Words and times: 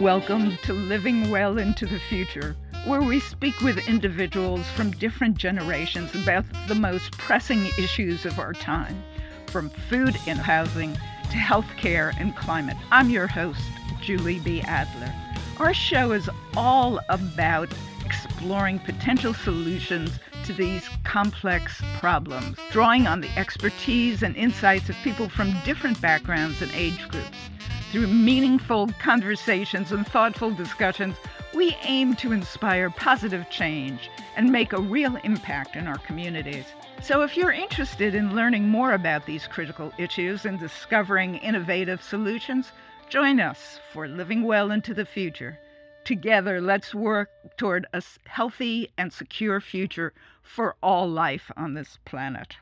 Welcome 0.00 0.58
to 0.64 0.72
Living 0.72 1.30
Well 1.30 1.56
into 1.56 1.86
the 1.86 2.00
Future, 2.00 2.56
where 2.84 3.00
we 3.00 3.20
speak 3.20 3.60
with 3.60 3.86
individuals 3.86 4.66
from 4.74 4.90
different 4.90 5.38
generations 5.38 6.12
about 6.16 6.44
the 6.66 6.74
most 6.74 7.16
pressing 7.16 7.66
issues 7.78 8.26
of 8.26 8.40
our 8.40 8.54
time, 8.54 9.04
from 9.46 9.70
food 9.88 10.18
and 10.26 10.40
housing 10.40 10.94
to 10.94 11.36
healthcare 11.36 12.12
and 12.18 12.34
climate. 12.34 12.76
I'm 12.90 13.08
your 13.08 13.28
host, 13.28 13.62
Julie 14.02 14.40
B. 14.40 14.62
Adler. 14.62 15.14
Our 15.60 15.72
show 15.72 16.10
is 16.10 16.28
all 16.56 16.98
about 17.08 17.68
exploring 18.04 18.80
potential 18.80 19.32
solutions 19.32 20.18
to 20.44 20.52
these 20.52 20.88
complex 21.04 21.80
problems, 22.00 22.58
drawing 22.72 23.06
on 23.06 23.20
the 23.20 23.30
expertise 23.38 24.24
and 24.24 24.34
insights 24.34 24.88
of 24.88 24.96
people 25.04 25.28
from 25.28 25.54
different 25.64 26.00
backgrounds 26.00 26.62
and 26.62 26.72
age 26.72 27.08
groups. 27.08 27.38
Through 27.94 28.08
meaningful 28.08 28.88
conversations 28.98 29.92
and 29.92 30.04
thoughtful 30.04 30.50
discussions, 30.50 31.14
we 31.54 31.76
aim 31.84 32.16
to 32.16 32.32
inspire 32.32 32.90
positive 32.90 33.48
change 33.50 34.10
and 34.34 34.50
make 34.50 34.72
a 34.72 34.80
real 34.80 35.14
impact 35.22 35.76
in 35.76 35.86
our 35.86 35.98
communities. 35.98 36.64
So, 37.00 37.22
if 37.22 37.36
you're 37.36 37.52
interested 37.52 38.16
in 38.16 38.34
learning 38.34 38.68
more 38.68 38.94
about 38.94 39.26
these 39.26 39.46
critical 39.46 39.92
issues 39.96 40.44
and 40.44 40.58
discovering 40.58 41.36
innovative 41.36 42.02
solutions, 42.02 42.72
join 43.10 43.38
us 43.38 43.78
for 43.92 44.08
Living 44.08 44.42
Well 44.42 44.72
into 44.72 44.92
the 44.92 45.06
Future. 45.06 45.56
Together, 46.04 46.60
let's 46.60 46.96
work 46.96 47.30
toward 47.56 47.86
a 47.92 48.02
healthy 48.26 48.90
and 48.98 49.12
secure 49.12 49.60
future 49.60 50.12
for 50.42 50.74
all 50.82 51.08
life 51.08 51.48
on 51.56 51.74
this 51.74 51.96
planet. 52.04 52.56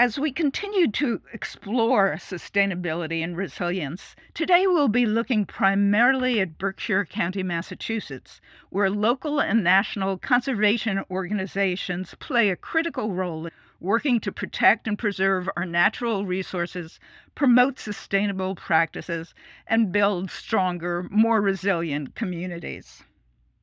As 0.00 0.16
we 0.16 0.30
continue 0.30 0.86
to 0.92 1.20
explore 1.32 2.12
sustainability 2.18 3.20
and 3.24 3.36
resilience, 3.36 4.14
today 4.32 4.64
we'll 4.64 4.86
be 4.86 5.06
looking 5.06 5.44
primarily 5.44 6.38
at 6.40 6.56
Berkshire 6.56 7.04
County, 7.04 7.42
Massachusetts, 7.42 8.40
where 8.70 8.90
local 8.90 9.40
and 9.40 9.64
national 9.64 10.16
conservation 10.16 11.02
organizations 11.10 12.14
play 12.20 12.48
a 12.48 12.54
critical 12.54 13.12
role 13.12 13.46
in 13.46 13.52
working 13.80 14.20
to 14.20 14.30
protect 14.30 14.86
and 14.86 14.96
preserve 14.96 15.48
our 15.56 15.66
natural 15.66 16.24
resources, 16.24 17.00
promote 17.34 17.80
sustainable 17.80 18.54
practices, 18.54 19.34
and 19.66 19.90
build 19.90 20.30
stronger, 20.30 21.08
more 21.10 21.40
resilient 21.40 22.14
communities. 22.14 23.02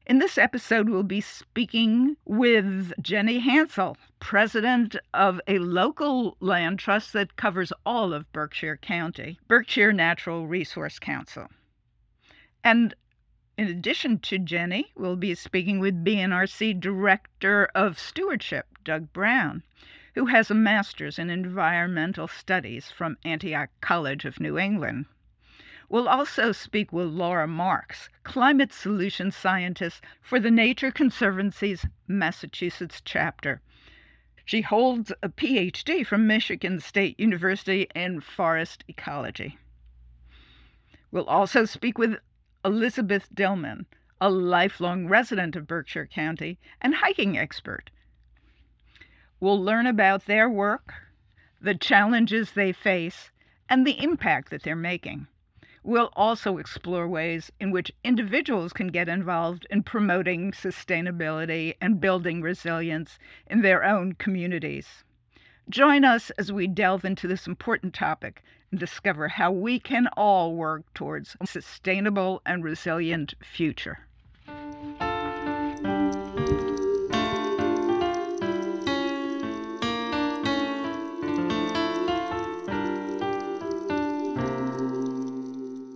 In 0.08 0.20
this 0.20 0.38
episode, 0.38 0.88
we'll 0.88 1.02
be 1.02 1.20
speaking 1.20 2.16
with 2.26 2.94
Jenny 3.02 3.42
Hansell, 3.42 3.98
president 4.20 4.96
of 5.16 5.42
a 5.48 5.58
local 5.58 6.38
land 6.40 6.78
trust 6.78 7.12
that 7.14 7.38
covers 7.38 7.74
all 7.88 8.14
of 8.14 8.32
Berkshire 8.32 8.78
County, 8.78 9.40
Berkshire 9.48 9.92
Natural 9.92 10.46
Resource 10.46 11.00
Council. 11.00 11.48
And 12.64 12.94
in 13.58 13.68
addition 13.68 14.20
to 14.20 14.38
Jenny, 14.38 14.92
we'll 14.96 15.16
be 15.16 15.34
speaking 15.34 15.80
with 15.80 16.06
BNRC 16.06 16.80
Director 16.80 17.72
of 17.74 17.98
Stewardship, 17.98 18.68
Doug 18.84 19.12
Brown, 19.12 19.64
who 20.14 20.28
has 20.28 20.52
a 20.52 20.54
master's 20.54 21.18
in 21.18 21.32
environmental 21.32 22.28
studies 22.28 22.92
from 22.92 23.18
Antioch 23.26 23.72
College 23.82 24.26
of 24.26 24.40
New 24.40 24.60
England. 24.60 25.08
We'll 25.96 26.10
also 26.10 26.52
speak 26.52 26.92
with 26.92 27.08
Laura 27.08 27.48
Marx, 27.48 28.10
climate 28.24 28.74
solution 28.74 29.32
scientist 29.32 30.04
for 30.22 30.42
the 30.42 30.52
Nature 30.52 30.92
Conservancy's 30.92 31.86
Massachusetts 32.06 33.02
chapter. 33.06 33.62
She 34.44 34.60
holds 34.60 35.14
a 35.24 35.30
PhD 35.30 36.06
from 36.06 36.28
Michigan 36.28 36.82
State 36.82 37.18
University 37.18 37.88
in 37.96 38.20
forest 38.20 38.84
ecology. 38.90 39.58
We'll 41.12 41.28
also 41.28 41.64
speak 41.64 41.98
with 41.98 42.20
Elizabeth 42.66 43.34
Dillman, 43.34 43.86
a 44.20 44.30
lifelong 44.30 45.08
resident 45.08 45.56
of 45.56 45.66
Berkshire 45.66 46.08
County 46.08 46.60
and 46.82 46.94
hiking 46.94 47.38
expert. 47.38 47.90
We'll 49.40 49.64
learn 49.64 49.88
about 49.88 50.26
their 50.26 50.50
work, 50.50 50.94
the 51.62 51.74
challenges 51.74 52.52
they 52.52 52.74
face, 52.74 53.32
and 53.70 53.88
the 53.88 54.04
impact 54.04 54.50
that 54.50 54.64
they're 54.64 54.76
making. 54.76 55.28
We'll 55.88 56.10
also 56.16 56.58
explore 56.58 57.08
ways 57.08 57.52
in 57.60 57.70
which 57.70 57.92
individuals 58.04 58.74
can 58.74 58.88
get 58.88 59.08
involved 59.08 59.68
in 59.70 59.84
promoting 59.84 60.52
sustainability 60.52 61.76
and 61.80 62.02
building 62.02 62.42
resilience 62.42 63.20
in 63.46 63.62
their 63.62 63.84
own 63.84 64.14
communities. 64.14 65.04
Join 65.70 66.04
us 66.04 66.32
as 66.40 66.52
we 66.52 66.66
delve 66.66 67.06
into 67.06 67.28
this 67.28 67.46
important 67.46 67.94
topic 67.94 68.42
and 68.72 68.80
discover 68.80 69.28
how 69.28 69.52
we 69.52 69.80
can 69.80 70.08
all 70.18 70.56
work 70.56 70.92
towards 70.96 71.38
a 71.40 71.46
sustainable 71.46 72.42
and 72.48 72.64
resilient 72.64 73.36
future. 73.44 74.08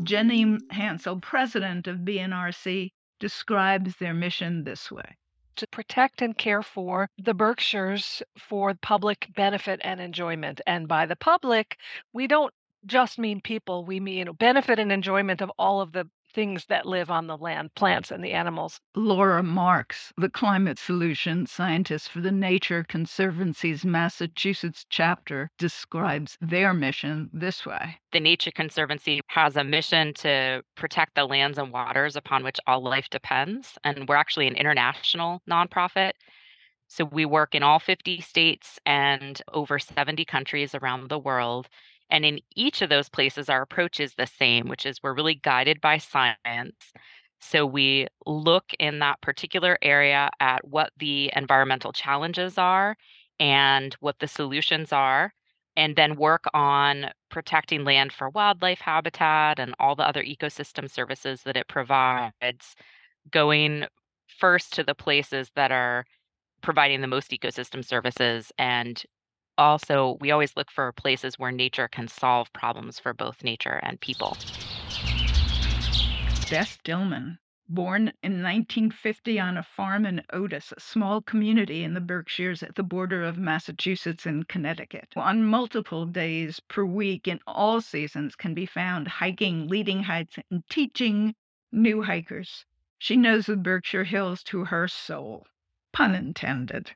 Jenny 0.01 0.45
Hansell, 0.71 1.21
president 1.21 1.87
of 1.87 1.99
BNRC, 1.99 2.91
describes 3.19 3.97
their 3.97 4.13
mission 4.13 4.63
this 4.63 4.91
way 4.91 5.17
to 5.59 5.67
protect 5.67 6.21
and 6.21 6.37
care 6.37 6.63
for 6.63 7.09
the 7.17 7.33
Berkshires 7.33 8.23
for 8.37 8.73
public 8.75 9.27
benefit 9.35 9.81
and 9.83 9.99
enjoyment. 9.99 10.61
And 10.65 10.87
by 10.87 11.05
the 11.05 11.17
public, 11.17 11.77
we 12.13 12.27
don't 12.27 12.53
just 12.85 13.19
mean 13.19 13.41
people, 13.41 13.83
we 13.83 13.99
mean 13.99 14.31
benefit 14.39 14.79
and 14.79 14.89
enjoyment 14.89 15.41
of 15.41 15.51
all 15.59 15.81
of 15.81 15.91
the 15.91 16.09
things 16.33 16.65
that 16.67 16.85
live 16.85 17.09
on 17.09 17.27
the 17.27 17.37
land, 17.37 17.73
plants 17.75 18.11
and 18.11 18.23
the 18.23 18.31
animals. 18.31 18.79
Laura 18.95 19.43
Marx, 19.43 20.13
the 20.17 20.29
climate 20.29 20.79
solution 20.79 21.45
scientist 21.45 22.09
for 22.09 22.21
the 22.21 22.31
Nature 22.31 22.85
Conservancy's 22.87 23.85
Massachusetts 23.85 24.85
chapter, 24.89 25.49
describes 25.57 26.37
their 26.41 26.73
mission 26.73 27.29
this 27.33 27.65
way. 27.65 27.97
The 28.11 28.19
Nature 28.19 28.51
Conservancy 28.51 29.21
has 29.27 29.55
a 29.55 29.63
mission 29.63 30.13
to 30.15 30.63
protect 30.75 31.15
the 31.15 31.25
lands 31.25 31.57
and 31.57 31.71
waters 31.71 32.15
upon 32.15 32.43
which 32.43 32.59
all 32.67 32.83
life 32.83 33.09
depends. 33.09 33.77
And 33.83 34.07
we're 34.07 34.15
actually 34.15 34.47
an 34.47 34.55
international 34.55 35.41
nonprofit. 35.49 36.11
So 36.87 37.05
we 37.05 37.25
work 37.25 37.53
in 37.53 37.61
all 37.61 37.79
50 37.79 38.19
states 38.21 38.79
and 38.85 39.39
over 39.53 39.77
70 39.77 40.25
countries 40.25 40.73
around 40.73 41.09
the 41.09 41.19
world 41.19 41.69
and 42.09 42.25
in 42.25 42.39
each 42.55 42.81
of 42.81 42.89
those 42.89 43.09
places, 43.09 43.49
our 43.49 43.61
approach 43.61 43.99
is 43.99 44.15
the 44.15 44.27
same, 44.27 44.67
which 44.67 44.85
is 44.85 45.01
we're 45.03 45.13
really 45.13 45.35
guided 45.35 45.81
by 45.81 45.97
science. 45.97 46.93
So 47.39 47.65
we 47.65 48.07
look 48.25 48.73
in 48.79 48.99
that 48.99 49.21
particular 49.21 49.77
area 49.81 50.29
at 50.39 50.67
what 50.67 50.91
the 50.97 51.31
environmental 51.35 51.93
challenges 51.93 52.57
are 52.57 52.97
and 53.39 53.95
what 54.01 54.19
the 54.19 54.27
solutions 54.27 54.91
are, 54.91 55.33
and 55.77 55.95
then 55.95 56.17
work 56.17 56.43
on 56.53 57.11
protecting 57.29 57.85
land 57.85 58.11
for 58.11 58.29
wildlife 58.29 58.81
habitat 58.81 59.59
and 59.59 59.73
all 59.79 59.95
the 59.95 60.07
other 60.07 60.23
ecosystem 60.23 60.91
services 60.91 61.43
that 61.43 61.55
it 61.55 61.67
provides, 61.69 62.75
going 63.31 63.85
first 64.27 64.73
to 64.73 64.83
the 64.83 64.95
places 64.95 65.51
that 65.55 65.71
are 65.71 66.05
providing 66.61 66.99
the 66.99 67.07
most 67.07 67.31
ecosystem 67.31 67.85
services 67.85 68.51
and 68.57 69.03
also, 69.59 70.17
we 70.21 70.31
always 70.31 70.55
look 70.55 70.71
for 70.71 70.93
places 70.93 71.37
where 71.37 71.51
nature 71.51 71.89
can 71.89 72.07
solve 72.07 72.51
problems 72.53 72.97
for 72.97 73.13
both 73.13 73.43
nature 73.43 73.79
and 73.83 73.99
people. 73.99 74.37
Bess 76.49 76.77
Dillman, 76.85 77.37
born 77.67 78.13
in 78.23 78.41
1950 78.41 79.37
on 79.37 79.57
a 79.57 79.63
farm 79.63 80.05
in 80.05 80.23
Otis, 80.31 80.71
a 80.75 80.79
small 80.79 81.21
community 81.21 81.83
in 81.83 81.93
the 81.93 81.99
Berkshires 81.99 82.63
at 82.63 82.75
the 82.75 82.83
border 82.83 83.23
of 83.23 83.37
Massachusetts 83.37 84.25
and 84.25 84.47
Connecticut. 84.47 85.09
On 85.17 85.43
multiple 85.43 86.05
days 86.05 86.61
per 86.61 86.85
week 86.85 87.27
in 87.27 87.41
all 87.45 87.81
seasons 87.81 88.37
can 88.37 88.53
be 88.53 88.65
found 88.65 89.09
hiking, 89.09 89.67
leading 89.67 90.03
hikes, 90.03 90.37
and 90.49 90.63
teaching 90.69 91.35
new 91.71 92.01
hikers. 92.01 92.65
She 92.97 93.17
knows 93.17 93.45
the 93.45 93.57
Berkshire 93.57 94.05
Hills 94.05 94.41
to 94.43 94.63
her 94.65 94.87
soul. 94.87 95.45
Pun 95.91 96.15
intended. 96.15 96.91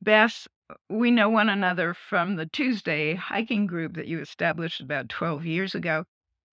Bess 0.00 0.46
we 0.88 1.10
know 1.10 1.28
one 1.28 1.48
another 1.48 1.94
from 1.94 2.36
the 2.36 2.46
Tuesday 2.46 3.14
hiking 3.14 3.66
group 3.66 3.94
that 3.94 4.06
you 4.06 4.20
established 4.20 4.80
about 4.80 5.08
12 5.08 5.44
years 5.44 5.74
ago, 5.74 6.04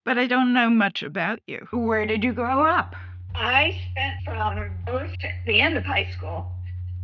but 0.04 0.18
I 0.18 0.26
don't 0.26 0.52
know 0.52 0.68
much 0.68 1.02
about 1.02 1.40
you. 1.46 1.66
Where 1.72 2.06
did 2.06 2.22
you 2.22 2.32
grow 2.32 2.66
up? 2.66 2.94
I 3.34 3.80
spent 3.90 4.16
from 4.24 4.70
birth 4.84 5.16
to 5.20 5.28
the 5.46 5.60
end 5.60 5.76
of 5.76 5.84
high 5.84 6.10
school 6.10 6.52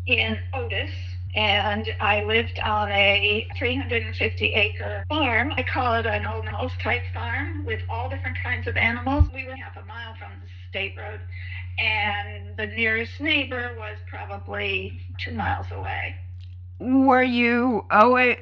in 0.06 0.38
Otis, 0.52 0.90
and 1.34 1.88
I 2.00 2.24
lived 2.24 2.58
on 2.58 2.90
a 2.90 3.48
350 3.58 4.46
acre 4.52 5.04
farm. 5.08 5.52
I 5.56 5.62
call 5.62 5.94
it 5.94 6.06
an 6.06 6.26
old 6.26 6.46
house 6.46 6.72
type 6.82 7.02
farm 7.14 7.64
with 7.64 7.80
all 7.88 8.10
different 8.10 8.36
kinds 8.42 8.66
of 8.66 8.76
animals. 8.76 9.28
We 9.34 9.46
were 9.46 9.56
half 9.56 9.76
a 9.76 9.86
mile 9.86 10.14
from 10.18 10.32
the 10.42 10.48
state 10.68 10.94
road 10.98 11.20
and 11.78 12.56
the 12.56 12.66
nearest 12.66 13.20
neighbor 13.20 13.74
was 13.78 13.96
probably 14.10 15.00
two 15.24 15.32
miles 15.32 15.66
away. 15.70 16.16
Were 16.78 17.24
you 17.24 17.84
always 17.90 18.38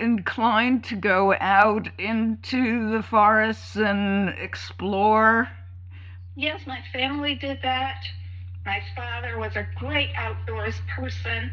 inclined 0.00 0.82
to 0.84 0.96
go 0.96 1.34
out 1.40 1.88
into 1.98 2.90
the 2.90 3.02
forests 3.02 3.76
and 3.76 4.30
explore? 4.30 5.48
Yes, 6.34 6.66
my 6.66 6.80
family 6.92 7.36
did 7.36 7.60
that. 7.62 8.02
My 8.66 8.82
father 8.96 9.38
was 9.38 9.54
a 9.54 9.68
great 9.76 10.10
outdoors 10.16 10.80
person. 10.96 11.52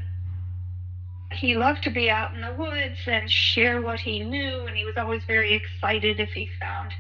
He 1.32 1.56
loved 1.56 1.84
to 1.84 1.92
be 1.92 2.10
out 2.10 2.34
in 2.34 2.42
the 2.42 2.54
woods 2.54 3.00
and 3.06 3.30
share 3.30 3.82
what 3.82 4.00
he 4.00 4.24
knew, 4.24 4.66
and 4.66 4.76
he 4.76 4.86
was 4.86 4.98
always 4.98 5.24
very 5.26 5.54
excited 5.54 6.20
if 6.20 6.30
he 6.30 6.50
found 6.60 6.94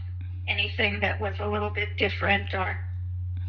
anything 0.48 1.00
that 1.00 1.20
was 1.20 1.36
a 1.40 1.48
little 1.48 1.70
bit 1.70 1.98
different 1.98 2.54
or 2.54 2.80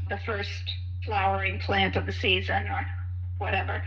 the 0.08 0.18
first 0.18 0.72
flowering 1.04 1.58
plant 1.60 1.96
of 1.96 2.06
the 2.06 2.12
season 2.12 2.66
or 2.68 2.86
whatever. 3.38 3.82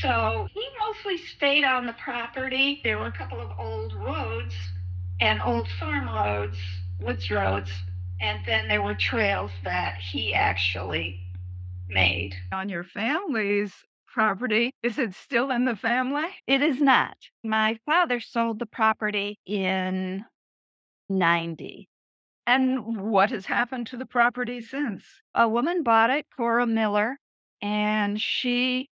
So 0.00 0.48
he 0.52 0.66
mostly 0.80 1.18
stayed 1.18 1.64
on 1.64 1.86
the 1.86 1.92
property. 1.94 2.80
There 2.82 2.98
were 2.98 3.06
a 3.06 3.12
couple 3.12 3.40
of 3.40 3.50
old 3.58 3.94
roads 3.94 4.54
and 5.20 5.40
old 5.42 5.68
farm 5.78 6.08
roads, 6.08 6.58
woods 7.00 7.30
roads, 7.30 7.70
and 8.20 8.44
then 8.46 8.68
there 8.68 8.82
were 8.82 8.94
trails 8.94 9.50
that 9.64 9.96
he 9.96 10.34
actually 10.34 11.20
made. 11.88 12.34
On 12.52 12.68
your 12.68 12.84
family's 12.84 13.72
property, 14.06 14.72
is 14.82 14.98
it 14.98 15.14
still 15.14 15.50
in 15.50 15.64
the 15.64 15.76
family? 15.76 16.26
It 16.46 16.62
is 16.62 16.80
not. 16.80 17.16
My 17.44 17.78
father 17.86 18.20
sold 18.20 18.58
the 18.58 18.66
property 18.66 19.38
in 19.46 20.24
90. 21.08 21.88
And 22.46 23.10
what 23.10 23.30
has 23.30 23.46
happened 23.46 23.86
to 23.88 23.96
the 23.96 24.06
property 24.06 24.60
since? 24.60 25.04
A 25.34 25.48
woman 25.48 25.82
bought 25.82 26.10
it, 26.10 26.26
Cora 26.36 26.66
Miller, 26.66 27.18
and 27.60 28.20
she 28.20 28.88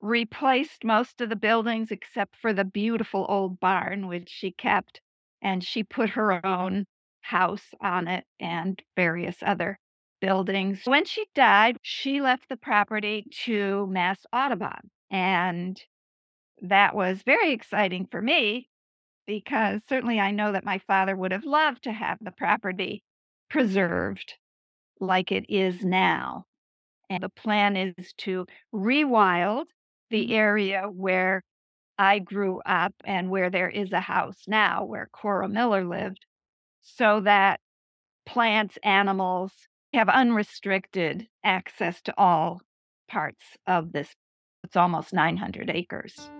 replaced 0.00 0.84
most 0.84 1.20
of 1.20 1.28
the 1.28 1.36
buildings 1.36 1.90
except 1.90 2.36
for 2.36 2.52
the 2.52 2.64
beautiful 2.64 3.26
old 3.28 3.60
barn, 3.60 4.06
which 4.08 4.28
she 4.28 4.50
kept, 4.52 5.00
and 5.42 5.62
she 5.64 5.84
put 5.84 6.10
her 6.10 6.44
own 6.44 6.86
house 7.22 7.74
on 7.80 8.08
it 8.08 8.26
and 8.38 8.82
various 8.96 9.42
other 9.42 9.78
buildings. 10.20 10.82
When 10.84 11.04
she 11.04 11.26
died, 11.34 11.76
she 11.82 12.20
left 12.20 12.48
the 12.48 12.56
property 12.56 13.26
to 13.44 13.86
Mass 13.88 14.24
Audubon. 14.32 14.90
And 15.10 15.80
that 16.62 16.94
was 16.94 17.22
very 17.22 17.52
exciting 17.52 18.06
for 18.06 18.22
me 18.22 18.68
because 19.26 19.80
certainly 19.88 20.20
I 20.20 20.30
know 20.30 20.52
that 20.52 20.64
my 20.64 20.78
father 20.78 21.16
would 21.16 21.32
have 21.32 21.44
loved 21.44 21.84
to 21.84 21.92
have 21.92 22.18
the 22.20 22.32
property 22.32 23.02
preserved 23.48 24.34
like 25.00 25.32
it 25.32 25.46
is 25.48 25.84
now. 25.84 26.44
And 27.08 27.22
the 27.22 27.28
plan 27.28 27.76
is 27.76 28.12
to 28.18 28.46
rewild 28.72 29.66
the 30.10 30.24
mm-hmm. 30.24 30.32
area 30.32 30.82
where 30.92 31.42
I 31.98 32.18
grew 32.18 32.60
up 32.64 32.94
and 33.04 33.30
where 33.30 33.50
there 33.50 33.68
is 33.68 33.92
a 33.92 34.00
house 34.00 34.44
now 34.46 34.84
where 34.84 35.08
Cora 35.12 35.48
Miller 35.48 35.84
lived 35.84 36.24
so 36.80 37.20
that 37.20 37.60
plants, 38.26 38.78
animals 38.82 39.52
have 39.92 40.08
unrestricted 40.08 41.26
access 41.44 42.00
to 42.02 42.14
all 42.16 42.60
parts 43.08 43.44
of 43.66 43.92
this. 43.92 44.14
It's 44.64 44.76
almost 44.76 45.12
900 45.12 45.70
acres. 45.70 46.30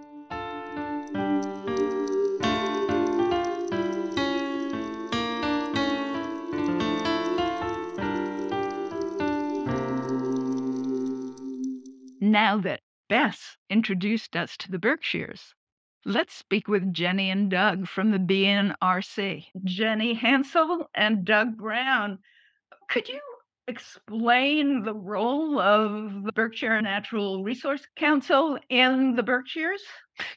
Now 12.23 12.59
that 12.59 12.81
Bess 13.11 13.57
introduced 13.69 14.37
us 14.37 14.57
to 14.59 14.71
the 14.71 14.79
Berkshires, 14.79 15.57
let's 16.05 16.33
speak 16.33 16.69
with 16.69 16.93
Jenny 16.93 17.29
and 17.29 17.51
Doug 17.51 17.89
from 17.89 18.13
the 18.13 18.19
BNRC. 18.19 19.47
Jenny 19.65 20.15
Hansell 20.15 20.87
and 20.95 21.25
Doug 21.25 21.57
Brown. 21.57 22.21
Could 22.89 23.09
you 23.09 23.21
explain 23.67 24.85
the 24.85 24.95
role 24.95 25.59
of 25.59 26.23
the 26.23 26.31
Berkshire 26.31 26.81
Natural 26.81 27.43
Resource 27.43 27.85
Council 27.97 28.61
in 28.69 29.17
the 29.17 29.25
Berkshires? 29.25 29.83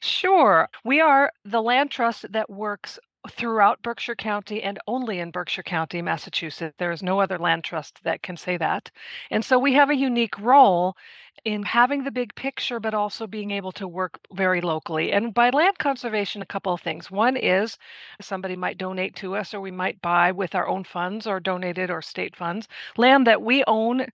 Sure. 0.01 0.67
We 0.83 0.99
are 0.99 1.31
the 1.45 1.61
land 1.61 1.91
trust 1.91 2.31
that 2.31 2.49
works 2.49 2.97
throughout 3.31 3.81
Berkshire 3.81 4.15
County 4.15 4.63
and 4.63 4.79
only 4.87 5.19
in 5.19 5.31
Berkshire 5.31 5.63
County, 5.63 6.01
Massachusetts. 6.01 6.75
There 6.77 6.91
is 6.91 7.03
no 7.03 7.19
other 7.19 7.37
land 7.39 7.63
trust 7.63 8.03
that 8.03 8.23
can 8.23 8.37
say 8.37 8.57
that. 8.57 8.91
And 9.31 9.43
so 9.45 9.59
we 9.59 9.73
have 9.73 9.89
a 9.89 9.95
unique 9.95 10.39
role 10.39 10.95
in 11.45 11.63
having 11.63 12.03
the 12.03 12.11
big 12.11 12.35
picture, 12.35 12.79
but 12.79 12.93
also 12.93 13.27
being 13.27 13.51
able 13.51 13.71
to 13.73 13.87
work 13.87 14.19
very 14.33 14.61
locally. 14.61 15.11
And 15.13 15.33
by 15.33 15.49
land 15.49 15.77
conservation, 15.79 16.41
a 16.41 16.45
couple 16.45 16.73
of 16.73 16.81
things. 16.81 17.11
One 17.11 17.37
is 17.37 17.77
somebody 18.21 18.55
might 18.55 18.77
donate 18.77 19.15
to 19.17 19.35
us, 19.35 19.53
or 19.53 19.61
we 19.61 19.71
might 19.71 20.01
buy 20.01 20.31
with 20.31 20.55
our 20.55 20.67
own 20.67 20.83
funds 20.83 21.27
or 21.27 21.39
donated 21.39 21.89
or 21.91 22.01
state 22.01 22.35
funds 22.35 22.67
land 22.97 23.27
that 23.27 23.41
we 23.41 23.63
own 23.67 24.05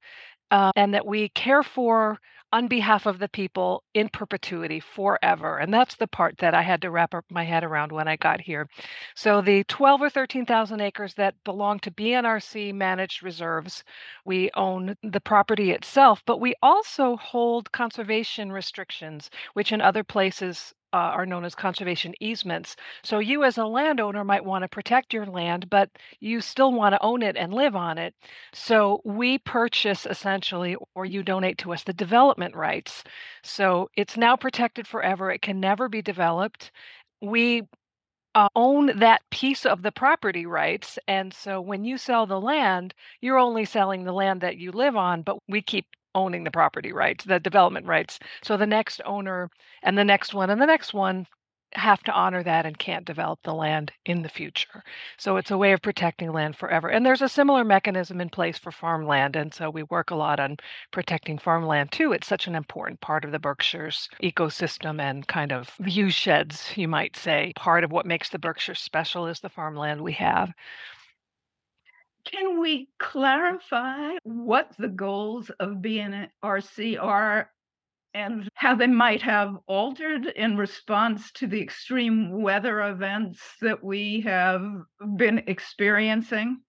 uh, 0.52 0.72
and 0.76 0.94
that 0.94 1.06
we 1.06 1.30
care 1.30 1.64
for 1.64 2.20
on 2.51 2.68
behalf 2.68 3.06
of 3.06 3.19
the 3.19 3.30
people 3.30 3.84
in 3.94 4.10
perpetuity 4.10 4.80
forever. 4.80 5.57
And 5.60 5.74
that's 5.74 5.96
the 5.96 6.07
part 6.07 6.38
that 6.40 6.54
I 6.54 6.62
had 6.62 6.81
to 6.81 6.92
wrap 6.92 7.13
up 7.13 7.25
my 7.30 7.44
head 7.44 7.63
around 7.63 7.92
when 7.92 8.07
I 8.07 8.16
got 8.16 8.42
here. 8.42 8.68
So 9.16 9.42
the 9.42 9.63
12 9.66 10.01
or 10.01 10.10
13,000 10.10 10.81
acres 10.81 11.13
that 11.16 11.36
belong 11.44 11.80
to 11.80 11.92
BNRC 11.92 12.74
managed 12.74 13.24
reserves, 13.24 13.84
we 14.25 14.50
own 14.56 14.96
the 15.04 15.22
property 15.22 15.72
itself, 15.72 16.24
but 16.25 16.40
we 16.40 16.56
also 16.62 17.16
hold 17.18 17.72
conservation 17.72 18.52
restrictions, 18.52 19.30
which 19.54 19.72
in 19.72 19.81
other 19.81 20.04
places 20.04 20.74
uh, 20.94 20.98
are 20.98 21.26
known 21.26 21.46
as 21.46 21.56
conservation 21.56 22.14
easements. 22.20 22.76
So 23.04 23.20
you, 23.20 23.44
as 23.44 23.58
a 23.58 23.66
landowner, 23.66 24.24
might 24.24 24.46
want 24.46 24.64
to 24.64 24.68
protect 24.68 25.14
your 25.14 25.26
land, 25.26 25.70
but 25.70 25.90
you 26.20 26.42
still 26.42 26.72
want 26.74 26.94
to 26.94 27.04
own 27.04 27.22
it 27.22 27.38
and 27.38 27.54
live 27.54 27.76
on 27.76 27.98
it. 27.98 28.14
So 28.54 29.02
we 29.06 29.38
purchase 29.40 30.06
essentially, 30.06 30.76
or 30.96 31.06
you 31.06 31.24
donate 31.24 31.58
to 31.60 31.74
us, 31.74 31.84
the 31.84 31.94
development 31.94 32.56
rights. 32.56 33.04
So 33.44 33.90
it's 33.96 34.18
now 34.18 34.36
protected 34.36 34.88
forever. 34.88 35.32
It 35.32 35.42
can 35.42 35.60
never 35.60 35.90
be 35.90 36.02
developed. 36.02 36.72
We 37.22 37.64
uh, 38.36 38.50
own 38.56 38.98
that 39.00 39.22
piece 39.32 39.66
of 39.66 39.82
the 39.82 39.92
property 39.92 40.46
rights. 40.46 41.00
And 41.08 41.34
so 41.34 41.62
when 41.62 41.84
you 41.84 41.98
sell 41.98 42.26
the 42.26 42.40
land, 42.40 42.94
you're 43.22 43.40
only 43.40 43.66
selling 43.66 44.04
the 44.04 44.14
land 44.14 44.42
that 44.42 44.58
you 44.58 44.72
live 44.72 44.96
on, 44.96 45.24
but 45.24 45.38
we 45.48 45.62
keep 45.62 45.88
owning 46.16 46.44
the 46.44 46.52
property 46.52 46.92
rights, 46.92 47.26
the 47.26 47.40
development 47.40 47.86
rights. 47.86 48.20
So 48.44 48.57
the 48.57 48.66
next 48.66 49.02
owner 49.06 49.50
and 49.83 49.98
the 49.98 50.06
next 50.06 50.33
one 50.33 50.50
and 50.50 50.62
the 50.62 50.66
next 50.66 50.94
one 50.94 51.28
have 51.74 52.02
to 52.04 52.12
honor 52.12 52.42
that 52.44 52.66
and 52.66 52.80
can't 52.80 53.06
develop 53.06 53.40
the 53.44 53.54
land 53.54 53.92
in 54.06 54.24
the 54.24 54.30
future. 54.30 54.83
So 55.18 55.38
it's 55.38 55.52
a 55.52 55.57
way 55.57 55.72
of 55.72 55.81
protecting 55.81 56.31
land 56.31 56.56
forever. 56.56 56.90
And 56.90 57.06
there's 57.06 57.22
a 57.22 57.30
similar 57.30 57.64
mechanism 57.64 58.19
in 58.22 58.30
place 58.30 58.57
for 58.57 58.72
farmland. 58.72 59.36
And 59.36 59.54
so 59.54 59.69
we 59.69 59.83
work 59.83 60.10
a 60.10 60.16
lot 60.16 60.40
on 60.40 60.57
protecting 60.92 61.38
farmland 61.38 61.92
too. 61.92 62.12
It's 62.12 62.28
such 62.28 62.48
an 62.48 62.56
important 62.56 63.02
part 63.02 63.24
of 63.24 63.31
the 63.31 63.40
Berkshires 63.40 64.10
ecosystem 64.24 65.00
and 65.00 65.28
kind 65.28 65.52
of 65.52 65.69
view 65.80 66.10
sheds, 66.10 66.76
you 66.76 66.88
might 66.88 67.16
say. 67.16 67.54
Part 67.56 67.83
of 67.83 67.92
what 67.92 68.06
makes 68.06 68.30
the 68.30 68.40
Berkshires 68.40 68.80
special 68.80 69.28
is 69.28 69.40
the 69.40 69.50
farmland 69.50 70.02
we 70.02 70.14
have. 70.14 70.52
Can 72.26 72.59
we 72.59 72.90
clarify 72.99 74.11
what 74.23 74.76
the 74.78 74.88
goals 74.88 75.49
of 75.59 75.78
BNRC 75.78 77.02
are 77.02 77.52
and 78.14 78.49
how 78.56 78.76
they 78.76 78.88
might 78.88 79.21
have 79.21 79.56
altered 79.68 80.26
in 80.26 80.57
response 80.57 81.31
to 81.33 81.47
the 81.47 81.61
extreme 81.61 82.42
weather 82.42 82.81
events 82.81 83.40
that 83.61 83.83
we 83.83 84.21
have 84.21 84.64
been 85.16 85.40
experiencing? 85.47 86.61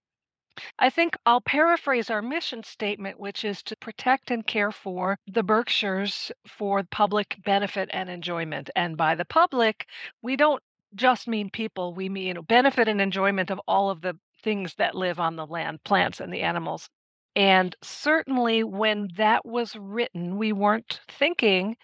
I 0.79 0.91
think 0.91 1.17
I'll 1.25 1.41
paraphrase 1.41 2.11
our 2.11 2.21
mission 2.21 2.63
statement, 2.63 3.19
which 3.19 3.45
is 3.45 3.63
to 3.65 3.77
protect 3.77 4.31
and 4.31 4.47
care 4.47 4.73
for 4.73 5.17
the 5.27 5.43
Berkshires 5.43 6.31
for 6.47 6.83
public 6.83 7.39
benefit 7.45 7.89
and 7.93 8.11
enjoyment. 8.11 8.69
And 8.77 8.97
by 8.97 9.15
the 9.15 9.25
public, 9.25 9.87
we 10.21 10.37
don't 10.37 10.63
just 10.95 11.29
mean 11.29 11.51
people, 11.51 11.95
we 11.95 12.09
mean 12.09 12.41
benefit 12.43 12.89
and 12.89 13.01
enjoyment 13.01 13.51
of 13.51 13.61
all 13.67 13.91
of 13.91 14.03
the 14.03 14.19
things 14.43 14.75
that 14.77 14.95
live 14.95 15.21
on 15.21 15.37
the 15.37 15.47
land, 15.47 15.83
plants 15.85 16.21
and 16.21 16.33
the 16.33 16.43
animals. 16.43 16.89
And 17.37 17.75
certainly 17.83 18.65
when 18.65 19.09
that 19.17 19.47
was 19.47 19.77
written, 19.77 20.37
we 20.37 20.53
weren't 20.53 21.01
thinking 21.09 21.77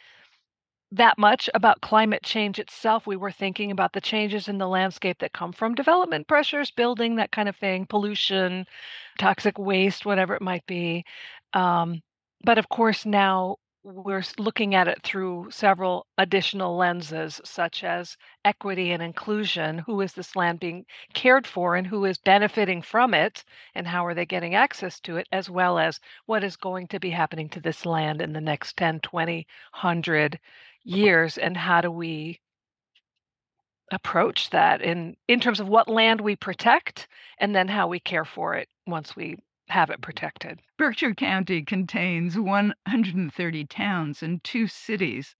that 0.92 1.18
much 1.18 1.50
about 1.54 1.80
climate 1.80 2.22
change 2.22 2.58
itself. 2.58 3.06
We 3.06 3.16
were 3.16 3.30
thinking 3.32 3.70
about 3.70 3.92
the 3.92 4.00
changes 4.00 4.48
in 4.48 4.58
the 4.58 4.68
landscape 4.68 5.18
that 5.18 5.32
come 5.32 5.52
from 5.52 5.74
development 5.74 6.28
pressures, 6.28 6.70
building, 6.70 7.16
that 7.16 7.32
kind 7.32 7.48
of 7.48 7.56
thing, 7.56 7.86
pollution, 7.86 8.66
toxic 9.18 9.58
waste, 9.58 10.06
whatever 10.06 10.34
it 10.34 10.42
might 10.42 10.66
be. 10.66 11.04
Um, 11.52 12.02
but 12.44 12.58
of 12.58 12.68
course, 12.68 13.04
now 13.04 13.56
we're 13.86 14.24
looking 14.38 14.74
at 14.74 14.88
it 14.88 15.02
through 15.04 15.48
several 15.50 16.06
additional 16.18 16.76
lenses, 16.76 17.40
such 17.44 17.84
as 17.84 18.16
equity 18.44 18.90
and 18.90 19.02
inclusion. 19.02 19.78
Who 19.78 20.00
is 20.00 20.12
this 20.12 20.34
land 20.34 20.58
being 20.60 20.84
cared 21.14 21.46
for 21.46 21.76
and 21.76 21.86
who 21.86 22.04
is 22.04 22.18
benefiting 22.18 22.82
from 22.82 23.14
it, 23.14 23.44
and 23.76 23.86
how 23.86 24.04
are 24.04 24.14
they 24.14 24.26
getting 24.26 24.56
access 24.56 24.98
to 25.00 25.18
it, 25.18 25.28
as 25.30 25.48
well 25.48 25.78
as 25.78 26.00
what 26.26 26.42
is 26.42 26.56
going 26.56 26.88
to 26.88 26.98
be 26.98 27.10
happening 27.10 27.48
to 27.50 27.60
this 27.60 27.86
land 27.86 28.20
in 28.20 28.32
the 28.32 28.40
next 28.40 28.76
10, 28.76 29.00
20, 29.00 29.46
100 29.72 30.40
years, 30.82 31.38
and 31.38 31.56
how 31.56 31.80
do 31.80 31.90
we 31.90 32.40
approach 33.92 34.50
that 34.50 34.82
in 34.82 35.16
in 35.28 35.38
terms 35.38 35.60
of 35.60 35.68
what 35.68 35.88
land 35.88 36.20
we 36.20 36.34
protect 36.34 37.06
and 37.38 37.54
then 37.54 37.68
how 37.68 37.86
we 37.86 38.00
care 38.00 38.24
for 38.24 38.54
it 38.54 38.68
once 38.86 39.14
we 39.14 39.36
have 39.68 39.90
it 39.90 40.00
protected. 40.00 40.60
Berkshire 40.76 41.14
County 41.14 41.62
contains 41.62 42.38
130 42.38 43.64
towns 43.66 44.22
and 44.22 44.42
two 44.44 44.66
cities. 44.66 45.34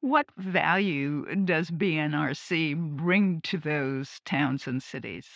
What 0.00 0.26
value 0.36 1.34
does 1.44 1.70
BNRC 1.70 2.96
bring 2.96 3.40
to 3.42 3.58
those 3.58 4.20
towns 4.24 4.66
and 4.66 4.82
cities? 4.82 5.28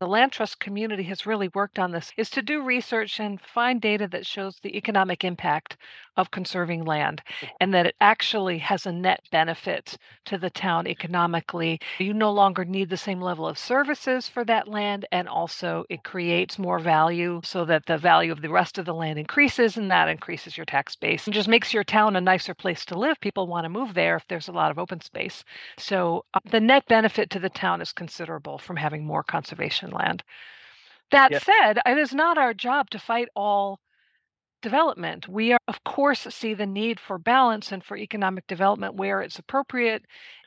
the 0.00 0.06
land 0.06 0.30
trust 0.30 0.60
community 0.60 1.02
has 1.02 1.26
really 1.26 1.48
worked 1.48 1.76
on 1.78 1.90
this 1.90 2.12
is 2.16 2.30
to 2.30 2.40
do 2.40 2.62
research 2.62 3.18
and 3.18 3.40
find 3.40 3.80
data 3.80 4.06
that 4.06 4.24
shows 4.24 4.60
the 4.60 4.76
economic 4.76 5.24
impact 5.24 5.76
of 6.18 6.30
conserving 6.32 6.84
land 6.84 7.22
and 7.60 7.72
that 7.72 7.86
it 7.86 7.94
actually 8.00 8.58
has 8.58 8.84
a 8.84 8.92
net 8.92 9.20
benefit 9.30 9.96
to 10.26 10.36
the 10.36 10.50
town 10.50 10.86
economically. 10.86 11.80
You 11.98 12.12
no 12.12 12.32
longer 12.32 12.64
need 12.64 12.90
the 12.90 12.96
same 12.96 13.20
level 13.20 13.46
of 13.46 13.56
services 13.56 14.28
for 14.28 14.44
that 14.44 14.68
land, 14.68 15.06
and 15.12 15.28
also 15.28 15.84
it 15.88 16.02
creates 16.02 16.58
more 16.58 16.80
value 16.80 17.40
so 17.44 17.64
that 17.66 17.86
the 17.86 17.96
value 17.96 18.32
of 18.32 18.42
the 18.42 18.50
rest 18.50 18.78
of 18.78 18.84
the 18.84 18.94
land 18.94 19.18
increases 19.18 19.76
and 19.76 19.90
that 19.90 20.08
increases 20.08 20.56
your 20.56 20.66
tax 20.66 20.96
base 20.96 21.26
and 21.26 21.34
just 21.34 21.48
makes 21.48 21.72
your 21.72 21.84
town 21.84 22.16
a 22.16 22.20
nicer 22.20 22.54
place 22.54 22.84
to 22.84 22.98
live. 22.98 23.20
People 23.20 23.46
want 23.46 23.64
to 23.64 23.68
move 23.68 23.94
there 23.94 24.16
if 24.16 24.26
there's 24.28 24.48
a 24.48 24.52
lot 24.52 24.72
of 24.72 24.78
open 24.78 25.00
space. 25.00 25.44
So 25.78 26.24
uh, 26.34 26.40
the 26.50 26.60
net 26.60 26.84
benefit 26.88 27.30
to 27.30 27.38
the 27.38 27.48
town 27.48 27.80
is 27.80 27.92
considerable 27.92 28.58
from 28.58 28.76
having 28.76 29.06
more 29.06 29.22
conservation 29.22 29.90
land. 29.90 30.24
That 31.12 31.30
yep. 31.30 31.42
said, 31.42 31.78
it 31.86 31.96
is 31.96 32.12
not 32.12 32.36
our 32.36 32.52
job 32.52 32.90
to 32.90 32.98
fight 32.98 33.28
all 33.36 33.80
development. 34.60 35.28
We 35.28 35.52
are, 35.52 35.58
of 35.68 35.82
course 35.84 36.26
see 36.30 36.54
the 36.54 36.66
need 36.66 37.00
for 37.00 37.18
balance 37.18 37.72
and 37.72 37.84
for 37.84 37.96
economic 37.96 38.46
development 38.46 38.94
where 38.94 39.22
it's 39.22 39.38
appropriate. 39.38 40.04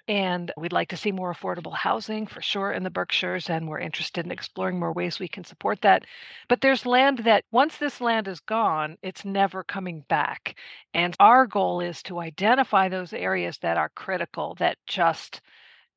And 0.07 0.51
we'd 0.57 0.73
like 0.73 0.89
to 0.89 0.97
see 0.97 1.11
more 1.11 1.33
affordable 1.33 1.73
housing 1.73 2.25
for 2.27 2.41
sure 2.41 2.71
in 2.71 2.83
the 2.83 2.89
Berkshires, 2.89 3.49
and 3.49 3.67
we're 3.67 3.79
interested 3.79 4.25
in 4.25 4.31
exploring 4.31 4.79
more 4.79 4.91
ways 4.91 5.19
we 5.19 5.27
can 5.27 5.43
support 5.43 5.81
that. 5.81 6.05
But 6.49 6.61
there's 6.61 6.85
land 6.85 7.19
that 7.19 7.45
once 7.51 7.77
this 7.77 8.01
land 8.01 8.27
is 8.27 8.39
gone, 8.39 8.97
it's 9.03 9.23
never 9.23 9.63
coming 9.63 10.03
back. 10.09 10.57
And 10.93 11.15
our 11.19 11.45
goal 11.45 11.81
is 11.81 12.01
to 12.03 12.19
identify 12.19 12.89
those 12.89 13.13
areas 13.13 13.59
that 13.59 13.77
are 13.77 13.89
critical, 13.89 14.55
that 14.55 14.77
just 14.87 15.39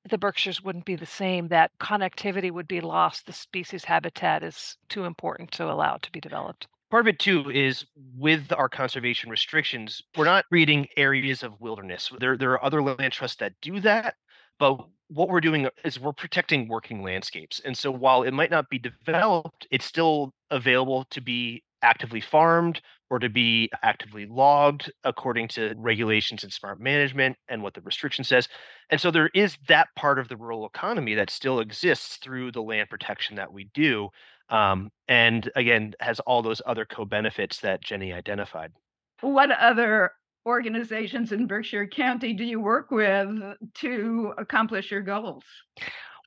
the 0.09 0.18
Berkshires 0.18 0.62
wouldn't 0.62 0.85
be 0.85 0.97
the 0.97 1.06
same, 1.06 1.49
that 1.49 1.73
connectivity 1.80 2.50
would 2.50 2.68
be 2.68 2.83
lost. 2.83 3.26
The 3.26 3.33
species 3.33 3.85
habitat 3.85 4.42
is 4.42 4.76
too 4.88 5.06
important 5.06 5.50
to 5.52 5.64
allow 5.64 5.97
it 5.97 6.02
to 6.02 6.12
be 6.12 6.21
developed. 6.21 6.68
Part 6.94 7.08
of 7.08 7.08
it 7.08 7.18
too 7.18 7.50
is 7.50 7.84
with 8.16 8.52
our 8.52 8.68
conservation 8.68 9.28
restrictions, 9.28 10.00
we're 10.16 10.26
not 10.26 10.44
creating 10.48 10.86
areas 10.96 11.42
of 11.42 11.60
wilderness. 11.60 12.08
There, 12.20 12.36
there 12.36 12.52
are 12.52 12.64
other 12.64 12.80
land 12.84 13.12
trusts 13.12 13.38
that 13.38 13.54
do 13.60 13.80
that, 13.80 14.14
but 14.60 14.78
what 15.08 15.28
we're 15.28 15.40
doing 15.40 15.68
is 15.84 15.98
we're 15.98 16.12
protecting 16.12 16.68
working 16.68 17.02
landscapes. 17.02 17.60
And 17.64 17.76
so 17.76 17.90
while 17.90 18.22
it 18.22 18.30
might 18.30 18.52
not 18.52 18.70
be 18.70 18.78
developed, 18.78 19.66
it's 19.72 19.84
still 19.84 20.34
available 20.52 21.04
to 21.10 21.20
be 21.20 21.64
actively 21.82 22.20
farmed 22.20 22.80
or 23.10 23.18
to 23.18 23.28
be 23.28 23.70
actively 23.82 24.26
logged 24.26 24.92
according 25.02 25.48
to 25.48 25.74
regulations 25.76 26.44
and 26.44 26.52
smart 26.52 26.80
management 26.80 27.36
and 27.48 27.60
what 27.60 27.74
the 27.74 27.80
restriction 27.80 28.22
says. 28.22 28.48
And 28.90 29.00
so 29.00 29.10
there 29.10 29.30
is 29.34 29.58
that 29.66 29.88
part 29.96 30.20
of 30.20 30.28
the 30.28 30.36
rural 30.36 30.64
economy 30.64 31.14
that 31.14 31.30
still 31.30 31.58
exists 31.58 32.18
through 32.18 32.52
the 32.52 32.62
land 32.62 32.88
protection 32.88 33.34
that 33.34 33.52
we 33.52 33.64
do. 33.74 34.10
Um, 34.48 34.90
and 35.08 35.50
again, 35.56 35.94
has 36.00 36.20
all 36.20 36.42
those 36.42 36.62
other 36.66 36.84
co 36.84 37.04
benefits 37.04 37.60
that 37.60 37.82
Jenny 37.82 38.12
identified. 38.12 38.72
What 39.20 39.50
other 39.50 40.12
organizations 40.46 41.32
in 41.32 41.46
Berkshire 41.46 41.86
County 41.86 42.34
do 42.34 42.44
you 42.44 42.60
work 42.60 42.90
with 42.90 43.28
to 43.76 44.34
accomplish 44.36 44.90
your 44.90 45.00
goals? 45.00 45.44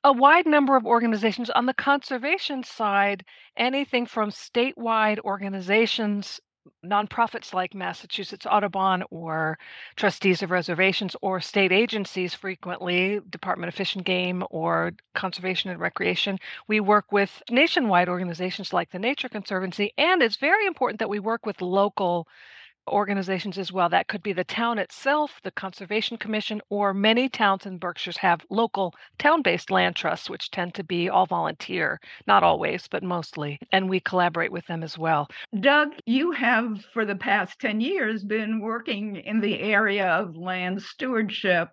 a 0.04 0.12
wide 0.12 0.46
number 0.46 0.76
of 0.76 0.86
organizations 0.86 1.50
on 1.50 1.66
the 1.66 1.74
conservation 1.74 2.62
side, 2.62 3.24
anything 3.56 4.06
from 4.06 4.30
statewide 4.30 5.18
organizations, 5.20 6.40
nonprofits 6.84 7.52
like 7.52 7.74
Massachusetts 7.74 8.46
Audubon 8.46 9.04
or 9.10 9.58
trustees 9.96 10.42
of 10.42 10.50
reservations 10.50 11.16
or 11.22 11.40
state 11.40 11.72
agencies 11.72 12.34
frequently, 12.34 13.20
Department 13.30 13.68
of 13.68 13.74
Fish 13.74 13.94
and 13.94 14.04
Game 14.04 14.44
or 14.50 14.92
Conservation 15.14 15.70
and 15.70 15.80
Recreation. 15.80 16.38
We 16.66 16.80
work 16.80 17.12
with 17.12 17.42
nationwide 17.50 18.08
organizations 18.08 18.72
like 18.72 18.90
the 18.90 18.98
Nature 18.98 19.28
Conservancy, 19.28 19.92
and 19.98 20.22
it's 20.22 20.36
very 20.36 20.66
important 20.66 20.98
that 21.00 21.08
we 21.08 21.18
work 21.18 21.46
with 21.46 21.60
local 21.60 22.28
organizations 22.88 23.58
as 23.58 23.72
well. 23.72 23.88
That 23.88 24.08
could 24.08 24.22
be 24.22 24.32
the 24.32 24.44
town 24.44 24.78
itself, 24.78 25.40
the 25.42 25.50
Conservation 25.50 26.16
Commission, 26.16 26.60
or 26.70 26.92
many 26.92 27.28
towns 27.28 27.66
in 27.66 27.78
Berkshires 27.78 28.16
have 28.18 28.44
local 28.50 28.94
town 29.18 29.42
based 29.42 29.70
land 29.70 29.96
trusts, 29.96 30.30
which 30.30 30.50
tend 30.50 30.74
to 30.74 30.84
be 30.84 31.08
all 31.08 31.26
volunteer, 31.26 32.00
not 32.26 32.42
always, 32.42 32.88
but 32.88 33.02
mostly. 33.02 33.58
And 33.72 33.88
we 33.88 34.00
collaborate 34.00 34.52
with 34.52 34.66
them 34.66 34.82
as 34.82 34.98
well. 34.98 35.28
Doug, 35.60 35.94
you 36.06 36.32
have 36.32 36.84
for 36.92 37.04
the 37.04 37.16
past 37.16 37.60
10 37.60 37.80
years 37.80 38.24
been 38.24 38.60
working 38.60 39.16
in 39.16 39.40
the 39.40 39.60
area 39.60 40.08
of 40.08 40.36
land 40.36 40.82
stewardship 40.82 41.68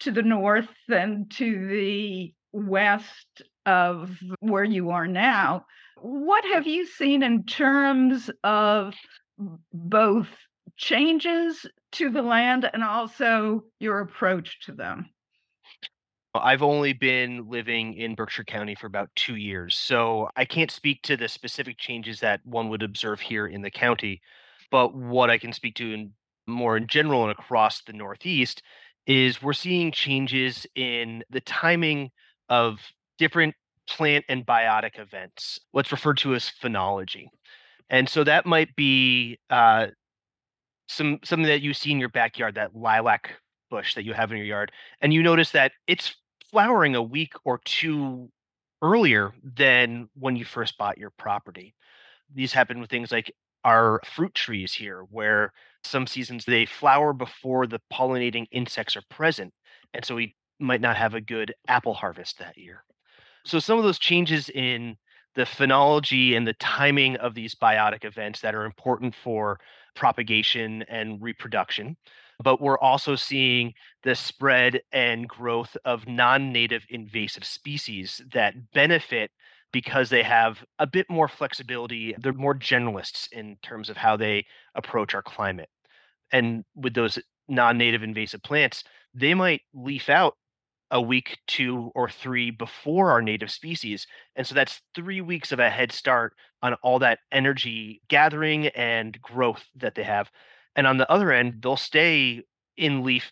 to 0.00 0.10
the 0.10 0.22
north 0.22 0.68
and 0.88 1.30
to 1.32 1.68
the 1.68 2.32
west 2.52 3.42
of 3.66 4.10
where 4.40 4.64
you 4.64 4.90
are 4.90 5.06
now. 5.06 5.66
What 6.00 6.44
have 6.44 6.66
you 6.66 6.86
seen 6.86 7.22
in 7.22 7.44
terms 7.44 8.30
of 8.44 8.94
both 9.72 10.28
changes 10.78 11.66
to 11.92 12.10
the 12.10 12.22
land 12.22 12.68
and 12.72 12.82
also 12.82 13.64
your 13.80 14.00
approach 14.00 14.60
to 14.66 14.72
them? 14.72 15.10
I've 16.34 16.62
only 16.62 16.92
been 16.92 17.48
living 17.48 17.94
in 17.94 18.14
Berkshire 18.14 18.44
County 18.44 18.74
for 18.74 18.86
about 18.86 19.10
two 19.16 19.36
years, 19.36 19.76
so 19.76 20.28
I 20.36 20.44
can't 20.44 20.70
speak 20.70 21.02
to 21.02 21.16
the 21.16 21.28
specific 21.28 21.78
changes 21.78 22.20
that 22.20 22.40
one 22.44 22.68
would 22.68 22.82
observe 22.82 23.20
here 23.20 23.46
in 23.46 23.62
the 23.62 23.70
county. 23.70 24.20
But 24.70 24.94
what 24.94 25.30
I 25.30 25.38
can 25.38 25.52
speak 25.52 25.74
to 25.76 25.92
in 25.92 26.12
more 26.46 26.76
in 26.76 26.86
general 26.86 27.22
and 27.22 27.32
across 27.32 27.82
the 27.82 27.92
Northeast 27.92 28.62
is 29.06 29.42
we're 29.42 29.52
seeing 29.52 29.90
changes 29.90 30.66
in 30.74 31.24
the 31.30 31.40
timing 31.40 32.10
of 32.48 32.78
different 33.18 33.54
plant 33.88 34.24
and 34.28 34.46
biotic 34.46 34.98
events, 34.98 35.58
what's 35.72 35.90
referred 35.90 36.18
to 36.18 36.34
as 36.34 36.52
phenology. 36.62 37.26
And 37.90 38.08
so 38.08 38.22
that 38.24 38.46
might 38.46 38.76
be 38.76 39.38
uh, 39.48 39.88
some 40.88 41.20
something 41.22 41.46
that 41.46 41.62
you 41.62 41.74
see 41.74 41.92
in 41.92 42.00
your 42.00 42.08
backyard, 42.08 42.54
that 42.56 42.74
lilac 42.74 43.34
bush 43.70 43.94
that 43.94 44.04
you 44.04 44.14
have 44.14 44.30
in 44.30 44.38
your 44.38 44.46
yard, 44.46 44.72
and 45.00 45.12
you 45.12 45.22
notice 45.22 45.50
that 45.50 45.72
it's 45.86 46.16
flowering 46.50 46.94
a 46.96 47.02
week 47.02 47.34
or 47.44 47.60
two 47.64 48.30
earlier 48.82 49.32
than 49.42 50.08
when 50.14 50.36
you 50.36 50.44
first 50.44 50.78
bought 50.78 50.98
your 50.98 51.10
property. 51.10 51.74
These 52.34 52.52
happen 52.52 52.80
with 52.80 52.90
things 52.90 53.12
like 53.12 53.32
our 53.64 54.00
fruit 54.04 54.34
trees 54.34 54.72
here, 54.72 55.02
where 55.10 55.52
some 55.84 56.06
seasons 56.06 56.44
they 56.44 56.64
flower 56.64 57.12
before 57.12 57.66
the 57.66 57.80
pollinating 57.92 58.46
insects 58.50 58.96
are 58.96 59.02
present. 59.10 59.52
And 59.94 60.04
so 60.04 60.14
we 60.14 60.34
might 60.58 60.80
not 60.80 60.96
have 60.96 61.14
a 61.14 61.20
good 61.20 61.54
apple 61.68 61.94
harvest 61.94 62.38
that 62.38 62.56
year. 62.56 62.84
So 63.44 63.58
some 63.58 63.78
of 63.78 63.84
those 63.84 63.98
changes 63.98 64.48
in 64.48 64.96
the 65.34 65.42
phenology 65.42 66.36
and 66.36 66.46
the 66.46 66.54
timing 66.54 67.16
of 67.16 67.34
these 67.34 67.54
biotic 67.54 68.04
events 68.04 68.40
that 68.40 68.54
are 68.54 68.64
important 68.64 69.14
for 69.14 69.58
propagation 69.94 70.82
and 70.88 71.20
reproduction. 71.22 71.96
But 72.42 72.60
we're 72.60 72.78
also 72.78 73.16
seeing 73.16 73.74
the 74.04 74.14
spread 74.14 74.80
and 74.92 75.28
growth 75.28 75.76
of 75.84 76.06
non 76.06 76.52
native 76.52 76.84
invasive 76.88 77.44
species 77.44 78.22
that 78.32 78.54
benefit 78.72 79.30
because 79.72 80.08
they 80.08 80.22
have 80.22 80.64
a 80.78 80.86
bit 80.86 81.10
more 81.10 81.28
flexibility. 81.28 82.14
They're 82.18 82.32
more 82.32 82.54
generalists 82.54 83.28
in 83.32 83.56
terms 83.62 83.90
of 83.90 83.96
how 83.96 84.16
they 84.16 84.46
approach 84.74 85.14
our 85.14 85.22
climate. 85.22 85.68
And 86.32 86.64
with 86.74 86.94
those 86.94 87.18
non 87.48 87.76
native 87.76 88.02
invasive 88.02 88.42
plants, 88.42 88.84
they 89.14 89.34
might 89.34 89.62
leaf 89.74 90.08
out 90.08 90.36
a 90.90 91.00
week, 91.00 91.38
two, 91.46 91.90
or 91.94 92.08
three 92.08 92.50
before 92.50 93.10
our 93.10 93.20
native 93.20 93.50
species. 93.50 94.06
And 94.36 94.46
so 94.46 94.54
that's 94.54 94.80
three 94.94 95.20
weeks 95.20 95.52
of 95.52 95.58
a 95.58 95.68
head 95.68 95.92
start 95.92 96.34
on 96.62 96.74
all 96.74 96.98
that 97.00 97.20
energy 97.32 98.02
gathering 98.08 98.68
and 98.68 99.20
growth 99.20 99.64
that 99.76 99.94
they 99.94 100.04
have. 100.04 100.30
And 100.76 100.86
on 100.86 100.98
the 100.98 101.10
other 101.10 101.32
end, 101.32 101.62
they'll 101.62 101.76
stay 101.76 102.42
in 102.76 103.04
leaf 103.04 103.30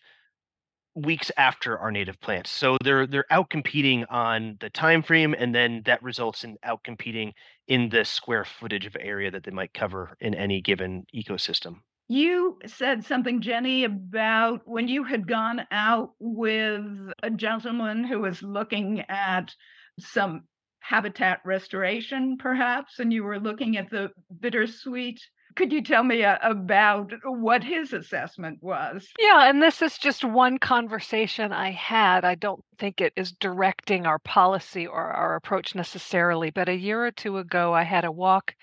weeks 0.97 1.31
after 1.37 1.77
our 1.77 1.91
native 1.91 2.19
plants. 2.19 2.49
So 2.49 2.77
they're 2.83 3.05
they're 3.05 3.31
out 3.31 3.49
competing 3.49 4.03
on 4.05 4.57
the 4.59 4.69
time 4.69 5.03
frame 5.03 5.35
and 5.37 5.53
then 5.53 5.83
that 5.85 6.01
results 6.01 6.43
in 6.43 6.57
out 6.63 6.83
competing 6.83 7.33
in 7.67 7.89
the 7.89 8.03
square 8.03 8.45
footage 8.45 8.85
of 8.85 8.97
area 8.99 9.29
that 9.31 9.43
they 9.43 9.51
might 9.51 9.73
cover 9.73 10.17
in 10.19 10.33
any 10.33 10.59
given 10.59 11.05
ecosystem. 11.15 11.75
You 12.09 12.57
said 12.65 13.05
something, 13.05 13.41
Jenny, 13.41 13.83
about 13.83 14.61
when 14.65 14.87
you 14.87 15.03
had 15.03 15.27
gone 15.27 15.67
out 15.71 16.11
with 16.19 16.81
a 17.21 17.29
gentleman 17.29 18.05
who 18.05 18.19
was 18.19 18.41
looking 18.41 19.03
at 19.09 19.53
some 19.99 20.43
habitat 20.87 21.41
restoration, 21.43 22.37
perhaps, 22.37 22.99
and 22.99 23.11
you 23.11 23.23
were 23.23 23.39
looking 23.39 23.75
at 23.75 23.89
the 23.89 24.09
bittersweet. 24.39 25.19
Could 25.55 25.73
you 25.73 25.83
tell 25.83 26.03
me 26.03 26.23
uh, 26.23 26.37
about 26.41 27.11
what 27.25 27.61
his 27.61 27.91
assessment 27.91 28.59
was? 28.61 29.05
Yeah, 29.19 29.49
and 29.49 29.61
this 29.61 29.81
is 29.81 29.97
just 29.97 30.23
one 30.23 30.59
conversation 30.59 31.51
I 31.51 31.71
had. 31.71 32.23
I 32.23 32.35
don't 32.35 32.63
think 32.79 33.01
it 33.01 33.11
is 33.17 33.33
directing 33.33 34.05
our 34.05 34.19
policy 34.19 34.87
or 34.87 35.01
our 35.01 35.35
approach 35.35 35.75
necessarily, 35.75 36.51
but 36.51 36.69
a 36.69 36.75
year 36.75 37.05
or 37.05 37.11
two 37.11 37.37
ago, 37.37 37.73
I 37.73 37.83
had 37.83 38.05
a 38.05 38.11
walk 38.11 38.55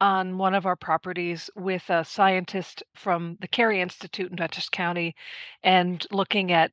on 0.00 0.36
one 0.38 0.54
of 0.54 0.66
our 0.66 0.76
properties 0.76 1.48
with 1.54 1.88
a 1.90 2.04
scientist 2.04 2.82
from 2.94 3.36
the 3.40 3.48
Cary 3.48 3.80
Institute 3.80 4.30
in 4.30 4.36
Dutchess 4.36 4.68
County 4.68 5.14
and 5.62 6.04
looking 6.10 6.50
at 6.50 6.72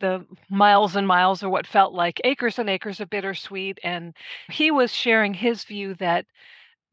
the 0.00 0.24
miles 0.50 0.96
and 0.96 1.06
miles 1.06 1.42
or 1.42 1.48
what 1.48 1.66
felt 1.66 1.92
like 1.92 2.20
acres 2.24 2.58
and 2.58 2.70
acres 2.70 3.00
of 3.00 3.10
bittersweet. 3.10 3.78
And 3.82 4.14
he 4.50 4.70
was 4.70 4.94
sharing 4.94 5.34
his 5.34 5.64
view 5.64 5.94
that 5.94 6.26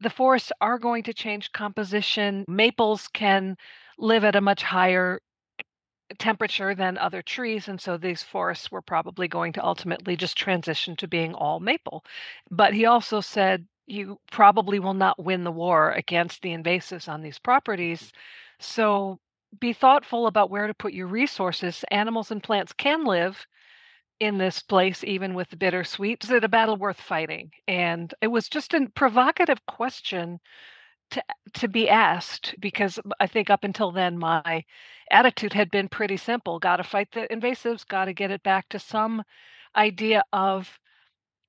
the 0.00 0.10
forests 0.10 0.52
are 0.60 0.78
going 0.78 1.02
to 1.04 1.14
change 1.14 1.52
composition. 1.52 2.44
Maples 2.48 3.08
can 3.08 3.56
live 3.98 4.24
at 4.24 4.36
a 4.36 4.40
much 4.40 4.62
higher 4.62 5.20
temperature 6.18 6.74
than 6.74 6.98
other 6.98 7.22
trees. 7.22 7.68
And 7.68 7.80
so 7.80 7.96
these 7.96 8.22
forests 8.22 8.70
were 8.70 8.82
probably 8.82 9.28
going 9.28 9.52
to 9.54 9.64
ultimately 9.64 10.16
just 10.16 10.36
transition 10.36 10.96
to 10.96 11.08
being 11.08 11.34
all 11.34 11.60
maple. 11.60 12.04
But 12.50 12.74
he 12.74 12.86
also 12.86 13.20
said 13.20 13.66
you 13.86 14.18
probably 14.30 14.78
will 14.78 14.94
not 14.94 15.22
win 15.22 15.44
the 15.44 15.52
war 15.52 15.92
against 15.92 16.42
the 16.42 16.50
invasives 16.50 17.08
on 17.08 17.22
these 17.22 17.38
properties. 17.38 18.12
So 18.58 19.18
be 19.60 19.72
thoughtful 19.72 20.26
about 20.26 20.50
where 20.50 20.66
to 20.66 20.74
put 20.74 20.92
your 20.92 21.06
resources. 21.08 21.84
Animals 21.90 22.30
and 22.30 22.42
plants 22.42 22.72
can 22.72 23.04
live 23.04 23.46
in 24.20 24.38
this 24.38 24.62
place, 24.62 25.04
even 25.04 25.34
with 25.34 25.50
the 25.50 25.56
bittersweet. 25.56 26.24
Is 26.24 26.30
it 26.30 26.44
a 26.44 26.48
battle 26.48 26.76
worth 26.76 27.00
fighting? 27.00 27.52
And 27.68 28.12
it 28.20 28.28
was 28.28 28.48
just 28.48 28.74
a 28.74 28.88
provocative 28.94 29.64
question 29.66 30.40
to 31.10 31.22
to 31.54 31.68
be 31.68 31.88
asked 31.88 32.54
because 32.60 32.98
I 33.20 33.26
think 33.26 33.50
up 33.50 33.64
until 33.64 33.92
then 33.92 34.18
my 34.18 34.64
attitude 35.10 35.52
had 35.52 35.70
been 35.70 35.88
pretty 35.88 36.16
simple: 36.16 36.58
got 36.58 36.76
to 36.78 36.84
fight 36.84 37.12
the 37.12 37.26
invasives, 37.30 37.86
got 37.86 38.06
to 38.06 38.12
get 38.14 38.30
it 38.30 38.42
back 38.42 38.68
to 38.70 38.78
some 38.78 39.22
idea 39.76 40.22
of 40.32 40.78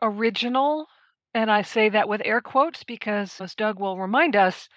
original 0.02 0.88
and 1.34 1.52
I 1.52 1.62
say 1.62 1.90
that 1.90 2.10
with 2.10 2.22
air 2.26 2.42
quotes 2.42 2.84
because, 2.84 3.40
as 3.42 3.56
Doug 3.56 3.80
will 3.80 3.98
remind 3.98 4.36
us, 4.36 4.70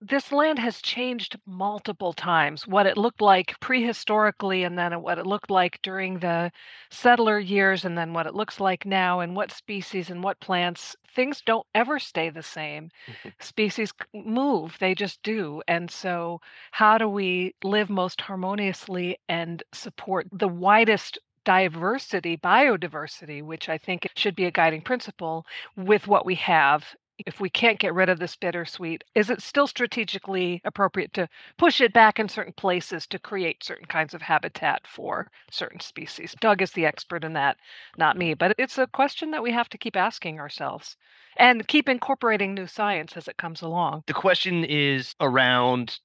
this 0.00 0.32
land 0.32 0.58
has 0.58 0.80
changed 0.82 1.38
multiple 1.46 2.12
times. 2.12 2.66
What 2.66 2.86
it 2.86 2.96
looked 2.96 3.20
like 3.20 3.58
prehistorically, 3.60 4.64
and 4.64 4.78
then 4.78 5.00
what 5.02 5.18
it 5.18 5.26
looked 5.26 5.50
like 5.50 5.80
during 5.82 6.18
the 6.20 6.50
settler 6.90 7.38
years, 7.38 7.84
and 7.84 7.96
then 7.98 8.12
what 8.12 8.26
it 8.26 8.34
looks 8.34 8.60
like 8.60 8.86
now, 8.86 9.20
and 9.20 9.34
what 9.36 9.50
species 9.52 10.10
and 10.10 10.22
what 10.22 10.40
plants. 10.40 10.96
Things 11.08 11.42
don't 11.42 11.66
ever 11.74 11.98
stay 11.98 12.30
the 12.30 12.42
same. 12.42 12.90
Mhm. 13.06 13.32
Species 13.40 13.92
move, 14.14 14.76
they 14.78 14.94
just 14.94 15.22
do. 15.22 15.62
And 15.68 15.90
so, 15.90 16.40
how 16.72 16.98
do 16.98 17.08
we 17.08 17.54
live 17.64 17.90
most 17.90 18.20
harmoniously 18.20 19.18
and 19.28 19.62
support 19.72 20.26
the 20.32 20.48
widest 20.48 21.18
diversity, 21.44 22.36
biodiversity, 22.36 23.42
which 23.42 23.68
I 23.68 23.78
think 23.78 24.08
should 24.16 24.36
be 24.36 24.44
a 24.44 24.50
guiding 24.50 24.82
principle 24.82 25.46
with 25.76 26.06
what 26.06 26.26
we 26.26 26.34
have. 26.36 26.94
If 27.26 27.40
we 27.40 27.50
can't 27.50 27.78
get 27.78 27.94
rid 27.94 28.08
of 28.08 28.18
this 28.18 28.36
bittersweet, 28.36 29.02
is 29.14 29.28
it 29.28 29.42
still 29.42 29.66
strategically 29.66 30.60
appropriate 30.64 31.12
to 31.14 31.28
push 31.56 31.80
it 31.80 31.92
back 31.92 32.18
in 32.18 32.28
certain 32.28 32.52
places 32.52 33.06
to 33.08 33.18
create 33.18 33.64
certain 33.64 33.86
kinds 33.86 34.14
of 34.14 34.22
habitat 34.22 34.86
for 34.86 35.30
certain 35.50 35.80
species? 35.80 36.34
Doug 36.40 36.62
is 36.62 36.72
the 36.72 36.86
expert 36.86 37.24
in 37.24 37.32
that, 37.32 37.56
not 37.96 38.16
me, 38.16 38.34
but 38.34 38.54
it's 38.58 38.78
a 38.78 38.86
question 38.86 39.32
that 39.32 39.42
we 39.42 39.50
have 39.50 39.68
to 39.70 39.78
keep 39.78 39.96
asking 39.96 40.38
ourselves 40.38 40.96
and 41.36 41.66
keep 41.66 41.88
incorporating 41.88 42.54
new 42.54 42.66
science 42.66 43.16
as 43.16 43.26
it 43.28 43.36
comes 43.36 43.62
along. 43.62 44.04
The 44.06 44.14
question 44.14 44.64
is 44.64 45.14
around 45.20 45.98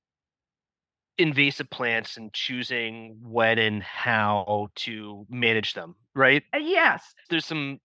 invasive 1.17 1.69
plants 1.69 2.17
and 2.17 2.33
choosing 2.33 3.19
when 3.21 3.59
and 3.59 3.83
how 3.83 4.69
to 4.75 5.25
manage 5.29 5.73
them, 5.73 5.95
right? 6.15 6.43
Uh, 6.53 6.57
yes. 6.57 7.13
There's 7.29 7.45
some 7.45 7.79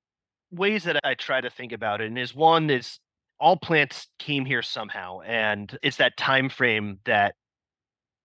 ways 0.51 0.85
that 0.85 0.99
I 1.05 1.15
try 1.15 1.41
to 1.43 1.51
think 1.51 1.73
about 1.73 2.01
it, 2.01 2.07
and 2.07 2.19
is 2.19 2.35
one 2.35 2.71
is 2.71 2.99
all 3.41 3.57
plants 3.57 4.09
came 4.19 4.45
here 4.45 4.63
somehow, 4.63 5.21
and 5.21 5.77
it's 5.83 5.97
that 5.99 6.17
time 6.17 6.49
frame 6.49 6.99
that 7.05 7.35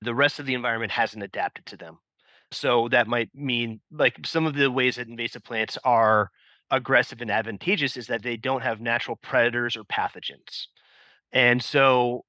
the 0.02 0.16
rest 0.16 0.40
of 0.40 0.46
the 0.46 0.54
environment 0.54 0.92
hasn't 0.92 1.24
adapted 1.24 1.66
to 1.68 1.78
them. 1.78 2.00
So 2.52 2.88
that 2.90 3.08
might 3.08 3.30
mean 3.34 3.82
like 3.92 4.18
some 4.26 4.46
of 4.46 4.56
the 4.56 4.70
ways 4.70 4.98
that 4.98 5.08
invasive 5.08 5.44
plants 5.44 5.78
are 5.84 6.30
aggressive 6.72 7.22
and 7.22 7.32
advantageous 7.32 7.98
is 7.98 8.08
that 8.08 8.24
they 8.24 8.38
don't 8.38 8.62
have 8.62 8.82
natural 8.82 9.18
predators 9.18 9.76
or 9.76 9.84
pathogens. 9.84 10.68
And 11.32 11.64
so 11.64 12.26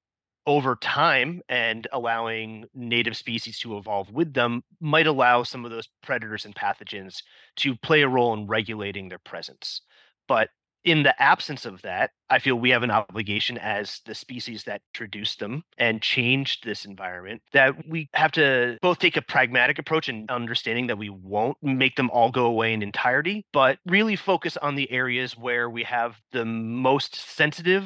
over 0.47 0.77
time 0.77 1.41
and 1.49 1.87
allowing 1.93 2.67
native 2.75 3.17
species 3.17 3.59
to 3.61 3.77
evolve 3.77 4.11
with 4.11 4.35
them 4.35 4.63
might 4.81 5.07
allow 5.07 5.43
some 5.43 5.65
of 5.65 5.71
those 5.71 5.89
predators 6.03 6.45
and 6.45 6.55
pathogens 6.55 7.23
to 7.57 7.75
play 7.77 8.03
a 8.03 8.09
role 8.09 8.35
in 8.35 8.47
regulating 8.47 9.09
their 9.09 9.19
presence. 9.19 9.81
But 10.29 10.51
in 10.85 11.03
the 11.03 11.21
absence 11.21 11.65
of 11.65 11.81
that, 11.83 12.11
I 12.29 12.39
feel 12.39 12.57
we 12.57 12.71
have 12.71 12.83
an 12.83 12.91
obligation 12.91 13.57
as 13.59 14.01
the 14.05 14.15
species 14.15 14.65
that 14.65 14.83
introduced 14.93 15.39
them 15.39 15.65
and 15.79 16.03
changed 16.03 16.65
this 16.65 16.85
environment 16.85 17.43
that 17.53 17.89
we 17.89 18.09
have 18.13 18.33
to 18.33 18.79
both 18.83 18.99
take 18.99 19.17
a 19.17 19.23
pragmatic 19.23 19.79
approach 19.79 20.09
and 20.09 20.31
understanding 20.31 20.87
that 20.89 20.99
we 20.99 21.09
won't 21.09 21.57
make 21.63 21.97
them 21.97 22.11
all 22.11 22.31
go 22.31 22.47
away 22.47 22.73
in 22.73 22.83
entirety, 22.83 23.47
but 23.53 23.79
really 23.87 24.15
focus 24.15 24.57
on 24.59 24.75
the 24.75 24.91
areas 24.91 25.39
where 25.39 25.71
we 25.71 25.83
have 25.85 26.17
the 26.33 26.45
most 26.45 27.15
sensitive 27.15 27.85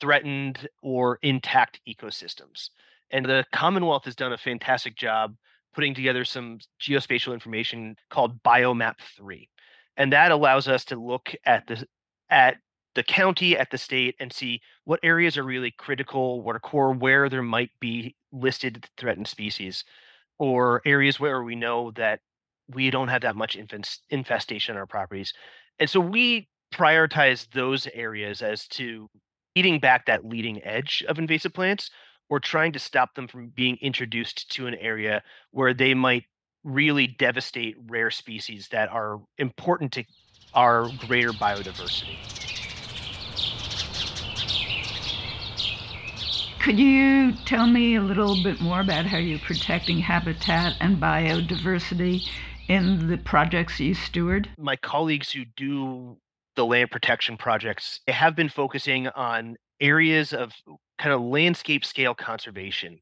threatened 0.00 0.68
or 0.82 1.18
intact 1.22 1.80
ecosystems. 1.88 2.70
And 3.10 3.24
the 3.24 3.44
Commonwealth 3.52 4.04
has 4.04 4.16
done 4.16 4.32
a 4.32 4.38
fantastic 4.38 4.96
job 4.96 5.36
putting 5.74 5.94
together 5.94 6.24
some 6.24 6.58
geospatial 6.80 7.32
information 7.32 7.96
called 8.10 8.42
Biomap 8.42 8.96
3. 9.16 9.48
And 9.96 10.12
that 10.12 10.32
allows 10.32 10.68
us 10.68 10.84
to 10.86 10.96
look 10.96 11.34
at 11.44 11.66
the 11.66 11.86
at 12.30 12.56
the 12.94 13.02
county, 13.02 13.56
at 13.56 13.70
the 13.70 13.78
state, 13.78 14.16
and 14.18 14.32
see 14.32 14.60
what 14.84 15.00
areas 15.02 15.36
are 15.36 15.42
really 15.42 15.70
critical, 15.70 16.42
what 16.42 16.56
are 16.56 16.60
core, 16.60 16.92
where 16.92 17.28
there 17.28 17.42
might 17.42 17.70
be 17.80 18.16
listed 18.32 18.88
threatened 18.96 19.28
species, 19.28 19.84
or 20.38 20.82
areas 20.86 21.20
where 21.20 21.42
we 21.42 21.54
know 21.54 21.90
that 21.92 22.20
we 22.68 22.90
don't 22.90 23.08
have 23.08 23.22
that 23.22 23.36
much 23.36 23.56
infestation 24.10 24.74
on 24.74 24.80
our 24.80 24.86
properties. 24.86 25.32
And 25.78 25.88
so 25.88 26.00
we 26.00 26.48
prioritize 26.74 27.46
those 27.52 27.86
areas 27.94 28.42
as 28.42 28.66
to 28.68 29.08
eating 29.54 29.78
back 29.78 30.06
that 30.06 30.24
leading 30.24 30.62
edge 30.64 31.04
of 31.08 31.18
invasive 31.18 31.52
plants 31.52 31.90
or 32.28 32.40
trying 32.40 32.72
to 32.72 32.78
stop 32.78 33.14
them 33.14 33.28
from 33.28 33.48
being 33.50 33.78
introduced 33.80 34.50
to 34.50 34.66
an 34.66 34.74
area 34.74 35.22
where 35.52 35.72
they 35.72 35.94
might 35.94 36.24
really 36.64 37.06
devastate 37.06 37.76
rare 37.86 38.10
species 38.10 38.68
that 38.68 38.88
are 38.88 39.20
important 39.38 39.92
to 39.92 40.04
our 40.54 40.90
greater 41.06 41.32
biodiversity. 41.32 42.16
Could 46.60 46.80
you 46.80 47.32
tell 47.44 47.68
me 47.68 47.94
a 47.94 48.00
little 48.00 48.42
bit 48.42 48.60
more 48.60 48.80
about 48.80 49.06
how 49.06 49.18
you're 49.18 49.38
protecting 49.38 49.98
habitat 49.98 50.74
and 50.80 50.96
biodiversity 50.96 52.26
in 52.68 53.06
the 53.06 53.18
projects 53.18 53.78
you 53.78 53.94
steward? 53.94 54.48
My 54.58 54.74
colleagues 54.74 55.30
who 55.30 55.44
do 55.56 56.16
the 56.56 56.66
land 56.66 56.90
protection 56.90 57.36
projects 57.36 58.00
have 58.08 58.34
been 58.34 58.48
focusing 58.48 59.06
on 59.08 59.56
areas 59.80 60.32
of 60.32 60.52
kind 60.98 61.14
of 61.14 61.20
landscape 61.20 61.84
scale 61.84 62.14
conservation. 62.14 62.98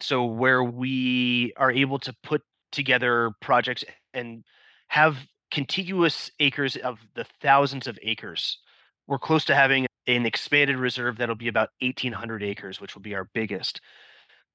So 0.00 0.24
where 0.24 0.62
we 0.62 1.54
are 1.56 1.72
able 1.72 1.98
to 2.00 2.14
put 2.22 2.42
together 2.72 3.30
projects 3.40 3.84
and 4.12 4.44
have 4.88 5.16
contiguous 5.50 6.30
acres 6.40 6.76
of 6.76 6.98
the 7.14 7.24
thousands 7.40 7.86
of 7.86 7.98
acres. 8.02 8.58
We're 9.06 9.18
close 9.18 9.44
to 9.46 9.54
having 9.54 9.86
an 10.06 10.26
expanded 10.26 10.76
reserve 10.76 11.18
that'll 11.18 11.34
be 11.34 11.48
about 11.48 11.70
1800 11.80 12.42
acres, 12.42 12.80
which 12.80 12.94
will 12.94 13.02
be 13.02 13.14
our 13.14 13.28
biggest. 13.34 13.80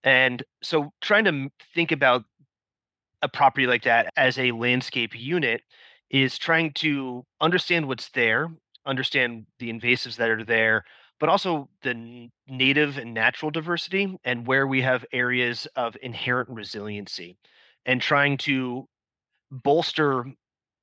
And 0.04 0.44
so 0.62 0.92
trying 1.02 1.26
to 1.26 1.50
think 1.74 1.92
about 1.92 2.24
a 3.22 3.30
property 3.30 3.68
like 3.68 3.84
that 3.84 4.10
as 4.18 4.38
a 4.38 4.52
landscape 4.52 5.12
unit 5.16 5.62
is 6.10 6.38
trying 6.38 6.74
to 6.74 7.26
understand 7.42 7.88
what's 7.88 8.10
there, 8.10 8.50
understand 8.86 9.46
the 9.60 9.72
invasives 9.72 10.18
that 10.18 10.30
are 10.30 10.44
there, 10.44 10.84
but 11.20 11.30
also 11.30 11.70
the 11.84 12.30
native 12.48 12.98
and 12.98 13.14
natural 13.14 13.50
diversity 13.50 14.18
and 14.26 14.46
where 14.46 14.68
we 14.68 14.82
have 14.82 15.06
areas 15.14 15.68
of 15.76 15.96
inherent 16.02 16.50
resiliency 16.50 17.38
and 17.86 18.02
trying 18.02 18.38
to 18.38 18.86
bolster 19.52 20.26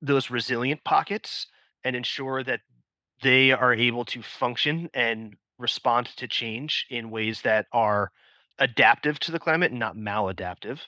those 0.03 0.31
resilient 0.31 0.83
pockets 0.85 1.47
and 1.85 1.97
ensure 1.97 2.43
that 2.45 2.61
they 3.23 3.53
are 3.53 3.75
able 3.75 4.05
to 4.07 4.23
function 4.23 4.89
and 4.95 5.35
respond 5.59 6.07
to 6.17 6.27
change 6.27 6.87
in 6.91 7.11
ways 7.11 7.43
that 7.43 7.67
are 7.73 8.11
adaptive 8.59 9.19
to 9.21 9.33
the 9.33 9.39
climate 9.39 9.71
and 9.71 9.81
not 9.81 9.97
maladaptive. 9.97 10.81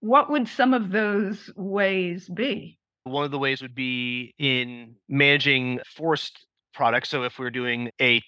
What 0.00 0.30
would 0.30 0.48
some 0.48 0.74
of 0.74 0.90
those 0.90 1.50
ways 1.56 2.28
be? 2.28 2.78
One 3.04 3.24
of 3.24 3.30
the 3.30 3.38
ways 3.38 3.62
would 3.62 3.74
be 3.74 4.34
in 4.38 4.96
managing 5.08 5.80
forest 5.96 6.46
products. 6.74 7.08
So 7.08 7.24
if 7.24 7.38
we're 7.38 7.50
doing 7.50 7.90
a 8.00 8.22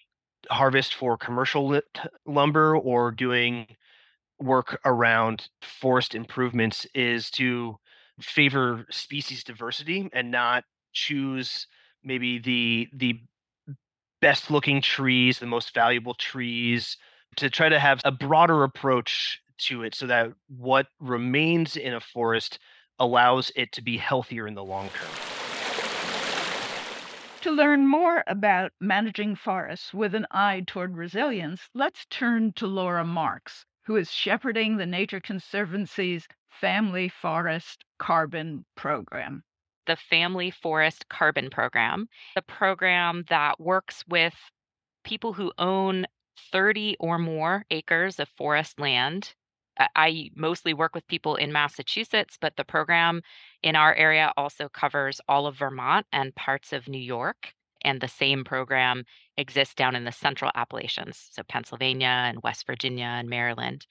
harvest 0.51 0.95
for 0.95 1.17
commercial 1.17 1.81
lumber 2.27 2.77
or 2.77 3.11
doing 3.11 3.67
work 4.39 4.79
around 4.85 5.49
forest 5.63 6.15
improvements 6.15 6.87
is 6.95 7.31
to 7.31 7.77
favor 8.21 8.87
species 8.91 9.45
diversity 9.45 10.09
and 10.13 10.31
not 10.31 10.65
choose 10.93 11.67
maybe 12.03 12.39
the 12.39 12.89
the 12.93 13.21
best 14.21 14.51
looking 14.51 14.81
trees, 14.81 15.39
the 15.39 15.47
most 15.47 15.75
valuable 15.75 16.15
trees, 16.15 16.97
to 17.37 17.51
try 17.51 17.69
to 17.69 17.79
have 17.79 18.01
a 18.05 18.13
broader 18.13 18.65
approach 18.65 19.41
to 19.59 19.83
it 19.83 19.95
so 19.95 20.07
that 20.07 20.33
what 20.49 20.87
remains 21.01 21.77
in 21.77 21.95
a 21.95 22.01
forest 22.01 22.59
allows 22.99 23.53
it 23.57 23.73
to 23.73 23.83
be 23.83 23.97
healthier 23.97 24.47
in 24.47 24.55
the 24.55 24.65
long 24.65 24.89
term. 24.89 25.11
To 27.43 27.51
learn 27.51 27.87
more 27.87 28.25
about 28.27 28.73
managing 28.81 29.37
forests 29.37 29.93
with 29.93 30.15
an 30.15 30.27
eye 30.31 30.65
toward 30.67 30.97
resilience, 30.97 31.69
let's 31.75 32.07
turn 32.07 32.55
to 32.55 32.67
Laura 32.67 33.05
Marx, 33.05 33.67
who 33.87 33.97
is 33.97 34.11
shepherding 34.11 34.77
the 34.77 34.87
Nature 34.87 35.21
Conservancy's 35.21 36.27
Family 36.61 37.09
Forest 37.09 37.85
Carbon 37.99 38.65
Program. 38.77 39.43
The 39.87 39.97
Family 39.97 40.51
Forest 40.51 41.09
Carbon 41.11 41.51
Program, 41.51 42.09
the 42.35 42.43
program 42.43 43.25
that 43.29 43.61
works 43.61 44.03
with 44.09 44.35
people 45.05 45.35
who 45.35 45.53
own 45.59 46.07
30 46.53 46.97
or 46.99 47.19
more 47.19 47.65
acres 47.71 48.19
of 48.19 48.29
forest 48.31 48.81
land. 48.81 49.35
I 49.79 50.31
mostly 50.35 50.73
work 50.73 50.95
with 50.95 51.07
people 51.09 51.37
in 51.37 51.53
Massachusetts, 51.53 52.39
but 52.41 52.57
the 52.57 52.65
program 52.65 53.23
in 53.63 53.77
our 53.77 53.95
area 53.95 54.33
also 54.37 54.69
covers 54.69 55.21
all 55.29 55.47
of 55.47 55.57
Vermont 55.57 56.07
and 56.13 56.35
parts 56.35 56.73
of 56.73 56.89
New 56.89 56.97
York. 56.97 57.53
And 57.85 58.01
the 58.01 58.09
same 58.09 58.45
program 58.45 59.05
exists 59.37 59.75
down 59.75 59.95
in 59.95 60.05
the 60.05 60.13
central 60.13 60.51
Appalachians, 60.55 61.29
so 61.31 61.43
Pennsylvania 61.49 62.07
and 62.07 62.43
West 62.43 62.67
Virginia 62.67 63.07
and 63.07 63.29
Maryland. 63.29 63.87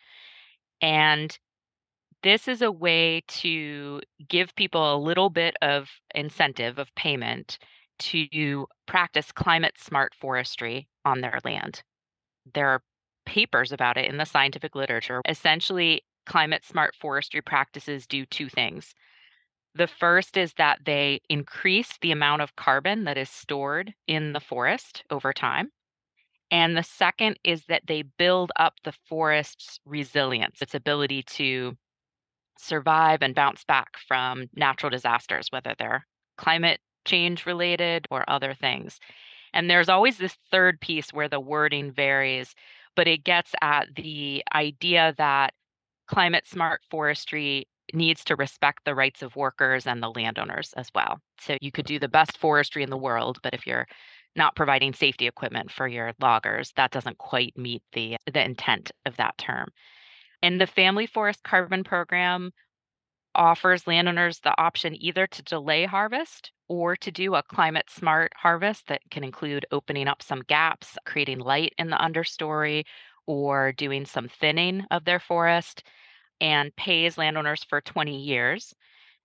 And 0.82 1.38
this 2.24 2.48
is 2.48 2.62
a 2.62 2.72
way 2.72 3.22
to 3.28 4.02
give 4.28 4.56
people 4.56 4.96
a 4.96 4.98
little 4.98 5.30
bit 5.30 5.56
of 5.62 5.90
incentive 6.16 6.80
of 6.80 6.94
payment 6.96 7.60
to 8.00 8.66
practice 8.88 9.32
climate 9.32 9.76
smart 9.78 10.14
forestry 10.16 10.88
on 11.06 11.22
their 11.22 11.40
land. 11.46 11.84
There 12.54 12.70
are 12.70 12.82
papers 13.26 13.72
about 13.72 13.98
it 13.98 14.10
in 14.10 14.18
the 14.18 14.26
scientific 14.26 14.76
literature. 14.76 15.22
Essentially, 15.28 16.04
climate 16.26 16.66
smart 16.66 16.96
forestry 16.96 17.42
practices 17.42 18.08
do 18.08 18.26
two 18.26 18.50
things. 18.50 18.94
The 19.76 19.88
first 19.88 20.38
is 20.38 20.54
that 20.54 20.86
they 20.86 21.22
increase 21.30 21.98
the 22.02 22.12
amount 22.12 22.42
of 22.42 22.56
carbon 22.56 23.06
that 23.06 23.18
is 23.18 23.30
stored 23.30 23.94
in 24.08 24.34
the 24.34 24.40
forest 24.40 25.04
over 25.10 25.34
time. 25.34 25.72
And 26.52 26.78
the 26.78 26.84
second 26.84 27.40
is 27.44 27.66
that 27.66 27.88
they 27.88 28.04
build 28.04 28.52
up 28.58 28.76
the 28.84 28.92
forest's 28.92 29.80
resilience, 29.86 30.62
its 30.62 30.76
ability 30.76 31.24
to 31.24 31.76
survive 32.58 33.22
and 33.22 33.36
bounce 33.36 33.64
back 33.66 33.98
from 34.08 34.48
natural 34.56 34.90
disasters, 34.90 35.48
whether 35.52 35.76
they're 35.78 36.06
climate 36.38 36.80
change 37.06 37.46
related 37.46 38.08
or 38.12 38.30
other 38.30 38.54
things. 38.54 39.00
And 39.54 39.70
there's 39.70 39.90
always 39.90 40.18
this 40.18 40.38
third 40.52 40.82
piece 40.82 41.14
where 41.14 41.30
the 41.30 41.40
wording 41.40 41.92
varies, 41.92 42.56
but 42.96 43.08
it 43.08 43.24
gets 43.24 43.54
at 43.62 43.96
the 43.96 44.44
idea 44.54 45.14
that 45.18 45.54
climate 46.08 46.48
smart 46.48 46.82
forestry 46.90 47.68
needs 47.94 48.24
to 48.26 48.36
respect 48.36 48.86
the 48.86 48.96
rights 48.96 49.22
of 49.22 49.36
workers 49.36 49.86
and 49.88 50.02
the 50.02 50.12
landowners 50.12 50.74
as 50.78 50.90
well. 50.96 51.20
So 51.40 51.58
you 51.62 51.72
could 51.72 51.86
do 51.86 52.00
the 52.00 52.08
best 52.08 52.38
forestry 52.38 52.84
in 52.84 52.90
the 52.90 52.98
world, 52.98 53.40
but 53.44 53.54
if 53.54 53.68
you're 53.68 53.88
not 54.36 54.56
providing 54.56 54.94
safety 54.94 55.28
equipment 55.28 55.72
for 55.72 55.88
your 55.88 56.14
loggers, 56.20 56.72
that 56.76 56.92
doesn't 56.92 57.18
quite 57.18 57.58
meet 57.58 57.84
the 57.92 58.18
the 58.32 58.44
intent 58.44 58.92
of 59.06 59.18
that 59.18 59.38
term. 59.38 59.68
And 60.42 60.60
the 60.60 60.68
Family 60.68 61.06
Forest 61.08 61.44
Carbon 61.44 61.84
Program 61.84 62.52
offers 63.36 63.88
landowners 63.88 64.40
the 64.40 64.60
option 64.60 64.96
either 65.02 65.26
to 65.28 65.42
delay 65.44 65.86
harvest 65.86 66.52
or 66.68 66.96
to 66.96 67.12
do 67.12 67.36
a 67.36 67.44
climate 67.44 67.90
smart 67.90 68.32
harvest 68.36 68.88
that 68.88 69.02
can 69.10 69.24
include 69.24 69.66
opening 69.72 70.08
up 70.08 70.22
some 70.22 70.44
gaps, 70.48 70.98
creating 71.06 71.40
light 71.40 71.74
in 71.78 71.90
the 71.90 71.98
understory, 71.98 72.84
or 73.26 73.72
doing 73.72 74.06
some 74.06 74.28
thinning 74.28 74.86
of 74.92 75.06
their 75.06 75.20
forest 75.20 75.84
and 76.42 76.76
pays 76.76 77.18
landowners 77.18 77.64
for 77.64 77.82
20 77.82 78.18
years. 78.18 78.74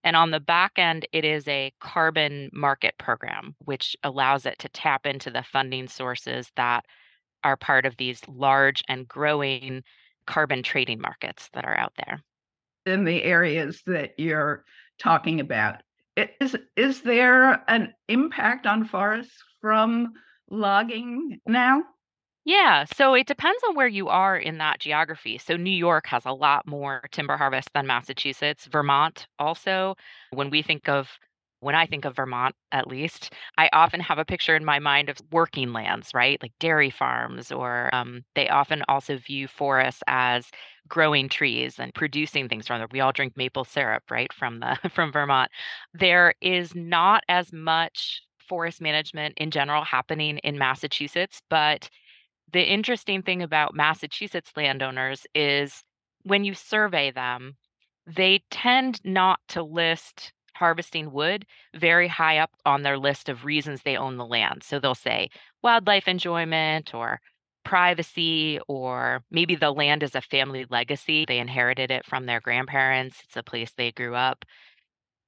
And 0.04 0.14
on 0.14 0.30
the 0.30 0.40
back 0.40 0.72
end, 0.76 1.06
it 1.12 1.24
is 1.24 1.46
a 1.48 1.72
carbon 1.80 2.50
market 2.52 2.94
program, 2.98 3.56
which 3.64 3.96
allows 4.04 4.46
it 4.46 4.58
to 4.60 4.68
tap 4.68 5.06
into 5.06 5.30
the 5.30 5.42
funding 5.42 5.88
sources 5.88 6.50
that 6.56 6.84
are 7.44 7.56
part 7.56 7.86
of 7.86 7.96
these 7.96 8.20
large 8.28 8.82
and 8.88 9.08
growing 9.08 9.82
carbon 10.26 10.62
trading 10.62 11.00
markets 11.00 11.48
that 11.54 11.64
are 11.64 11.76
out 11.76 11.92
there. 11.96 12.22
In 12.86 13.04
the 13.04 13.22
areas 13.22 13.82
that 13.86 14.14
you're 14.18 14.64
talking 14.98 15.40
about, 15.40 15.76
is, 16.40 16.56
is 16.76 17.02
there 17.02 17.62
an 17.68 17.92
impact 18.08 18.66
on 18.66 18.84
forests 18.84 19.42
from 19.60 20.12
logging 20.50 21.40
now? 21.46 21.82
Yeah, 22.48 22.84
so 22.96 23.12
it 23.12 23.26
depends 23.26 23.62
on 23.68 23.74
where 23.74 23.86
you 23.86 24.08
are 24.08 24.36
in 24.38 24.56
that 24.58 24.80
geography. 24.80 25.36
So 25.36 25.56
New 25.56 25.70
York 25.70 26.06
has 26.06 26.24
a 26.24 26.32
lot 26.32 26.66
more 26.66 27.02
timber 27.12 27.36
harvest 27.36 27.68
than 27.74 27.86
Massachusetts. 27.86 28.66
Vermont 28.72 29.26
also. 29.38 29.96
When 30.30 30.48
we 30.50 30.62
think 30.62 30.88
of 30.88 31.10
when 31.60 31.74
I 31.74 31.86
think 31.86 32.04
of 32.06 32.16
Vermont, 32.16 32.54
at 32.72 32.86
least, 32.86 33.32
I 33.58 33.68
often 33.72 34.00
have 34.00 34.18
a 34.18 34.24
picture 34.24 34.54
in 34.56 34.64
my 34.64 34.78
mind 34.78 35.08
of 35.10 35.18
working 35.32 35.72
lands, 35.72 36.14
right? 36.14 36.40
Like 36.40 36.52
dairy 36.60 36.88
farms, 36.90 37.50
or 37.52 37.92
um, 37.94 38.24
they 38.36 38.48
often 38.48 38.82
also 38.88 39.18
view 39.18 39.48
forests 39.48 40.02
as 40.06 40.46
growing 40.88 41.28
trees 41.28 41.78
and 41.80 41.92
producing 41.94 42.48
things 42.48 42.66
from 42.68 42.78
them. 42.80 42.88
We 42.92 43.00
all 43.00 43.12
drink 43.12 43.36
maple 43.36 43.64
syrup, 43.64 44.04
right, 44.10 44.32
from 44.32 44.60
the 44.60 44.78
from 44.94 45.12
Vermont. 45.12 45.50
There 45.94 46.34
is 46.40 46.74
not 46.76 47.24
as 47.28 47.52
much 47.52 48.22
forest 48.48 48.80
management 48.80 49.34
in 49.36 49.50
general 49.50 49.84
happening 49.84 50.38
in 50.38 50.58
Massachusetts, 50.58 51.42
but 51.50 51.90
the 52.52 52.62
interesting 52.62 53.22
thing 53.22 53.42
about 53.42 53.74
Massachusetts 53.74 54.52
landowners 54.56 55.26
is 55.34 55.84
when 56.22 56.44
you 56.44 56.54
survey 56.54 57.10
them, 57.10 57.56
they 58.06 58.42
tend 58.50 59.00
not 59.04 59.40
to 59.48 59.62
list 59.62 60.32
harvesting 60.54 61.12
wood 61.12 61.46
very 61.76 62.08
high 62.08 62.38
up 62.38 62.50
on 62.66 62.82
their 62.82 62.98
list 62.98 63.28
of 63.28 63.44
reasons 63.44 63.82
they 63.82 63.96
own 63.96 64.16
the 64.16 64.26
land. 64.26 64.62
So 64.64 64.80
they'll 64.80 64.94
say 64.94 65.28
wildlife 65.62 66.08
enjoyment 66.08 66.94
or 66.94 67.20
privacy, 67.64 68.58
or 68.66 69.22
maybe 69.30 69.54
the 69.54 69.70
land 69.70 70.02
is 70.02 70.14
a 70.14 70.20
family 70.20 70.66
legacy. 70.70 71.24
They 71.26 71.38
inherited 71.38 71.90
it 71.90 72.06
from 72.06 72.26
their 72.26 72.40
grandparents, 72.40 73.20
it's 73.24 73.36
a 73.36 73.42
place 73.42 73.72
they 73.76 73.92
grew 73.92 74.14
up. 74.14 74.44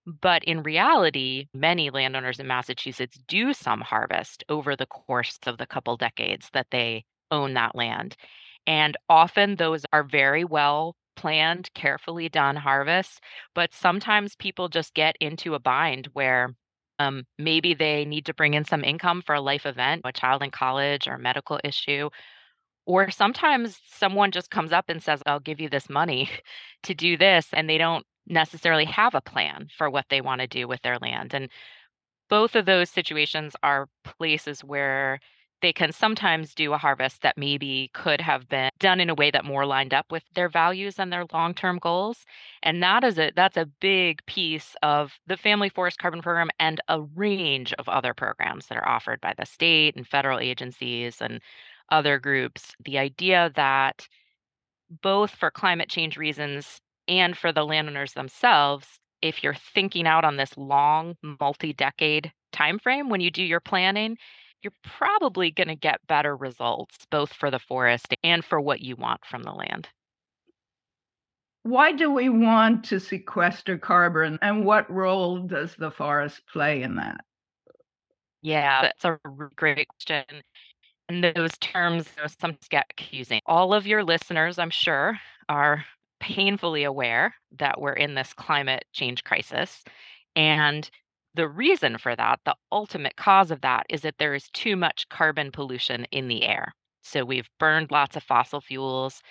But 0.06 0.44
in 0.44 0.62
reality, 0.62 1.46
many 1.54 1.90
landowners 1.90 2.40
in 2.40 2.46
Massachusetts 2.46 3.18
do 3.28 3.52
some 3.52 3.80
harvest 3.82 4.44
over 4.48 4.74
the 4.74 4.86
course 4.86 5.38
of 5.46 5.58
the 5.58 5.66
couple 5.66 5.96
decades 5.96 6.48
that 6.52 6.66
they 6.70 7.04
own 7.30 7.54
that 7.54 7.74
land. 7.74 8.16
And 8.66 8.96
often 9.08 9.56
those 9.56 9.84
are 9.92 10.04
very 10.04 10.44
well 10.44 10.96
planned, 11.16 11.70
carefully 11.74 12.28
done 12.28 12.56
harvests. 12.56 13.20
But 13.54 13.74
sometimes 13.74 14.36
people 14.36 14.68
just 14.68 14.94
get 14.94 15.16
into 15.20 15.54
a 15.54 15.58
bind 15.58 16.08
where 16.12 16.54
um, 16.98 17.24
maybe 17.38 17.74
they 17.74 18.04
need 18.04 18.26
to 18.26 18.34
bring 18.34 18.54
in 18.54 18.64
some 18.64 18.84
income 18.84 19.22
for 19.24 19.34
a 19.34 19.40
life 19.40 19.66
event, 19.66 20.02
a 20.04 20.12
child 20.12 20.42
in 20.42 20.50
college 20.50 21.08
or 21.08 21.18
medical 21.18 21.58
issue. 21.64 22.10
Or 22.86 23.10
sometimes 23.10 23.80
someone 23.86 24.32
just 24.32 24.50
comes 24.50 24.72
up 24.72 24.86
and 24.88 25.02
says, 25.02 25.22
I'll 25.26 25.40
give 25.40 25.60
you 25.60 25.68
this 25.68 25.88
money 25.88 26.30
to 26.84 26.94
do 26.94 27.16
this. 27.16 27.48
And 27.52 27.68
they 27.68 27.78
don't 27.78 28.06
necessarily 28.26 28.84
have 28.84 29.14
a 29.14 29.20
plan 29.20 29.68
for 29.76 29.90
what 29.90 30.06
they 30.10 30.20
want 30.20 30.40
to 30.40 30.46
do 30.46 30.68
with 30.68 30.82
their 30.82 30.98
land. 30.98 31.34
And 31.34 31.48
both 32.28 32.54
of 32.54 32.66
those 32.66 32.90
situations 32.90 33.54
are 33.62 33.88
places 34.04 34.62
where 34.62 35.18
they 35.62 35.72
can 35.72 35.92
sometimes 35.92 36.54
do 36.54 36.72
a 36.72 36.78
harvest 36.78 37.22
that 37.22 37.38
maybe 37.38 37.90
could 37.94 38.20
have 38.20 38.48
been 38.48 38.70
done 38.78 39.00
in 39.00 39.10
a 39.10 39.14
way 39.14 39.30
that 39.30 39.44
more 39.44 39.66
lined 39.66 39.94
up 39.94 40.06
with 40.10 40.24
their 40.34 40.48
values 40.48 40.98
and 40.98 41.12
their 41.12 41.24
long-term 41.32 41.78
goals 41.78 42.24
and 42.62 42.82
that 42.82 43.04
is 43.04 43.18
a 43.18 43.30
that's 43.34 43.56
a 43.56 43.66
big 43.80 44.24
piece 44.26 44.74
of 44.82 45.12
the 45.26 45.36
family 45.36 45.68
forest 45.68 45.98
carbon 45.98 46.22
program 46.22 46.50
and 46.58 46.80
a 46.88 47.00
range 47.14 47.72
of 47.74 47.88
other 47.88 48.14
programs 48.14 48.66
that 48.66 48.78
are 48.78 48.88
offered 48.88 49.20
by 49.20 49.34
the 49.38 49.46
state 49.46 49.96
and 49.96 50.06
federal 50.06 50.38
agencies 50.38 51.20
and 51.20 51.40
other 51.90 52.18
groups. 52.18 52.72
The 52.84 52.98
idea 52.98 53.50
that 53.56 54.06
both 55.02 55.30
for 55.30 55.50
climate 55.50 55.88
change 55.88 56.16
reasons 56.16 56.80
and 57.08 57.36
for 57.36 57.52
the 57.52 57.64
landowners 57.64 58.12
themselves 58.12 58.86
if 59.22 59.42
you're 59.42 59.54
thinking 59.54 60.06
out 60.06 60.24
on 60.24 60.36
this 60.36 60.56
long 60.56 61.16
multi-decade 61.22 62.32
time 62.52 62.78
frame 62.78 63.08
when 63.08 63.20
you 63.20 63.30
do 63.30 63.42
your 63.42 63.60
planning 63.60 64.16
you're 64.62 64.72
probably 64.84 65.50
going 65.50 65.68
to 65.68 65.76
get 65.76 66.06
better 66.06 66.36
results 66.36 66.96
both 67.10 67.32
for 67.32 67.50
the 67.50 67.58
forest 67.58 68.14
and 68.22 68.44
for 68.44 68.60
what 68.60 68.80
you 68.80 68.96
want 68.96 69.24
from 69.24 69.42
the 69.42 69.52
land. 69.52 69.88
Why 71.62 71.92
do 71.92 72.10
we 72.10 72.28
want 72.28 72.84
to 72.86 72.98
sequester 72.98 73.76
carbon 73.76 74.38
and 74.40 74.64
what 74.64 74.90
role 74.90 75.38
does 75.40 75.74
the 75.76 75.90
forest 75.90 76.40
play 76.50 76.82
in 76.82 76.96
that? 76.96 77.20
Yeah, 78.42 78.82
that's 78.82 79.04
a 79.04 79.18
great 79.56 79.86
question. 79.88 80.24
And 81.08 81.24
those 81.24 81.50
terms 81.58 82.08
sometimes 82.38 82.68
get 82.70 82.96
confusing. 82.96 83.40
All 83.44 83.74
of 83.74 83.86
your 83.86 84.04
listeners, 84.04 84.58
I'm 84.58 84.70
sure, 84.70 85.18
are 85.48 85.84
painfully 86.20 86.84
aware 86.84 87.34
that 87.58 87.80
we're 87.80 87.92
in 87.92 88.14
this 88.14 88.32
climate 88.32 88.84
change 88.92 89.24
crisis. 89.24 89.82
And 90.36 90.88
the 91.34 91.48
reason 91.48 91.98
for 91.98 92.16
that, 92.16 92.40
the 92.44 92.56
ultimate 92.72 93.16
cause 93.16 93.50
of 93.50 93.60
that, 93.62 93.86
is 93.88 94.02
that 94.02 94.18
there 94.18 94.34
is 94.34 94.50
too 94.50 94.76
much 94.76 95.08
carbon 95.08 95.52
pollution 95.52 96.06
in 96.10 96.28
the 96.28 96.44
air. 96.44 96.74
So 97.02 97.24
we've 97.24 97.48
burned 97.58 97.90
lots 97.90 98.16
of 98.16 98.22
fossil 98.22 98.60
fuels. 98.60 99.22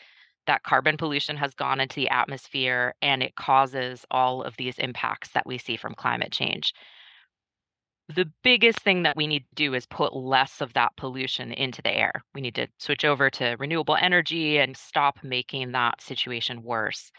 That 0.48 0.64
carbon 0.64 0.98
pollution 0.98 1.38
has 1.38 1.54
gone 1.54 1.80
into 1.80 1.96
the 1.96 2.10
atmosphere 2.10 2.96
and 3.02 3.22
it 3.22 3.36
causes 3.36 4.06
all 4.10 4.42
of 4.44 4.58
these 4.58 4.80
impacts 4.80 5.32
that 5.34 5.46
we 5.46 5.58
see 5.58 5.78
from 5.78 5.94
climate 5.94 6.32
change. 6.32 6.74
The 8.10 8.32
biggest 8.44 8.80
thing 8.80 9.04
that 9.04 9.16
we 9.16 9.28
need 9.28 9.42
to 9.42 9.56
do 9.56 9.74
is 9.76 9.86
put 9.86 10.16
less 10.16 10.62
of 10.62 10.74
that 10.74 10.96
pollution 10.98 11.52
into 11.52 11.82
the 11.82 11.96
air. 11.96 12.24
We 12.34 12.42
need 12.42 12.56
to 12.56 12.68
switch 12.80 13.06
over 13.06 13.30
to 13.32 13.56
renewable 13.60 13.96
energy 13.96 14.58
and 14.58 14.76
stop 14.76 15.24
making 15.24 15.72
that 15.74 16.02
situation 16.02 16.64
worse. 16.64 17.12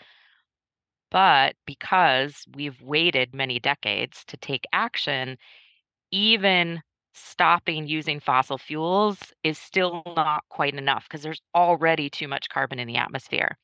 But 1.11 1.57
because 1.67 2.45
we've 2.55 2.81
waited 2.83 3.35
many 3.35 3.59
decades 3.59 4.25
to 4.27 4.37
take 4.37 4.67
action, 4.73 5.39
even 6.11 6.83
stopping 7.15 7.87
using 7.89 8.21
fossil 8.21 8.59
fuels 8.59 9.19
is 9.45 9.59
still 9.59 10.03
not 10.17 10.45
quite 10.49 10.75
enough 10.75 11.05
because 11.09 11.23
there's 11.23 11.43
already 11.55 12.11
too 12.11 12.29
much 12.29 12.49
carbon 12.49 12.79
in 12.79 12.89
the 12.89 12.97
atmosphere. 12.97 13.59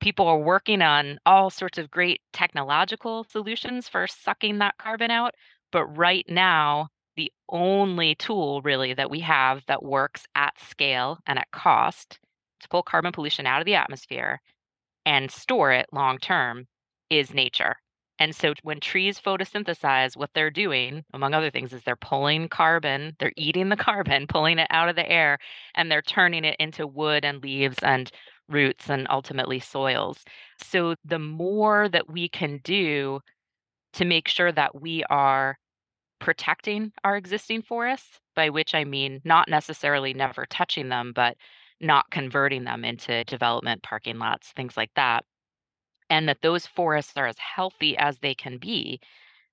People 0.00 0.26
are 0.26 0.38
working 0.38 0.82
on 0.82 1.18
all 1.26 1.50
sorts 1.50 1.78
of 1.78 1.90
great 1.90 2.20
technological 2.32 3.24
solutions 3.24 3.88
for 3.88 4.06
sucking 4.06 4.58
that 4.58 4.76
carbon 4.78 5.10
out. 5.10 5.34
But 5.70 5.86
right 5.86 6.24
now, 6.28 6.88
the 7.16 7.32
only 7.48 8.14
tool 8.16 8.62
really 8.62 8.94
that 8.94 9.10
we 9.10 9.20
have 9.20 9.64
that 9.66 9.82
works 9.82 10.26
at 10.34 10.58
scale 10.60 11.18
and 11.26 11.38
at 11.38 11.50
cost 11.52 12.18
to 12.60 12.68
pull 12.68 12.82
carbon 12.82 13.12
pollution 13.12 13.46
out 13.46 13.60
of 13.60 13.66
the 13.66 13.74
atmosphere 13.76 14.40
and 15.06 15.30
store 15.30 15.72
it 15.72 15.86
long 15.92 16.18
term 16.18 16.66
is 17.10 17.34
nature. 17.34 17.76
And 18.18 18.36
so 18.36 18.54
when 18.62 18.78
trees 18.78 19.18
photosynthesize, 19.18 20.16
what 20.16 20.30
they're 20.34 20.50
doing, 20.50 21.04
among 21.12 21.34
other 21.34 21.50
things, 21.50 21.72
is 21.72 21.82
they're 21.82 21.96
pulling 21.96 22.48
carbon, 22.48 23.16
they're 23.18 23.32
eating 23.36 23.68
the 23.68 23.76
carbon, 23.88 24.26
pulling 24.26 24.58
it 24.58 24.68
out 24.70 24.88
of 24.88 24.96
the 24.96 25.10
air, 25.10 25.38
and 25.74 25.90
they're 25.90 26.02
turning 26.02 26.44
it 26.44 26.56
into 26.60 26.86
wood 26.86 27.24
and 27.24 27.42
leaves 27.42 27.78
and 27.82 28.10
roots 28.48 28.88
and 28.90 29.06
ultimately 29.10 29.58
soils. 29.58 30.24
So 30.62 30.94
the 31.04 31.18
more 31.18 31.88
that 31.88 32.10
we 32.10 32.28
can 32.28 32.60
do 32.62 33.20
to 33.94 34.04
make 34.04 34.28
sure 34.28 34.52
that 34.52 34.80
we 34.80 35.04
are 35.04 35.58
protecting 36.20 36.92
our 37.04 37.16
existing 37.16 37.62
forests, 37.62 38.20
by 38.36 38.50
which 38.50 38.74
I 38.74 38.84
mean 38.84 39.20
not 39.24 39.48
necessarily 39.48 40.14
never 40.14 40.46
touching 40.46 40.88
them, 40.88 41.12
but 41.14 41.36
not 41.82 42.10
converting 42.10 42.64
them 42.64 42.84
into 42.84 43.24
development 43.24 43.82
parking 43.82 44.18
lots, 44.18 44.52
things 44.52 44.76
like 44.76 44.92
that, 44.94 45.24
and 46.08 46.28
that 46.28 46.42
those 46.42 46.66
forests 46.66 47.12
are 47.16 47.26
as 47.26 47.38
healthy 47.38 47.96
as 47.96 48.18
they 48.18 48.34
can 48.34 48.58
be, 48.58 49.00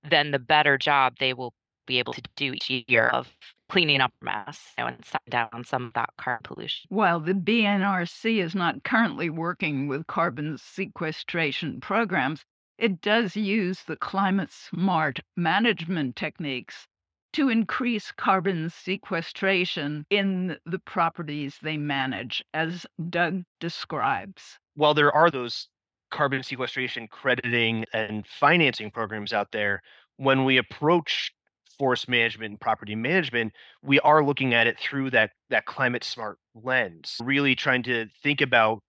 then 0.09 0.31
the 0.31 0.39
better 0.39 0.77
job 0.77 1.15
they 1.19 1.33
will 1.33 1.53
be 1.85 1.99
able 1.99 2.13
to 2.13 2.21
do 2.35 2.53
each 2.53 2.69
year 2.87 3.07
of 3.07 3.35
cleaning 3.67 3.99
up 3.99 4.13
mess 4.21 4.73
you 4.77 4.83
know, 4.83 4.89
and 4.89 5.03
down 5.29 5.63
some 5.63 5.85
of 5.85 5.93
that 5.93 6.09
carbon 6.17 6.43
pollution. 6.43 6.85
While 6.89 7.19
the 7.19 7.33
BNRC 7.33 8.43
is 8.43 8.53
not 8.53 8.83
currently 8.83 9.29
working 9.29 9.87
with 9.87 10.07
carbon 10.07 10.57
sequestration 10.57 11.81
programs, 11.81 12.45
it 12.77 13.01
does 13.01 13.35
use 13.35 13.83
the 13.83 13.95
climate 13.95 14.51
smart 14.51 15.19
management 15.35 16.15
techniques 16.15 16.87
to 17.33 17.49
increase 17.49 18.11
carbon 18.11 18.69
sequestration 18.69 20.05
in 20.09 20.57
the 20.65 20.79
properties 20.79 21.57
they 21.61 21.77
manage, 21.77 22.43
as 22.53 22.85
Doug 23.09 23.43
describes. 23.59 24.57
While 24.75 24.93
there 24.93 25.11
are 25.11 25.29
those 25.29 25.67
carbon 26.11 26.43
sequestration 26.43 27.07
crediting 27.07 27.85
and 27.93 28.25
financing 28.27 28.91
programs 28.91 29.33
out 29.33 29.51
there, 29.51 29.81
when 30.17 30.43
we 30.45 30.57
approach 30.57 31.31
forest 31.77 32.09
management 32.09 32.51
and 32.51 32.59
property 32.59 32.95
management, 32.95 33.53
we 33.81 33.99
are 34.01 34.23
looking 34.23 34.53
at 34.53 34.67
it 34.67 34.77
through 34.79 35.09
that 35.11 35.31
that 35.49 35.65
climate 35.65 36.03
smart 36.03 36.37
lens, 36.53 37.17
really 37.23 37.55
trying 37.55 37.83
to 37.83 38.07
think 38.21 38.41
about 38.41 38.79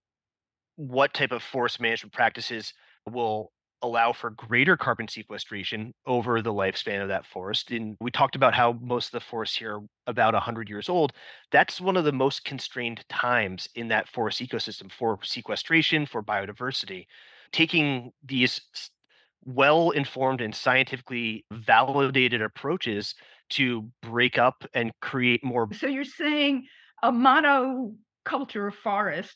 what 0.75 1.13
type 1.13 1.31
of 1.31 1.41
forest 1.41 1.79
management 1.79 2.13
practices 2.13 2.73
will 3.09 3.51
allow 3.83 4.13
for 4.13 4.29
greater 4.31 4.77
carbon 4.77 5.07
sequestration 5.07 5.93
over 6.05 6.41
the 6.41 6.53
lifespan 6.53 7.01
of 7.01 7.07
that 7.07 7.25
forest. 7.25 7.71
And 7.71 7.95
we 7.99 8.11
talked 8.11 8.35
about 8.35 8.53
how 8.53 8.73
most 8.81 9.07
of 9.07 9.11
the 9.13 9.25
forests 9.25 9.57
here 9.57 9.77
are 9.77 9.81
about 10.07 10.33
100 10.33 10.69
years 10.69 10.89
old. 10.89 11.13
That's 11.51 11.81
one 11.81 11.97
of 11.97 12.05
the 12.05 12.11
most 12.11 12.45
constrained 12.45 13.03
times 13.09 13.67
in 13.75 13.87
that 13.89 14.07
forest 14.07 14.41
ecosystem 14.41 14.91
for 14.91 15.19
sequestration, 15.23 16.05
for 16.05 16.21
biodiversity. 16.21 17.05
Taking 17.51 18.11
these 18.23 18.61
well 19.45 19.89
informed 19.89 20.41
and 20.41 20.53
scientifically 20.53 21.45
validated 21.51 22.41
approaches 22.41 23.15
to 23.49 23.89
break 24.01 24.37
up 24.37 24.63
and 24.73 24.91
create 25.01 25.43
more. 25.43 25.67
So 25.73 25.87
you're 25.87 26.03
saying 26.03 26.67
a 27.03 27.11
monoculture 27.11 28.73
forest 28.73 29.35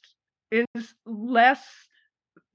is 0.52 0.94
less 1.06 1.64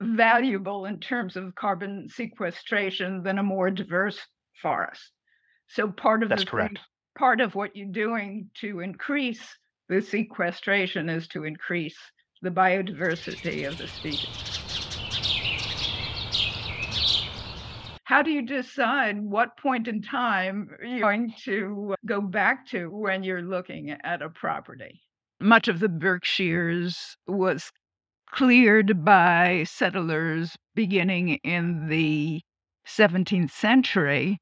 valuable 0.01 0.87
in 0.87 0.99
terms 0.99 1.37
of 1.37 1.55
carbon 1.55 2.09
sequestration 2.09 3.23
than 3.23 3.39
a 3.39 3.43
more 3.43 3.71
diverse 3.71 4.19
forest. 4.63 5.13
So 5.69 5.91
part 5.91 6.23
of 6.23 6.29
That's 6.29 6.45
the 6.45 6.51
correct. 6.51 6.79
Thing, 6.79 6.85
part 7.19 7.41
of 7.41 7.55
what 7.55 7.77
you're 7.77 7.87
doing 7.87 8.51
to 8.61 8.81
increase 8.81 9.43
the 9.89 10.01
sequestration 10.01 11.09
is 11.09 11.29
to 11.29 11.45
increase 11.45 11.97
the 12.43 12.51
biodiversity 12.51 13.69
of 13.69 13.77
the 13.77 13.89
species. 13.89 14.61
How 18.05 18.23
do 18.23 18.31
you 18.31 18.43
decide 18.43 19.21
what 19.23 19.57
point 19.57 19.87
in 19.87 20.03
time 20.03 20.69
you're 20.83 21.01
going 21.01 21.33
to 21.45 21.91
uh, 21.93 21.97
go 22.05 22.21
back 22.21 22.67
to 22.69 22.89
when 22.89 23.23
you're 23.23 23.43
looking 23.43 23.91
at 23.91 24.21
a 24.21 24.29
property? 24.29 25.01
Much 25.41 25.69
of 25.69 25.79
the 25.79 25.89
Berkshires 25.89 27.17
was 27.29 27.71
cleared 28.31 29.05
by 29.05 29.65
settlers 29.65 30.57
beginning 30.75 31.37
in 31.45 31.89
the 31.89 32.43
17th 32.85 33.51
century. 33.53 34.39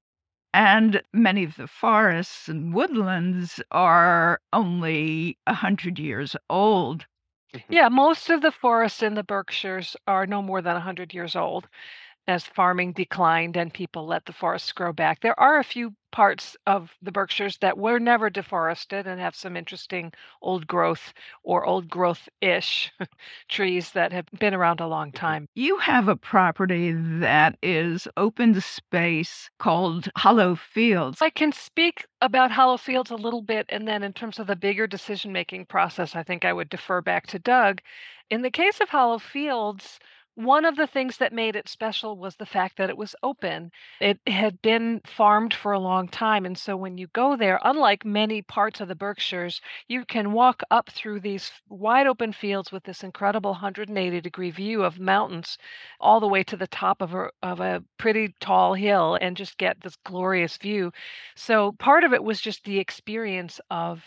And 0.54 1.02
many 1.12 1.44
of 1.44 1.56
the 1.56 1.66
forests 1.68 2.48
and 2.48 2.74
woodlands 2.74 3.62
are 3.70 4.40
only 4.52 5.38
100 5.46 5.98
years 5.98 6.36
old. 6.50 7.06
Mm-hmm. 7.54 7.72
Yeah, 7.72 7.88
most 7.88 8.28
of 8.30 8.42
the 8.42 8.52
forests 8.52 9.02
in 9.02 9.14
the 9.14 9.24
Berkshires 9.24 9.96
are 10.06 10.26
no 10.26 10.42
more 10.42 10.60
than 10.62 10.74
100 10.74 11.14
years 11.14 11.34
old 11.34 11.68
as 12.28 12.44
farming 12.44 12.92
declined 12.92 13.56
and 13.56 13.72
people 13.72 14.06
let 14.06 14.26
the 14.26 14.32
forests 14.32 14.70
grow 14.70 14.92
back. 14.92 15.20
There 15.20 15.38
are 15.40 15.58
a 15.58 15.64
few 15.64 15.94
parts 16.10 16.56
of 16.66 16.90
the 17.02 17.12
Berkshires 17.12 17.58
that 17.58 17.78
were 17.78 17.98
never 17.98 18.28
deforested 18.30 19.06
and 19.06 19.20
have 19.20 19.34
some 19.34 19.56
interesting 19.56 20.12
old 20.42 20.66
growth 20.66 21.12
or 21.42 21.64
old 21.64 21.88
growth 21.88 22.28
ish 22.40 22.92
trees 23.48 23.92
that 23.92 24.12
have 24.12 24.26
been 24.38 24.54
around 24.54 24.80
a 24.80 24.86
long 24.86 25.08
mm-hmm. 25.08 25.16
time. 25.16 25.48
You 25.54 25.78
have 25.78 26.08
a 26.08 26.16
property 26.16 26.92
that 26.92 27.56
is 27.62 28.06
open 28.16 28.60
space 28.60 29.50
called 29.58 30.08
Hollow 30.16 30.54
Fields. 30.54 31.22
I 31.22 31.30
can 31.30 31.52
speak 31.52 32.06
about 32.20 32.50
Hollow 32.50 32.76
Fields 32.76 33.10
a 33.10 33.16
little 33.16 33.42
bit, 33.42 33.66
and 33.70 33.88
then 33.88 34.02
in 34.02 34.12
terms 34.12 34.38
of 34.38 34.46
the 34.46 34.56
bigger 34.56 34.86
decision 34.86 35.32
making 35.32 35.66
process, 35.66 36.14
I 36.14 36.22
think 36.22 36.44
I 36.44 36.52
would 36.52 36.68
defer 36.68 37.00
back 37.00 37.26
to 37.28 37.38
Doug. 37.38 37.80
In 38.30 38.42
the 38.42 38.50
case 38.50 38.80
of 38.80 38.90
Hollow 38.90 39.18
Fields, 39.18 39.98
one 40.38 40.64
of 40.64 40.76
the 40.76 40.86
things 40.86 41.16
that 41.16 41.32
made 41.32 41.56
it 41.56 41.68
special 41.68 42.16
was 42.16 42.36
the 42.36 42.46
fact 42.46 42.76
that 42.78 42.88
it 42.88 42.96
was 42.96 43.16
open. 43.24 43.72
It 44.00 44.20
had 44.28 44.62
been 44.62 45.00
farmed 45.04 45.52
for 45.52 45.72
a 45.72 45.80
long 45.80 46.06
time. 46.06 46.46
And 46.46 46.56
so 46.56 46.76
when 46.76 46.96
you 46.96 47.08
go 47.08 47.36
there, 47.36 47.58
unlike 47.64 48.04
many 48.04 48.42
parts 48.42 48.80
of 48.80 48.86
the 48.86 48.94
Berkshires, 48.94 49.60
you 49.88 50.04
can 50.04 50.30
walk 50.30 50.62
up 50.70 50.90
through 50.90 51.18
these 51.20 51.50
wide 51.68 52.06
open 52.06 52.32
fields 52.32 52.70
with 52.70 52.84
this 52.84 53.02
incredible 53.02 53.50
180 53.50 54.20
degree 54.20 54.52
view 54.52 54.84
of 54.84 55.00
mountains 55.00 55.58
all 55.98 56.20
the 56.20 56.28
way 56.28 56.44
to 56.44 56.56
the 56.56 56.68
top 56.68 57.02
of 57.02 57.14
a, 57.14 57.30
of 57.42 57.58
a 57.58 57.82
pretty 57.98 58.32
tall 58.38 58.74
hill 58.74 59.18
and 59.20 59.36
just 59.36 59.58
get 59.58 59.80
this 59.80 59.96
glorious 60.04 60.56
view. 60.56 60.92
So 61.34 61.72
part 61.72 62.04
of 62.04 62.12
it 62.12 62.22
was 62.22 62.40
just 62.40 62.62
the 62.62 62.78
experience 62.78 63.60
of 63.72 64.04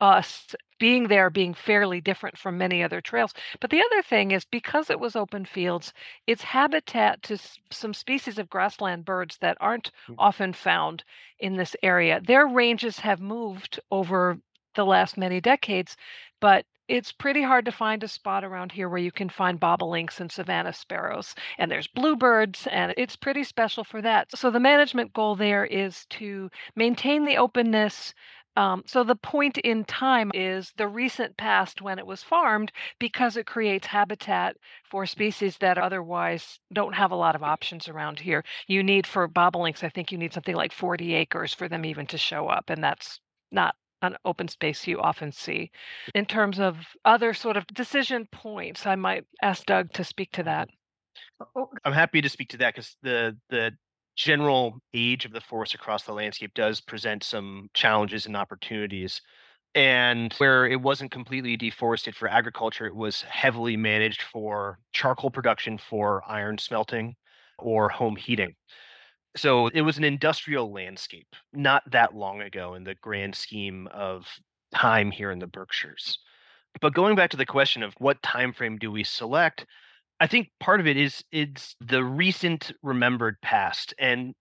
us 0.00 0.54
being 0.78 1.08
there 1.08 1.30
being 1.30 1.54
fairly 1.54 2.00
different 2.00 2.36
from 2.36 2.58
many 2.58 2.82
other 2.82 3.00
trails. 3.00 3.32
But 3.60 3.70
the 3.70 3.82
other 3.82 4.02
thing 4.02 4.30
is 4.30 4.44
because 4.44 4.90
it 4.90 5.00
was 5.00 5.16
open 5.16 5.44
fields, 5.46 5.92
it's 6.26 6.42
habitat 6.42 7.22
to 7.24 7.34
s- 7.34 7.58
some 7.70 7.94
species 7.94 8.38
of 8.38 8.50
grassland 8.50 9.04
birds 9.06 9.38
that 9.38 9.56
aren't 9.60 9.90
Mm. 10.08 10.16
often 10.18 10.52
found 10.52 11.04
in 11.38 11.56
this 11.56 11.74
area. 11.82 12.20
Their 12.20 12.46
ranges 12.46 12.98
have 13.00 13.20
moved 13.20 13.80
over 13.90 14.38
the 14.74 14.84
last 14.84 15.16
many 15.16 15.40
decades, 15.40 15.96
but 16.40 16.66
it's 16.88 17.10
pretty 17.10 17.42
hard 17.42 17.64
to 17.64 17.72
find 17.72 18.04
a 18.04 18.08
spot 18.08 18.44
around 18.44 18.70
here 18.72 18.88
where 18.88 18.98
you 18.98 19.10
can 19.10 19.28
find 19.28 19.58
bobolinks 19.60 20.20
and 20.20 20.30
savannah 20.30 20.72
sparrows. 20.72 21.34
And 21.58 21.70
there's 21.70 21.88
bluebirds, 21.88 22.66
and 22.68 22.94
it's 22.96 23.16
pretty 23.16 23.42
special 23.44 23.82
for 23.82 24.00
that. 24.02 24.30
So 24.36 24.50
the 24.50 24.60
management 24.60 25.12
goal 25.12 25.34
there 25.34 25.64
is 25.64 26.06
to 26.10 26.50
maintain 26.76 27.24
the 27.24 27.38
openness. 27.38 28.14
Um, 28.56 28.82
so 28.86 29.04
the 29.04 29.16
point 29.16 29.58
in 29.58 29.84
time 29.84 30.30
is 30.34 30.72
the 30.76 30.88
recent 30.88 31.36
past 31.36 31.82
when 31.82 31.98
it 31.98 32.06
was 32.06 32.22
farmed 32.22 32.72
because 32.98 33.36
it 33.36 33.46
creates 33.46 33.86
habitat 33.86 34.56
for 34.84 35.04
species 35.04 35.58
that 35.58 35.76
otherwise 35.78 36.58
don't 36.72 36.94
have 36.94 37.10
a 37.10 37.16
lot 37.16 37.34
of 37.34 37.42
options 37.42 37.88
around 37.88 38.18
here. 38.18 38.44
You 38.66 38.82
need 38.82 39.06
for 39.06 39.28
bobolinks, 39.28 39.84
I 39.84 39.90
think 39.90 40.10
you 40.10 40.18
need 40.18 40.32
something 40.32 40.56
like 40.56 40.72
40 40.72 41.14
acres 41.14 41.52
for 41.52 41.68
them 41.68 41.84
even 41.84 42.06
to 42.06 42.18
show 42.18 42.48
up, 42.48 42.70
and 42.70 42.82
that's 42.82 43.20
not 43.52 43.76
an 44.02 44.16
open 44.24 44.48
space 44.48 44.86
you 44.86 45.00
often 45.00 45.32
see. 45.32 45.70
In 46.14 46.26
terms 46.26 46.58
of 46.58 46.78
other 47.04 47.34
sort 47.34 47.56
of 47.56 47.66
decision 47.68 48.26
points, 48.26 48.86
I 48.86 48.94
might 48.96 49.24
ask 49.42 49.66
Doug 49.66 49.92
to 49.94 50.04
speak 50.04 50.32
to 50.32 50.42
that. 50.44 50.68
Oh, 51.54 51.68
I'm 51.84 51.92
happy 51.92 52.22
to 52.22 52.28
speak 52.28 52.50
to 52.50 52.58
that 52.58 52.74
because 52.74 52.96
the 53.02 53.36
the 53.50 53.72
general 54.16 54.78
age 54.94 55.24
of 55.24 55.32
the 55.32 55.40
forest 55.40 55.74
across 55.74 56.02
the 56.04 56.12
landscape 56.12 56.52
does 56.54 56.80
present 56.80 57.22
some 57.22 57.68
challenges 57.74 58.26
and 58.26 58.36
opportunities. 58.36 59.20
And 59.74 60.32
where 60.34 60.66
it 60.66 60.80
wasn't 60.80 61.10
completely 61.10 61.56
deforested 61.56 62.16
for 62.16 62.28
agriculture, 62.28 62.86
it 62.86 62.96
was 62.96 63.20
heavily 63.22 63.76
managed 63.76 64.22
for 64.22 64.78
charcoal 64.92 65.30
production 65.30 65.76
for 65.76 66.22
iron 66.26 66.56
smelting 66.56 67.14
or 67.58 67.90
home 67.90 68.16
heating. 68.16 68.54
So 69.36 69.68
it 69.68 69.82
was 69.82 69.98
an 69.98 70.04
industrial 70.04 70.72
landscape 70.72 71.28
not 71.52 71.82
that 71.90 72.14
long 72.14 72.40
ago 72.40 72.72
in 72.72 72.84
the 72.84 72.94
grand 72.94 73.34
scheme 73.34 73.86
of 73.88 74.26
time 74.74 75.10
here 75.10 75.30
in 75.30 75.38
the 75.38 75.46
Berkshires. 75.46 76.18
But 76.80 76.94
going 76.94 77.16
back 77.16 77.30
to 77.30 77.36
the 77.36 77.46
question 77.46 77.82
of 77.82 77.94
what 77.98 78.22
time 78.22 78.54
frame 78.54 78.78
do 78.78 78.90
we 78.90 79.04
select, 79.04 79.66
I 80.20 80.26
think 80.26 80.48
part 80.60 80.80
of 80.80 80.86
it 80.86 80.96
is 80.96 81.22
it's 81.30 81.76
the 81.80 82.02
recent 82.02 82.72
remembered 82.82 83.36
past. 83.42 83.94
And 83.98 84.34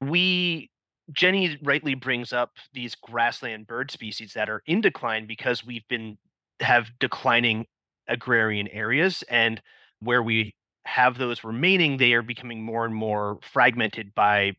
we 0.00 0.70
Jenny 1.12 1.58
rightly 1.62 1.94
brings 1.94 2.32
up 2.32 2.52
these 2.72 2.94
grassland 2.94 3.66
bird 3.66 3.90
species 3.90 4.32
that 4.34 4.50
are 4.50 4.62
in 4.66 4.80
decline 4.80 5.26
because 5.26 5.64
we've 5.64 5.86
been 5.88 6.18
have 6.60 6.90
declining 7.00 7.66
agrarian 8.08 8.68
areas 8.68 9.24
and 9.28 9.60
where 10.00 10.22
we 10.22 10.54
have 10.84 11.18
those 11.18 11.44
remaining, 11.44 11.96
they 11.96 12.12
are 12.12 12.22
becoming 12.22 12.62
more 12.62 12.84
and 12.84 12.94
more 12.94 13.38
fragmented 13.42 14.14
by 14.14 14.52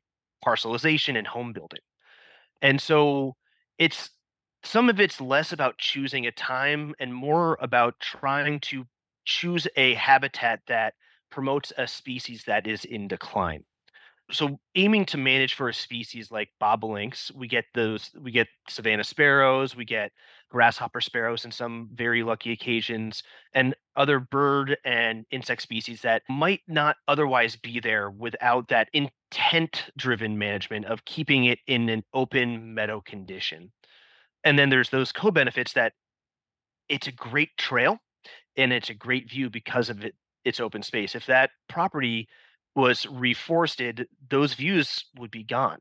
parcelization 0.45 1.17
and 1.17 1.27
home 1.27 1.53
building. 1.53 1.79
And 2.61 2.81
so 2.81 3.35
it's 3.77 4.09
some 4.63 4.89
of 4.89 4.99
it's 4.99 5.21
less 5.21 5.51
about 5.51 5.77
choosing 5.77 6.27
a 6.27 6.31
time 6.31 6.93
and 6.99 7.13
more 7.13 7.57
about 7.61 7.99
trying 7.99 8.59
to 8.59 8.85
choose 9.25 9.67
a 9.75 9.93
habitat 9.95 10.61
that 10.67 10.93
promotes 11.29 11.71
a 11.77 11.87
species 11.87 12.43
that 12.45 12.67
is 12.67 12.85
in 12.85 13.07
decline 13.07 13.63
so 14.31 14.59
aiming 14.75 15.05
to 15.05 15.17
manage 15.17 15.55
for 15.55 15.69
a 15.69 15.73
species 15.73 16.31
like 16.31 16.49
bobolinks, 16.61 17.33
we 17.33 17.47
get 17.47 17.65
those 17.73 18.11
we 18.19 18.31
get 18.31 18.47
savannah 18.67 19.03
sparrows, 19.03 19.75
we 19.75 19.85
get 19.85 20.11
grasshopper 20.49 21.01
sparrows 21.01 21.45
in 21.45 21.51
some 21.51 21.89
very 21.93 22.23
lucky 22.23 22.51
occasions, 22.51 23.23
and 23.53 23.75
other 23.95 24.19
bird 24.19 24.77
and 24.85 25.25
insect 25.31 25.61
species 25.61 26.01
that 26.01 26.23
might 26.29 26.61
not 26.67 26.97
otherwise 27.07 27.55
be 27.55 27.79
there 27.79 28.09
without 28.11 28.67
that 28.67 28.89
intent 28.93 29.85
driven 29.97 30.37
management 30.37 30.85
of 30.85 31.05
keeping 31.05 31.45
it 31.45 31.59
in 31.67 31.89
an 31.89 32.03
open 32.13 32.73
meadow 32.73 33.01
condition. 33.01 33.71
And 34.43 34.57
then 34.57 34.69
there's 34.69 34.89
those 34.89 35.11
co-benefits 35.11 35.73
that 35.73 35.93
it's 36.87 37.07
a 37.07 37.11
great 37.11 37.49
trail 37.57 37.99
and 38.59 38.73
it's 38.73 38.89
a 38.89 38.93
great 38.93 39.29
view 39.29 39.49
because 39.49 39.89
of 39.89 40.03
it 40.03 40.15
its 40.45 40.59
open 40.59 40.83
space. 40.83 41.15
If 41.15 41.25
that 41.25 41.51
property 41.67 42.27
was 42.75 43.05
reforested, 43.05 44.05
those 44.29 44.53
views 44.53 45.05
would 45.17 45.31
be 45.31 45.43
gone. 45.43 45.79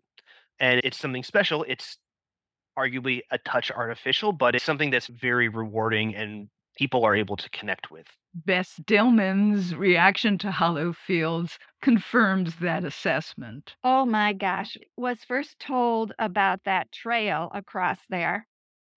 And 0.59 0.81
it's 0.85 0.99
something 0.99 1.23
special. 1.23 1.65
It's 1.69 1.99
arguably 2.79 3.21
a 3.31 3.39
touch 3.39 3.71
artificial, 3.71 4.33
but 4.33 4.55
it's 4.55 4.65
something 4.65 4.91
that's 4.91 5.07
very 5.07 5.49
rewarding 5.49 6.15
and 6.15 6.49
people 6.77 7.05
are 7.05 7.15
able 7.15 7.37
to 7.37 7.51
connect 7.51 7.91
with. 7.91 8.07
Bess 8.35 8.69
Stillman's 8.69 9.75
reaction 9.75 10.39
to 10.39 10.51
Hollow 10.51 10.93
Fields 10.93 11.59
confirms 11.83 12.57
that 12.57 12.85
assessment. 12.85 13.75
Oh 13.83 14.05
my 14.05 14.33
gosh. 14.33 14.77
Was 14.97 15.19
first 15.27 15.59
told 15.59 16.13
about 16.19 16.65
that 16.65 16.93
trail 16.93 17.51
across 17.53 17.99
there 18.11 18.47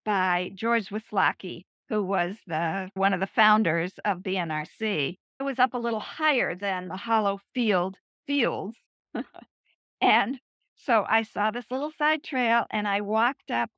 by 0.04 0.50
George 0.54 0.90
Wislocki, 0.90 1.64
who 1.92 2.02
was 2.02 2.38
the 2.46 2.90
one 2.94 3.12
of 3.12 3.20
the 3.20 3.26
founders 3.26 3.92
of 4.06 4.20
BNRC. 4.20 5.18
It 5.38 5.42
was 5.42 5.58
up 5.58 5.74
a 5.74 5.78
little 5.78 6.00
higher 6.00 6.54
than 6.54 6.88
the 6.88 6.96
hollow 6.96 7.38
field 7.52 7.98
fields. 8.26 8.78
and 10.00 10.40
so 10.76 11.04
I 11.06 11.24
saw 11.24 11.50
this 11.50 11.66
little 11.70 11.92
side 11.98 12.24
trail 12.24 12.64
and 12.70 12.88
I 12.88 13.02
walked 13.02 13.50
up 13.50 13.68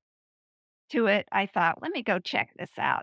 to 0.91 1.07
it. 1.07 1.27
I 1.33 1.47
thought, 1.47 1.83
let 1.83 1.91
me 1.91 2.05
go 2.05 2.21
check 2.21 2.51
this 2.57 2.71
out. 2.79 3.03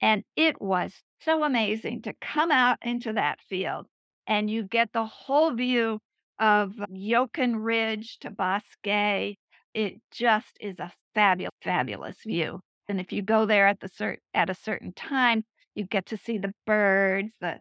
And 0.00 0.22
it 0.36 0.62
was 0.62 0.94
so 1.22 1.42
amazing 1.42 2.02
to 2.02 2.14
come 2.20 2.52
out 2.52 2.78
into 2.82 3.14
that 3.14 3.40
field 3.48 3.88
and 4.28 4.48
you 4.48 4.62
get 4.62 4.92
the 4.92 5.06
whole 5.06 5.52
view 5.54 5.98
of 6.38 6.70
Yokun 6.88 7.64
Ridge 7.64 8.16
to 8.20 8.30
Bousquet. 8.30 9.38
It 9.74 10.00
just 10.12 10.56
is 10.60 10.78
a 10.78 10.92
fabulous, 11.16 11.50
fabulous 11.64 12.18
view. 12.24 12.60
And 12.88 13.00
if 13.00 13.12
you 13.12 13.22
go 13.22 13.46
there 13.46 13.66
at 13.66 13.80
the 13.80 13.88
cert- 13.88 14.18
at 14.34 14.50
a 14.50 14.54
certain 14.54 14.92
time, 14.92 15.44
you 15.74 15.84
get 15.84 16.06
to 16.06 16.16
see 16.16 16.38
the 16.38 16.52
birds, 16.66 17.32
the 17.40 17.60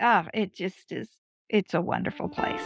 oh, 0.00 0.24
it 0.32 0.54
just 0.54 0.92
is, 0.92 1.08
it's 1.48 1.74
a 1.74 1.80
wonderful 1.80 2.28
place. 2.28 2.62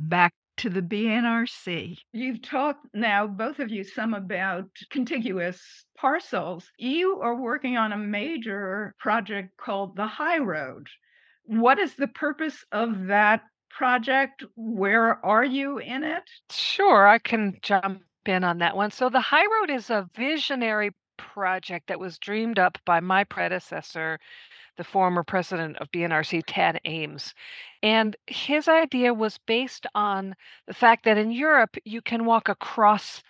Back 0.00 0.32
to 0.56 0.70
the 0.70 0.82
BNRC. 0.82 1.98
You've 2.12 2.42
talked 2.42 2.86
now, 2.94 3.26
both 3.26 3.58
of 3.58 3.70
you, 3.70 3.84
some 3.84 4.14
about 4.14 4.70
contiguous 4.90 5.60
parcels. 5.96 6.66
You 6.78 7.20
are 7.20 7.36
working 7.36 7.76
on 7.76 7.92
a 7.92 7.98
major 7.98 8.94
project 8.98 9.56
called 9.58 9.96
the 9.96 10.06
High 10.06 10.38
Road. 10.38 10.88
What 11.44 11.78
is 11.78 11.94
the 11.94 12.08
purpose 12.08 12.64
of 12.72 13.06
that 13.06 13.42
project? 13.70 14.44
Where 14.56 15.24
are 15.24 15.44
you 15.44 15.78
in 15.78 16.04
it? 16.04 16.22
Sure, 16.50 17.06
I 17.06 17.18
can 17.18 17.58
jump 17.62 18.02
in 18.26 18.44
on 18.44 18.58
that 18.58 18.76
one. 18.76 18.90
So 18.90 19.08
the 19.08 19.20
High 19.20 19.46
Road 19.46 19.70
is 19.70 19.90
a 19.90 20.08
visionary 20.14 20.90
project 21.16 21.88
that 21.88 22.00
was 22.00 22.18
dreamed 22.18 22.58
up 22.58 22.78
by 22.84 23.00
my 23.00 23.24
predecessor, 23.24 24.18
the 24.76 24.84
former 24.84 25.24
president 25.24 25.76
of 25.78 25.90
BNRC, 25.90 26.42
Tad 26.46 26.80
Ames. 26.84 27.34
And 27.82 28.16
his 28.26 28.68
idea 28.68 29.12
was 29.12 29.38
based 29.46 29.86
on 29.94 30.34
the 30.66 30.74
fact 30.74 31.04
that 31.04 31.18
in 31.18 31.30
Europe, 31.30 31.76
you 31.84 32.00
can 32.00 32.24
walk 32.24 32.48
across 32.48 33.22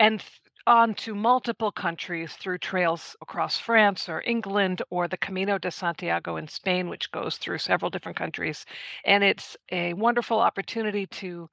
and 0.00 0.22
onto 0.66 1.14
multiple 1.14 1.72
countries 1.72 2.34
through 2.34 2.58
trails 2.58 3.16
across 3.22 3.58
France 3.58 4.08
or 4.08 4.22
England 4.26 4.82
or 4.90 5.08
the 5.08 5.16
Camino 5.16 5.58
de 5.58 5.70
Santiago 5.70 6.36
in 6.36 6.48
Spain, 6.48 6.88
which 6.88 7.10
goes 7.10 7.38
through 7.38 7.58
several 7.58 7.90
different 7.90 8.16
countries. 8.18 8.66
And 9.04 9.24
it's 9.24 9.56
a 9.72 9.94
wonderful 9.94 10.40
opportunity 10.40 11.06
to 11.06 11.48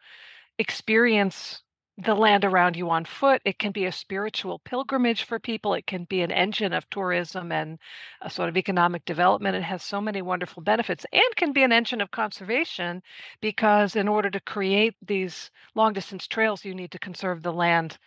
experience 0.57 1.63
the 1.97 2.15
land 2.15 2.45
around 2.45 2.75
you 2.77 2.89
on 2.89 3.05
foot. 3.05 3.41
It 3.45 3.59
can 3.59 3.71
be 3.71 3.85
a 3.85 3.91
spiritual 3.91 4.59
pilgrimage 4.59 5.23
for 5.23 5.39
people. 5.39 5.73
It 5.73 5.87
can 5.87 6.05
be 6.05 6.21
an 6.21 6.31
engine 6.31 6.73
of 6.73 6.89
tourism 6.89 7.51
and 7.51 7.79
a 8.21 8.29
sort 8.29 8.49
of 8.49 8.57
economic 8.57 9.05
development. 9.05 9.55
It 9.57 9.63
has 9.63 9.83
so 9.83 10.01
many 10.01 10.21
wonderful 10.21 10.63
benefits 10.63 11.05
and 11.11 11.35
can 11.35 11.53
be 11.53 11.63
an 11.63 11.73
engine 11.73 12.01
of 12.01 12.11
conservation 12.11 13.03
because, 13.41 13.95
in 13.95 14.07
order 14.07 14.29
to 14.31 14.39
create 14.39 14.95
these 15.01 15.51
long 15.75 15.93
distance 15.93 16.27
trails, 16.27 16.65
you 16.65 16.73
need 16.75 16.91
to 16.91 16.99
conserve 16.99 17.43
the 17.43 17.53
land 17.53 17.97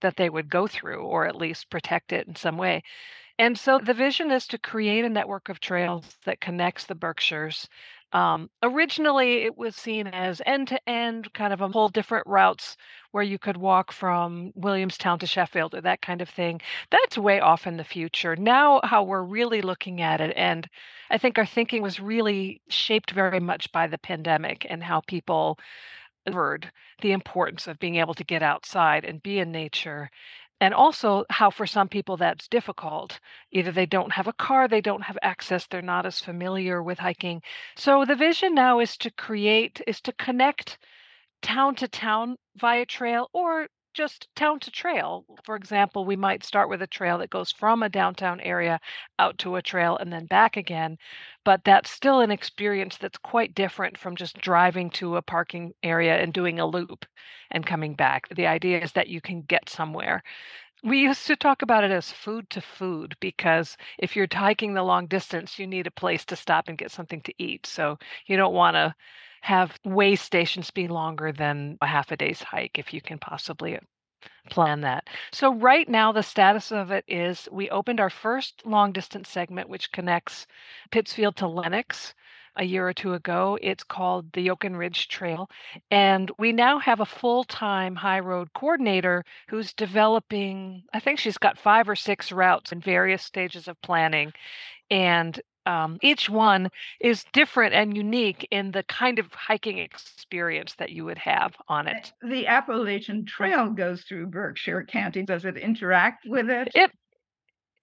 that 0.00 0.16
they 0.16 0.30
would 0.30 0.48
go 0.50 0.66
through 0.66 1.02
or 1.02 1.26
at 1.26 1.36
least 1.36 1.70
protect 1.70 2.12
it 2.12 2.26
in 2.26 2.36
some 2.36 2.56
way. 2.56 2.82
And 3.38 3.58
so 3.58 3.78
the 3.78 3.94
vision 3.94 4.30
is 4.30 4.46
to 4.48 4.58
create 4.58 5.04
a 5.04 5.08
network 5.08 5.48
of 5.48 5.60
trails 5.60 6.16
that 6.24 6.40
connects 6.40 6.84
the 6.86 6.94
Berkshires 6.94 7.68
um, 8.14 8.48
originally, 8.62 9.42
it 9.42 9.58
was 9.58 9.74
seen 9.74 10.06
as 10.06 10.40
end 10.46 10.68
to 10.68 10.88
end, 10.88 11.32
kind 11.34 11.52
of 11.52 11.60
a 11.60 11.68
whole 11.68 11.88
different 11.88 12.24
routes 12.28 12.76
where 13.10 13.24
you 13.24 13.40
could 13.40 13.56
walk 13.56 13.90
from 13.90 14.52
Williamstown 14.54 15.18
to 15.18 15.26
Sheffield 15.26 15.74
or 15.74 15.80
that 15.80 16.00
kind 16.00 16.22
of 16.22 16.28
thing. 16.28 16.60
That's 16.90 17.18
way 17.18 17.40
off 17.40 17.66
in 17.66 17.76
the 17.76 17.82
future. 17.82 18.36
Now, 18.36 18.80
how 18.84 19.02
we're 19.02 19.24
really 19.24 19.62
looking 19.62 20.00
at 20.00 20.20
it, 20.20 20.32
and 20.36 20.68
I 21.10 21.18
think 21.18 21.38
our 21.38 21.46
thinking 21.46 21.82
was 21.82 21.98
really 21.98 22.62
shaped 22.68 23.10
very 23.10 23.40
much 23.40 23.70
by 23.72 23.88
the 23.88 23.98
pandemic 23.98 24.64
and 24.70 24.82
how 24.82 25.00
people 25.00 25.58
heard 26.32 26.70
the 27.02 27.12
importance 27.12 27.66
of 27.66 27.78
being 27.78 27.96
able 27.96 28.14
to 28.14 28.24
get 28.24 28.42
outside 28.42 29.04
and 29.04 29.22
be 29.22 29.38
in 29.38 29.52
nature 29.52 30.10
and 30.60 30.72
also 30.72 31.24
how 31.30 31.50
for 31.50 31.66
some 31.66 31.88
people 31.88 32.16
that's 32.16 32.48
difficult. 32.48 33.20
Either 33.50 33.72
they 33.72 33.86
don't 33.86 34.12
have 34.12 34.26
a 34.28 34.32
car 34.32 34.68
they 34.68 34.80
don't 34.80 35.02
have 35.02 35.18
access 35.22 35.66
they're 35.66 35.82
not 35.82 36.06
as 36.06 36.20
familiar 36.20 36.82
with 36.82 36.98
hiking. 36.98 37.42
So 37.76 38.04
the 38.04 38.14
vision 38.16 38.54
now 38.54 38.80
is 38.80 38.96
to 38.98 39.10
create 39.10 39.82
is 39.86 40.00
to 40.02 40.12
connect 40.12 40.78
town 41.42 41.74
to 41.76 41.88
town 41.88 42.36
via 42.56 42.86
trail 42.86 43.28
or 43.32 43.68
just 43.94 44.28
town 44.36 44.60
to 44.60 44.70
trail. 44.70 45.24
For 45.44 45.56
example, 45.56 46.04
we 46.04 46.16
might 46.16 46.44
start 46.44 46.68
with 46.68 46.82
a 46.82 46.86
trail 46.86 47.18
that 47.18 47.30
goes 47.30 47.52
from 47.52 47.82
a 47.82 47.88
downtown 47.88 48.40
area 48.40 48.80
out 49.18 49.38
to 49.38 49.56
a 49.56 49.62
trail 49.62 49.96
and 49.96 50.12
then 50.12 50.26
back 50.26 50.56
again. 50.56 50.98
But 51.44 51.64
that's 51.64 51.90
still 51.90 52.20
an 52.20 52.30
experience 52.30 52.96
that's 52.98 53.18
quite 53.18 53.54
different 53.54 53.96
from 53.98 54.16
just 54.16 54.36
driving 54.40 54.90
to 54.92 55.16
a 55.16 55.22
parking 55.22 55.72
area 55.82 56.16
and 56.20 56.32
doing 56.32 56.58
a 56.60 56.66
loop 56.66 57.06
and 57.50 57.66
coming 57.66 57.94
back. 57.94 58.28
The 58.34 58.46
idea 58.46 58.80
is 58.82 58.92
that 58.92 59.08
you 59.08 59.20
can 59.20 59.42
get 59.42 59.68
somewhere. 59.68 60.22
We 60.84 61.00
used 61.00 61.26
to 61.26 61.34
talk 61.34 61.62
about 61.62 61.82
it 61.82 61.90
as 61.90 62.12
food 62.12 62.48
to 62.50 62.60
food 62.60 63.16
because 63.18 63.76
if 63.98 64.14
you're 64.14 64.28
hiking 64.32 64.74
the 64.74 64.84
long 64.84 65.08
distance, 65.08 65.58
you 65.58 65.66
need 65.66 65.88
a 65.88 65.90
place 65.90 66.24
to 66.26 66.36
stop 66.36 66.68
and 66.68 66.78
get 66.78 66.92
something 66.92 67.22
to 67.22 67.34
eat. 67.38 67.66
So 67.66 67.98
you 68.26 68.36
don't 68.36 68.54
want 68.54 68.76
to 68.76 68.94
have 69.40 69.80
way 69.84 70.14
stations 70.14 70.70
be 70.70 70.86
longer 70.86 71.32
than 71.32 71.78
a 71.80 71.86
half 71.86 72.12
a 72.12 72.16
day's 72.16 72.42
hike 72.42 72.78
if 72.78 72.94
you 72.94 73.00
can 73.00 73.18
possibly 73.18 73.78
plan 74.50 74.82
that. 74.82 75.08
So 75.32 75.54
right 75.54 75.88
now 75.88 76.12
the 76.12 76.22
status 76.22 76.70
of 76.70 76.90
it 76.90 77.04
is 77.08 77.48
we 77.50 77.70
opened 77.70 77.98
our 78.00 78.10
first 78.10 78.64
long 78.66 78.92
distance 78.92 79.28
segment 79.30 79.68
which 79.68 79.92
connects 79.92 80.46
Pittsfield 80.90 81.36
to 81.36 81.48
Lenox 81.48 82.14
a 82.56 82.64
year 82.64 82.86
or 82.86 82.92
two 82.92 83.14
ago. 83.14 83.58
It's 83.60 83.84
called 83.84 84.32
the 84.32 84.46
Yokun 84.46 84.76
Ridge 84.76 85.08
Trail 85.08 85.48
and 85.90 86.30
we 86.38 86.52
now 86.52 86.78
have 86.78 87.00
a 87.00 87.06
full-time 87.06 87.96
high 87.96 88.20
road 88.20 88.52
coordinator 88.54 89.24
who's 89.48 89.72
developing 89.72 90.84
I 90.92 91.00
think 91.00 91.18
she's 91.18 91.38
got 91.38 91.58
5 91.58 91.88
or 91.88 91.96
6 91.96 92.32
routes 92.32 92.72
in 92.72 92.80
various 92.80 93.22
stages 93.22 93.68
of 93.68 93.80
planning 93.82 94.32
and 94.90 95.40
um, 95.66 95.98
each 96.02 96.28
one 96.28 96.68
is 97.00 97.24
different 97.32 97.74
and 97.74 97.96
unique 97.96 98.46
in 98.50 98.70
the 98.70 98.82
kind 98.84 99.18
of 99.18 99.32
hiking 99.32 99.78
experience 99.78 100.74
that 100.74 100.90
you 100.90 101.04
would 101.04 101.18
have 101.18 101.54
on 101.68 101.88
it. 101.88 102.12
The 102.22 102.46
Appalachian 102.46 103.24
Trail 103.24 103.70
goes 103.70 104.02
through 104.02 104.26
Berkshire 104.26 104.84
County. 104.84 105.22
Does 105.22 105.44
it 105.44 105.56
interact 105.56 106.26
with 106.26 106.50
it? 106.50 106.68
It 106.74 106.90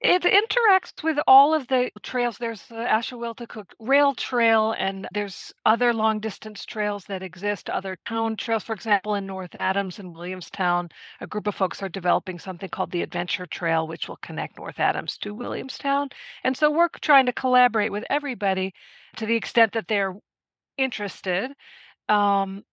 it 0.01 0.23
interacts 0.23 1.03
with 1.03 1.19
all 1.27 1.53
of 1.53 1.67
the 1.67 1.91
trails. 2.01 2.37
There's 2.39 2.63
the 2.67 2.75
Ashuwillticook 2.75 3.67
Rail 3.79 4.15
Trail, 4.15 4.71
and 4.71 5.07
there's 5.13 5.53
other 5.63 5.93
long 5.93 6.19
distance 6.19 6.65
trails 6.65 7.05
that 7.05 7.21
exist, 7.21 7.69
other 7.69 7.97
town 8.07 8.35
trails. 8.35 8.63
For 8.63 8.73
example, 8.73 9.13
in 9.13 9.27
North 9.27 9.55
Adams 9.59 9.99
and 9.99 10.15
Williamstown, 10.15 10.89
a 11.19 11.27
group 11.27 11.45
of 11.45 11.53
folks 11.53 11.83
are 11.83 11.89
developing 11.89 12.39
something 12.39 12.69
called 12.69 12.91
the 12.91 13.03
Adventure 13.03 13.45
Trail, 13.45 13.87
which 13.87 14.07
will 14.07 14.17
connect 14.17 14.57
North 14.57 14.79
Adams 14.79 15.17
to 15.19 15.35
Williamstown. 15.35 16.09
And 16.43 16.57
so 16.57 16.71
we're 16.71 16.89
trying 17.01 17.27
to 17.27 17.33
collaborate 17.33 17.91
with 17.91 18.05
everybody 18.09 18.73
to 19.17 19.27
the 19.27 19.35
extent 19.35 19.73
that 19.73 19.87
they're 19.87 20.15
interested. 20.77 21.51
Um, 22.09 22.63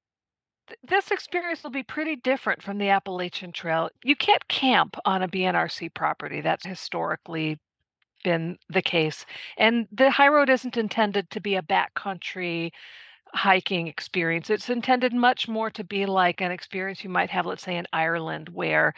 this 0.86 1.10
experience 1.10 1.62
will 1.62 1.70
be 1.70 1.82
pretty 1.82 2.16
different 2.16 2.62
from 2.62 2.78
the 2.78 2.90
Appalachian 2.90 3.52
Trail. 3.52 3.90
You 4.02 4.16
can't 4.16 4.46
camp 4.48 4.96
on 5.04 5.22
a 5.22 5.28
BNRC 5.28 5.92
property. 5.94 6.40
That's 6.40 6.66
historically 6.66 7.58
been 8.24 8.58
the 8.68 8.82
case. 8.82 9.24
And 9.56 9.86
the 9.92 10.10
high 10.10 10.28
road 10.28 10.48
isn't 10.50 10.76
intended 10.76 11.30
to 11.30 11.40
be 11.40 11.56
a 11.56 11.62
backcountry 11.62 12.72
hiking 13.34 13.88
experience. 13.88 14.50
It's 14.50 14.70
intended 14.70 15.12
much 15.12 15.48
more 15.48 15.70
to 15.70 15.84
be 15.84 16.06
like 16.06 16.40
an 16.40 16.50
experience 16.50 17.04
you 17.04 17.10
might 17.10 17.30
have, 17.30 17.46
let's 17.46 17.62
say, 17.62 17.76
in 17.76 17.86
Ireland, 17.92 18.48
where 18.48 18.94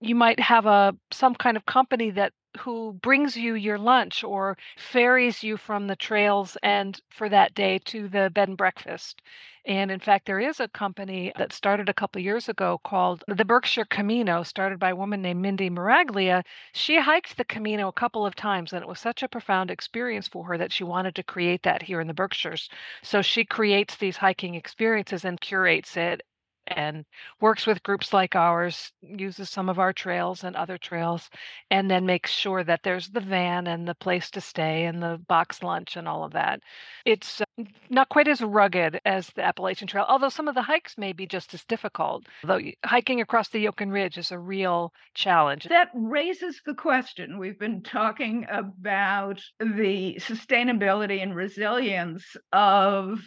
you 0.00 0.14
might 0.14 0.40
have 0.40 0.66
a 0.66 0.94
some 1.10 1.34
kind 1.34 1.56
of 1.56 1.66
company 1.66 2.10
that 2.10 2.32
who 2.58 2.92
brings 2.94 3.36
you 3.36 3.54
your 3.54 3.78
lunch 3.78 4.24
or 4.24 4.56
ferries 4.76 5.42
you 5.42 5.56
from 5.56 5.86
the 5.86 5.96
trails 5.96 6.56
and 6.62 7.00
for 7.10 7.28
that 7.28 7.54
day 7.54 7.78
to 7.78 8.08
the 8.08 8.30
bed 8.30 8.48
and 8.48 8.56
breakfast. 8.58 9.20
And 9.66 9.90
in 9.90 10.00
fact, 10.00 10.26
there 10.26 10.40
is 10.40 10.60
a 10.60 10.68
company 10.68 11.32
that 11.36 11.52
started 11.52 11.88
a 11.88 11.94
couple 11.94 12.20
years 12.20 12.48
ago 12.48 12.78
called 12.84 13.24
the 13.28 13.44
Berkshire 13.44 13.84
Camino, 13.84 14.42
started 14.42 14.78
by 14.78 14.90
a 14.90 14.96
woman 14.96 15.22
named 15.22 15.40
Mindy 15.42 15.70
Miraglia. 15.70 16.42
She 16.72 17.00
hiked 17.00 17.36
the 17.36 17.44
Camino 17.44 17.88
a 17.88 17.92
couple 17.92 18.26
of 18.26 18.34
times, 18.34 18.72
and 18.72 18.82
it 18.82 18.88
was 18.88 19.00
such 19.00 19.22
a 19.22 19.28
profound 19.28 19.70
experience 19.70 20.28
for 20.28 20.46
her 20.46 20.58
that 20.58 20.72
she 20.72 20.84
wanted 20.84 21.14
to 21.16 21.22
create 21.22 21.62
that 21.62 21.82
here 21.82 22.00
in 22.00 22.06
the 22.06 22.14
Berkshires. 22.14 22.68
So 23.02 23.22
she 23.22 23.44
creates 23.44 23.96
these 23.96 24.16
hiking 24.18 24.54
experiences 24.54 25.24
and 25.24 25.40
curates 25.40 25.96
it 25.96 26.22
and 26.66 27.04
works 27.40 27.66
with 27.66 27.82
groups 27.82 28.12
like 28.12 28.34
ours, 28.34 28.92
uses 29.02 29.50
some 29.50 29.68
of 29.68 29.78
our 29.78 29.92
trails 29.92 30.44
and 30.44 30.56
other 30.56 30.78
trails, 30.78 31.30
and 31.70 31.90
then 31.90 32.06
makes 32.06 32.30
sure 32.30 32.64
that 32.64 32.82
there's 32.82 33.08
the 33.08 33.20
van 33.20 33.66
and 33.66 33.86
the 33.86 33.94
place 33.94 34.30
to 34.30 34.40
stay 34.40 34.86
and 34.86 35.02
the 35.02 35.20
box 35.28 35.62
lunch 35.62 35.96
and 35.96 36.08
all 36.08 36.24
of 36.24 36.32
that. 36.32 36.60
It's 37.04 37.40
uh, 37.40 37.64
not 37.90 38.08
quite 38.08 38.28
as 38.28 38.40
rugged 38.40 39.00
as 39.04 39.28
the 39.28 39.44
Appalachian 39.44 39.88
Trail, 39.88 40.06
although 40.08 40.28
some 40.28 40.48
of 40.48 40.54
the 40.54 40.62
hikes 40.62 40.96
may 40.96 41.12
be 41.12 41.26
just 41.26 41.54
as 41.54 41.64
difficult. 41.64 42.24
Though 42.42 42.60
hiking 42.84 43.20
across 43.20 43.48
the 43.48 43.64
Yokun 43.64 43.92
Ridge 43.92 44.18
is 44.18 44.32
a 44.32 44.38
real 44.38 44.92
challenge. 45.14 45.64
That 45.64 45.90
raises 45.94 46.60
the 46.64 46.74
question. 46.74 47.38
We've 47.38 47.58
been 47.58 47.82
talking 47.82 48.46
about 48.50 49.40
the 49.60 50.16
sustainability 50.20 51.22
and 51.22 51.34
resilience 51.34 52.24
of 52.52 53.20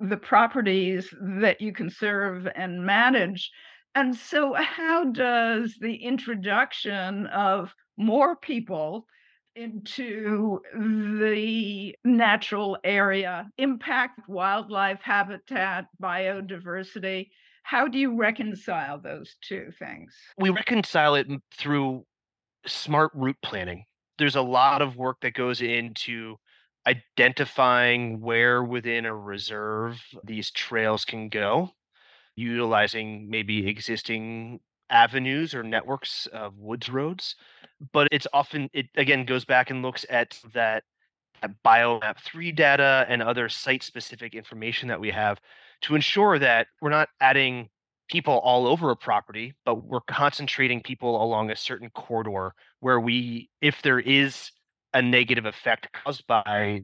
the 0.00 0.16
properties 0.16 1.12
that 1.20 1.60
you 1.60 1.72
conserve 1.72 2.46
and 2.54 2.84
manage. 2.84 3.50
And 3.94 4.14
so, 4.14 4.54
how 4.54 5.04
does 5.04 5.76
the 5.80 5.94
introduction 5.96 7.26
of 7.28 7.74
more 7.96 8.36
people 8.36 9.06
into 9.54 10.60
the 10.74 11.94
natural 12.04 12.76
area 12.84 13.48
impact 13.56 14.20
wildlife 14.28 15.00
habitat, 15.02 15.86
biodiversity? 16.00 17.30
How 17.62 17.88
do 17.88 17.98
you 17.98 18.16
reconcile 18.16 19.00
those 19.00 19.36
two 19.42 19.72
things? 19.78 20.14
We 20.38 20.50
reconcile 20.50 21.16
it 21.16 21.26
through 21.56 22.04
smart 22.66 23.12
route 23.14 23.38
planning. 23.42 23.84
There's 24.18 24.36
a 24.36 24.42
lot 24.42 24.82
of 24.82 24.96
work 24.96 25.18
that 25.22 25.34
goes 25.34 25.62
into 25.62 26.36
identifying 26.86 28.20
where 28.20 28.62
within 28.62 29.06
a 29.06 29.14
reserve 29.14 30.00
these 30.24 30.50
trails 30.50 31.04
can 31.04 31.28
go, 31.28 31.70
utilizing 32.36 33.28
maybe 33.28 33.68
existing 33.68 34.60
avenues 34.90 35.54
or 35.54 35.62
networks 35.62 36.26
of 36.26 36.56
woods 36.58 36.88
roads. 36.88 37.34
But 37.92 38.08
it's 38.12 38.26
often, 38.32 38.70
it 38.72 38.86
again 38.96 39.24
goes 39.24 39.44
back 39.44 39.70
and 39.70 39.82
looks 39.82 40.06
at 40.08 40.38
that, 40.54 40.84
that 41.42 41.50
biomap 41.64 42.18
3 42.20 42.52
data 42.52 43.04
and 43.08 43.22
other 43.22 43.48
site 43.48 43.82
specific 43.82 44.34
information 44.34 44.88
that 44.88 45.00
we 45.00 45.10
have 45.10 45.40
to 45.82 45.94
ensure 45.94 46.38
that 46.38 46.68
we're 46.80 46.90
not 46.90 47.08
adding 47.20 47.68
people 48.08 48.34
all 48.38 48.68
over 48.68 48.90
a 48.90 48.96
property, 48.96 49.54
but 49.64 49.84
we're 49.84 50.00
concentrating 50.02 50.80
people 50.80 51.22
along 51.22 51.50
a 51.50 51.56
certain 51.56 51.90
corridor 51.90 52.54
where 52.78 53.00
we, 53.00 53.50
if 53.60 53.82
there 53.82 53.98
is 53.98 54.52
a 54.96 55.02
negative 55.02 55.44
effect 55.44 55.88
caused 55.92 56.26
by 56.26 56.82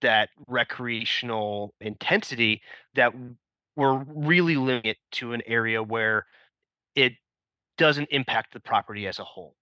that 0.00 0.30
recreational 0.48 1.74
intensity 1.82 2.62
that 2.94 3.12
we're 3.76 4.02
really 4.06 4.56
limiting 4.56 4.92
it 4.92 4.96
to 5.12 5.34
an 5.34 5.42
area 5.46 5.82
where 5.82 6.24
it 6.94 7.12
doesn't 7.76 8.08
impact 8.10 8.54
the 8.54 8.60
property 8.60 9.06
as 9.06 9.18
a 9.18 9.24
whole. 9.24 9.54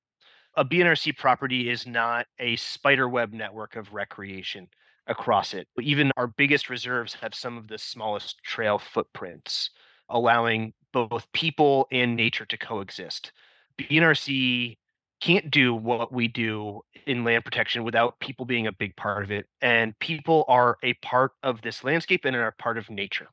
A 0.57 0.65
BNRC 0.65 1.17
property 1.17 1.71
is 1.71 1.85
not 1.85 2.27
a 2.39 2.55
spider 2.55 3.09
web 3.09 3.33
network 3.33 3.75
of 3.75 3.93
recreation 3.93 4.69
across 5.09 5.53
it. 5.53 5.67
Even 5.81 6.13
our 6.17 6.29
biggest 6.29 6.71
reserves 6.71 7.15
have 7.15 7.35
some 7.35 7.59
of 7.59 7.67
the 7.67 7.79
smallest 7.79 8.41
trail 8.45 8.79
footprints, 8.79 9.71
allowing 10.09 10.73
both 10.93 11.27
people 11.33 11.89
and 11.91 12.15
nature 12.15 12.47
to 12.47 12.57
coexist. 12.57 13.33
BNRC 13.77 14.77
can't 15.23 15.51
do 15.53 15.73
what 15.73 16.13
we 16.13 16.27
do 16.27 16.81
in 17.07 17.23
land 17.25 17.45
protection 17.45 17.85
without 17.85 18.19
people 18.19 18.45
being 18.45 18.67
a 18.67 18.73
big 18.73 18.95
part 18.97 19.23
of 19.23 19.31
it. 19.31 19.47
And 19.61 19.97
people 20.01 20.45
are 20.49 20.77
a 20.83 20.95
part 20.95 21.33
of 21.45 21.63
this 21.63 21.85
landscape 21.85 22.25
and 22.25 22.35
are 22.35 22.55
part 22.59 22.77
of 22.77 22.91
nature. 22.91 23.29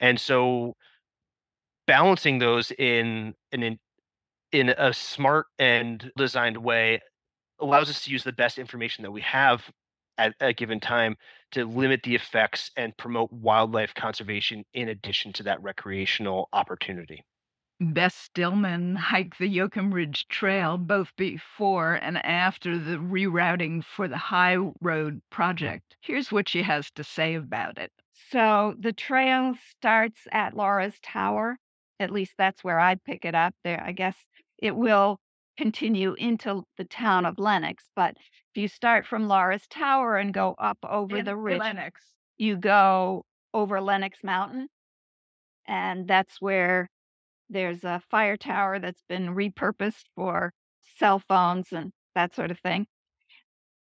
And 0.00 0.20
so 0.20 0.74
balancing 1.86 2.38
those 2.38 2.72
in 2.72 3.34
in 3.52 3.78
in 4.52 4.70
a 4.70 4.92
smart 4.92 5.46
and 5.58 6.10
designed 6.16 6.56
way 6.56 7.00
allows 7.60 7.88
us 7.88 8.02
to 8.02 8.10
use 8.10 8.24
the 8.24 8.32
best 8.32 8.58
information 8.58 9.02
that 9.02 9.10
we 9.10 9.20
have 9.20 9.62
at 10.18 10.34
a 10.40 10.52
given 10.52 10.80
time 10.80 11.16
to 11.52 11.64
limit 11.64 12.02
the 12.02 12.14
effects 12.16 12.70
and 12.76 12.96
promote 12.96 13.32
wildlife 13.32 13.94
conservation 13.94 14.64
in 14.74 14.88
addition 14.88 15.32
to 15.32 15.44
that 15.44 15.62
recreational 15.62 16.48
opportunity. 16.52 17.24
Bess 17.80 18.14
Stillman 18.14 18.96
hiked 18.96 19.38
the 19.38 19.48
Yokun 19.48 19.92
Ridge 19.92 20.26
Trail 20.28 20.76
both 20.78 21.14
before 21.16 21.94
and 21.94 22.18
after 22.24 22.76
the 22.76 22.96
rerouting 22.96 23.84
for 23.84 24.08
the 24.08 24.16
High 24.18 24.56
Road 24.80 25.22
project. 25.30 25.96
Here's 26.00 26.32
what 26.32 26.48
she 26.48 26.62
has 26.62 26.90
to 26.92 27.04
say 27.04 27.34
about 27.34 27.78
it. 27.78 27.92
So 28.30 28.74
the 28.78 28.92
trail 28.92 29.54
starts 29.70 30.26
at 30.32 30.54
Laura's 30.54 30.98
Tower. 31.02 31.56
At 32.00 32.10
least 32.10 32.34
that's 32.36 32.64
where 32.64 32.80
I'd 32.80 33.02
pick 33.04 33.24
it 33.24 33.34
up 33.34 33.54
there. 33.62 33.82
I 33.82 33.92
guess 33.92 34.16
it 34.58 34.74
will 34.74 35.20
continue 35.56 36.14
into 36.14 36.64
the 36.76 36.84
town 36.84 37.26
of 37.26 37.38
Lenox. 37.38 37.84
But 37.94 38.16
if 38.18 38.56
you 38.60 38.68
start 38.68 39.06
from 39.06 39.28
Laura's 39.28 39.66
Tower 39.68 40.16
and 40.16 40.34
go 40.34 40.54
up 40.58 40.78
over 40.82 41.16
In 41.16 41.24
the 41.24 41.36
ridge, 41.36 41.60
Lenox. 41.60 42.02
you 42.36 42.56
go 42.56 43.24
over 43.54 43.80
Lenox 43.80 44.18
Mountain 44.24 44.68
And 45.66 46.08
that's 46.08 46.40
where 46.40 46.88
there's 47.50 47.84
a 47.84 48.02
fire 48.10 48.36
tower 48.36 48.78
that's 48.78 49.02
been 49.08 49.34
repurposed 49.34 50.04
for 50.14 50.52
cell 50.98 51.18
phones 51.18 51.72
and 51.72 51.92
that 52.14 52.34
sort 52.34 52.50
of 52.50 52.58
thing. 52.60 52.86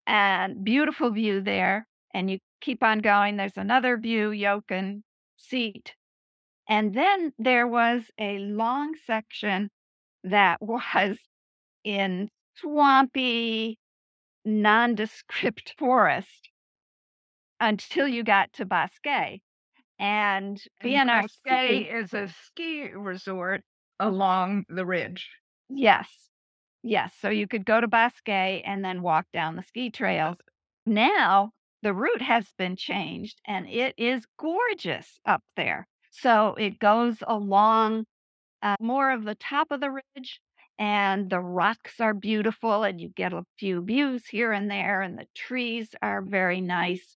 And 0.06 0.64
beautiful 0.64 1.12
view 1.12 1.42
there. 1.42 1.88
And 2.14 2.30
you 2.32 2.40
keep 2.62 2.84
on 2.84 3.00
going. 3.00 3.38
There's 3.38 3.58
another 3.58 3.98
view, 3.98 4.30
Yokun 4.30 5.02
seat. 5.38 5.94
And 6.70 6.94
then 6.94 7.34
there 7.38 7.68
was 7.68 8.04
a 8.20 8.40
long 8.40 8.96
section 9.06 9.70
that 10.24 10.62
was 10.62 11.18
in 11.84 12.30
swampy, 12.56 13.78
nondescript 14.46 15.76
forest 15.78 16.50
until 17.60 18.08
you 18.08 18.24
got 18.24 18.54
to 18.54 18.66
Bousquet. 18.66 19.42
And 20.00 20.62
BNRC, 20.84 21.94
is 21.94 22.14
a 22.14 22.28
ski 22.46 22.90
resort 22.94 23.64
along 24.00 24.66
the 24.70 24.86
ridge. 24.86 25.30
yes, 25.70 26.30
yes. 26.84 27.14
So 27.20 27.30
you 27.30 27.48
could 27.48 27.66
go 27.66 27.82
to 27.82 27.88
Bousquet 27.88 28.62
and 28.66 28.84
then 28.86 29.02
walk 29.02 29.26
down 29.34 29.56
the 29.56 29.64
ski 29.64 29.90
trails. 29.90 30.38
Now 30.86 31.52
the 31.82 31.94
route 31.94 32.22
has 32.22 32.46
been 32.58 32.76
changed 32.76 33.40
and 33.46 33.68
it 33.68 33.96
is 33.98 34.26
gorgeous 34.40 35.20
up 35.26 35.44
there. 35.56 35.88
So 36.12 36.56
it 36.56 36.80
goes 36.80 37.18
along 37.28 38.06
uh, 38.62 38.76
more 38.80 39.12
of 39.12 39.24
the 39.24 39.36
top 39.36 39.72
of 39.72 39.80
the 39.82 39.92
ridge 39.92 40.42
and 40.80 41.30
the 41.30 41.40
rocks 41.40 42.00
are 42.00 42.14
beautiful 42.14 42.84
and 42.84 43.02
you 43.02 43.10
get 43.10 43.34
a 43.34 43.44
few 43.60 43.82
views 43.84 44.26
here 44.28 44.52
and 44.52 44.70
there 44.70 45.02
and 45.02 45.18
the 45.18 45.28
trees 45.36 45.90
are 46.02 46.22
very 46.22 46.62
nice 46.62 47.17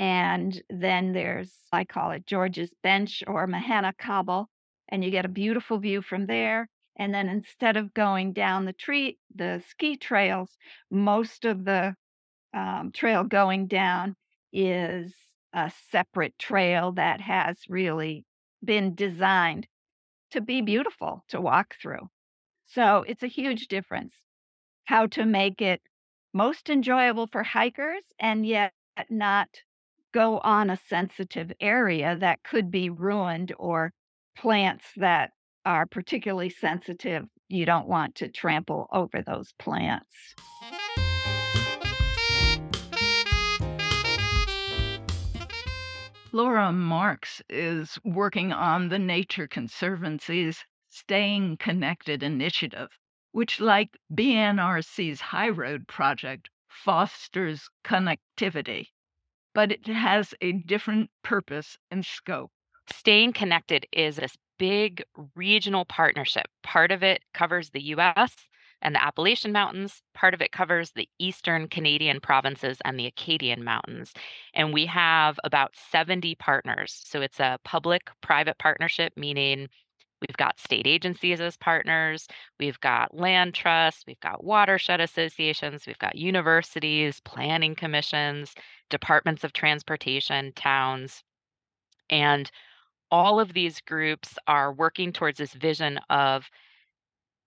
and 0.00 0.62
then 0.70 1.12
there's 1.12 1.52
i 1.72 1.84
call 1.84 2.10
it 2.10 2.26
george's 2.26 2.72
bench 2.82 3.22
or 3.28 3.46
mahanna 3.46 3.92
cobble 3.96 4.48
and 4.88 5.04
you 5.04 5.10
get 5.10 5.24
a 5.24 5.28
beautiful 5.28 5.78
view 5.78 6.02
from 6.02 6.26
there 6.26 6.68
and 6.96 7.14
then 7.14 7.28
instead 7.28 7.76
of 7.76 7.94
going 7.94 8.32
down 8.32 8.64
the 8.64 8.72
tree 8.72 9.18
the 9.36 9.62
ski 9.68 9.96
trails 9.96 10.56
most 10.90 11.44
of 11.44 11.64
the 11.64 11.94
um, 12.54 12.90
trail 12.92 13.24
going 13.24 13.66
down 13.66 14.16
is 14.52 15.14
a 15.52 15.70
separate 15.90 16.38
trail 16.38 16.92
that 16.92 17.20
has 17.20 17.58
really 17.68 18.24
been 18.64 18.94
designed 18.94 19.66
to 20.30 20.40
be 20.40 20.60
beautiful 20.60 21.24
to 21.28 21.40
walk 21.40 21.74
through. 21.80 22.08
So 22.66 23.04
it's 23.06 23.22
a 23.22 23.28
huge 23.28 23.68
difference 23.68 24.14
how 24.84 25.06
to 25.06 25.24
make 25.24 25.60
it 25.60 25.80
most 26.32 26.70
enjoyable 26.70 27.26
for 27.26 27.42
hikers 27.42 28.02
and 28.18 28.46
yet 28.46 28.72
not 29.08 29.48
go 30.12 30.38
on 30.38 30.70
a 30.70 30.78
sensitive 30.88 31.52
area 31.60 32.16
that 32.16 32.42
could 32.42 32.70
be 32.70 32.90
ruined 32.90 33.52
or 33.58 33.92
plants 34.36 34.84
that 34.96 35.30
are 35.64 35.86
particularly 35.86 36.50
sensitive. 36.50 37.24
You 37.48 37.66
don't 37.66 37.88
want 37.88 38.16
to 38.16 38.28
trample 38.28 38.88
over 38.92 39.22
those 39.22 39.52
plants. 39.58 40.34
Laura 46.32 46.70
Marx 46.72 47.42
is 47.48 47.98
working 48.04 48.52
on 48.52 48.88
the 48.88 49.00
Nature 49.00 49.48
Conservancy's 49.48 50.64
Staying 50.88 51.56
Connected 51.56 52.22
initiative, 52.22 52.88
which, 53.32 53.60
like 53.60 53.96
BNRC's 54.14 55.20
High 55.20 55.48
Road 55.48 55.88
project, 55.88 56.48
fosters 56.68 57.68
connectivity, 57.84 58.86
but 59.54 59.72
it 59.72 59.86
has 59.86 60.34
a 60.40 60.52
different 60.52 61.10
purpose 61.22 61.78
and 61.90 62.04
scope. 62.04 62.50
Staying 62.92 63.32
Connected 63.32 63.86
is 63.92 64.16
this 64.16 64.36
big 64.58 65.02
regional 65.34 65.84
partnership. 65.84 66.46
Part 66.62 66.90
of 66.92 67.02
it 67.02 67.22
covers 67.32 67.70
the 67.70 67.82
US 67.94 68.34
and 68.82 68.94
the 68.94 69.02
Appalachian 69.02 69.52
Mountains, 69.52 70.02
part 70.14 70.34
of 70.34 70.40
it 70.40 70.52
covers 70.52 70.92
the 70.92 71.08
eastern 71.18 71.68
Canadian 71.68 72.20
provinces 72.20 72.78
and 72.84 72.98
the 72.98 73.06
Acadian 73.06 73.62
Mountains. 73.62 74.12
And 74.54 74.72
we 74.72 74.86
have 74.86 75.38
about 75.44 75.74
70 75.90 76.34
partners. 76.36 77.00
So 77.04 77.20
it's 77.20 77.40
a 77.40 77.58
public 77.64 78.10
private 78.22 78.58
partnership, 78.58 79.12
meaning 79.16 79.68
We've 80.20 80.36
got 80.36 80.60
state 80.60 80.86
agencies 80.86 81.40
as 81.40 81.56
partners. 81.56 82.26
We've 82.58 82.78
got 82.80 83.16
land 83.16 83.54
trusts. 83.54 84.04
We've 84.06 84.20
got 84.20 84.44
watershed 84.44 85.00
associations. 85.00 85.86
We've 85.86 85.98
got 85.98 86.16
universities, 86.16 87.20
planning 87.20 87.74
commissions, 87.74 88.54
departments 88.90 89.44
of 89.44 89.52
transportation, 89.52 90.52
towns. 90.54 91.22
And 92.10 92.50
all 93.10 93.40
of 93.40 93.52
these 93.52 93.80
groups 93.80 94.38
are 94.46 94.72
working 94.72 95.12
towards 95.12 95.38
this 95.38 95.54
vision 95.54 95.98
of 96.10 96.50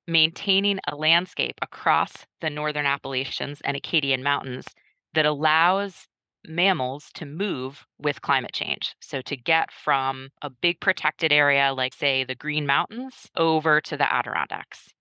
maintaining 0.07 0.79
a 0.87 0.95
landscape 0.95 1.57
across 1.61 2.11
the 2.41 2.49
northern 2.49 2.85
Appalachians 2.85 3.61
and 3.63 3.77
Acadian 3.77 4.23
Mountains 4.23 4.65
that 5.13 5.25
allows 5.25 6.07
mammals 6.45 7.09
to 7.15 7.25
move 7.25 7.85
with 7.99 8.21
climate 8.21 8.53
change. 8.53 8.95
So, 8.99 9.21
to 9.21 9.35
get 9.37 9.71
from 9.71 10.29
a 10.41 10.49
big 10.49 10.79
protected 10.79 11.31
area 11.31 11.73
like, 11.73 11.93
say, 11.93 12.23
the 12.23 12.35
Green 12.35 12.65
Mountains 12.65 13.29
over 13.35 13.81
to 13.81 13.97
the 13.97 14.11
Adirondacks. 14.11 14.93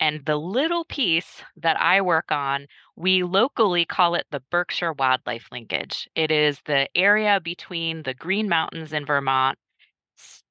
And 0.00 0.24
the 0.24 0.36
little 0.36 0.84
piece 0.84 1.44
that 1.56 1.80
I 1.80 2.00
work 2.00 2.32
on, 2.32 2.66
we 2.96 3.22
locally 3.22 3.84
call 3.84 4.16
it 4.16 4.26
the 4.32 4.42
Berkshire 4.50 4.94
Wildlife 4.94 5.46
Linkage. 5.52 6.08
It 6.16 6.32
is 6.32 6.60
the 6.64 6.88
area 6.96 7.40
between 7.40 8.02
the 8.02 8.12
Green 8.12 8.48
Mountains 8.48 8.92
in 8.92 9.06
Vermont, 9.06 9.56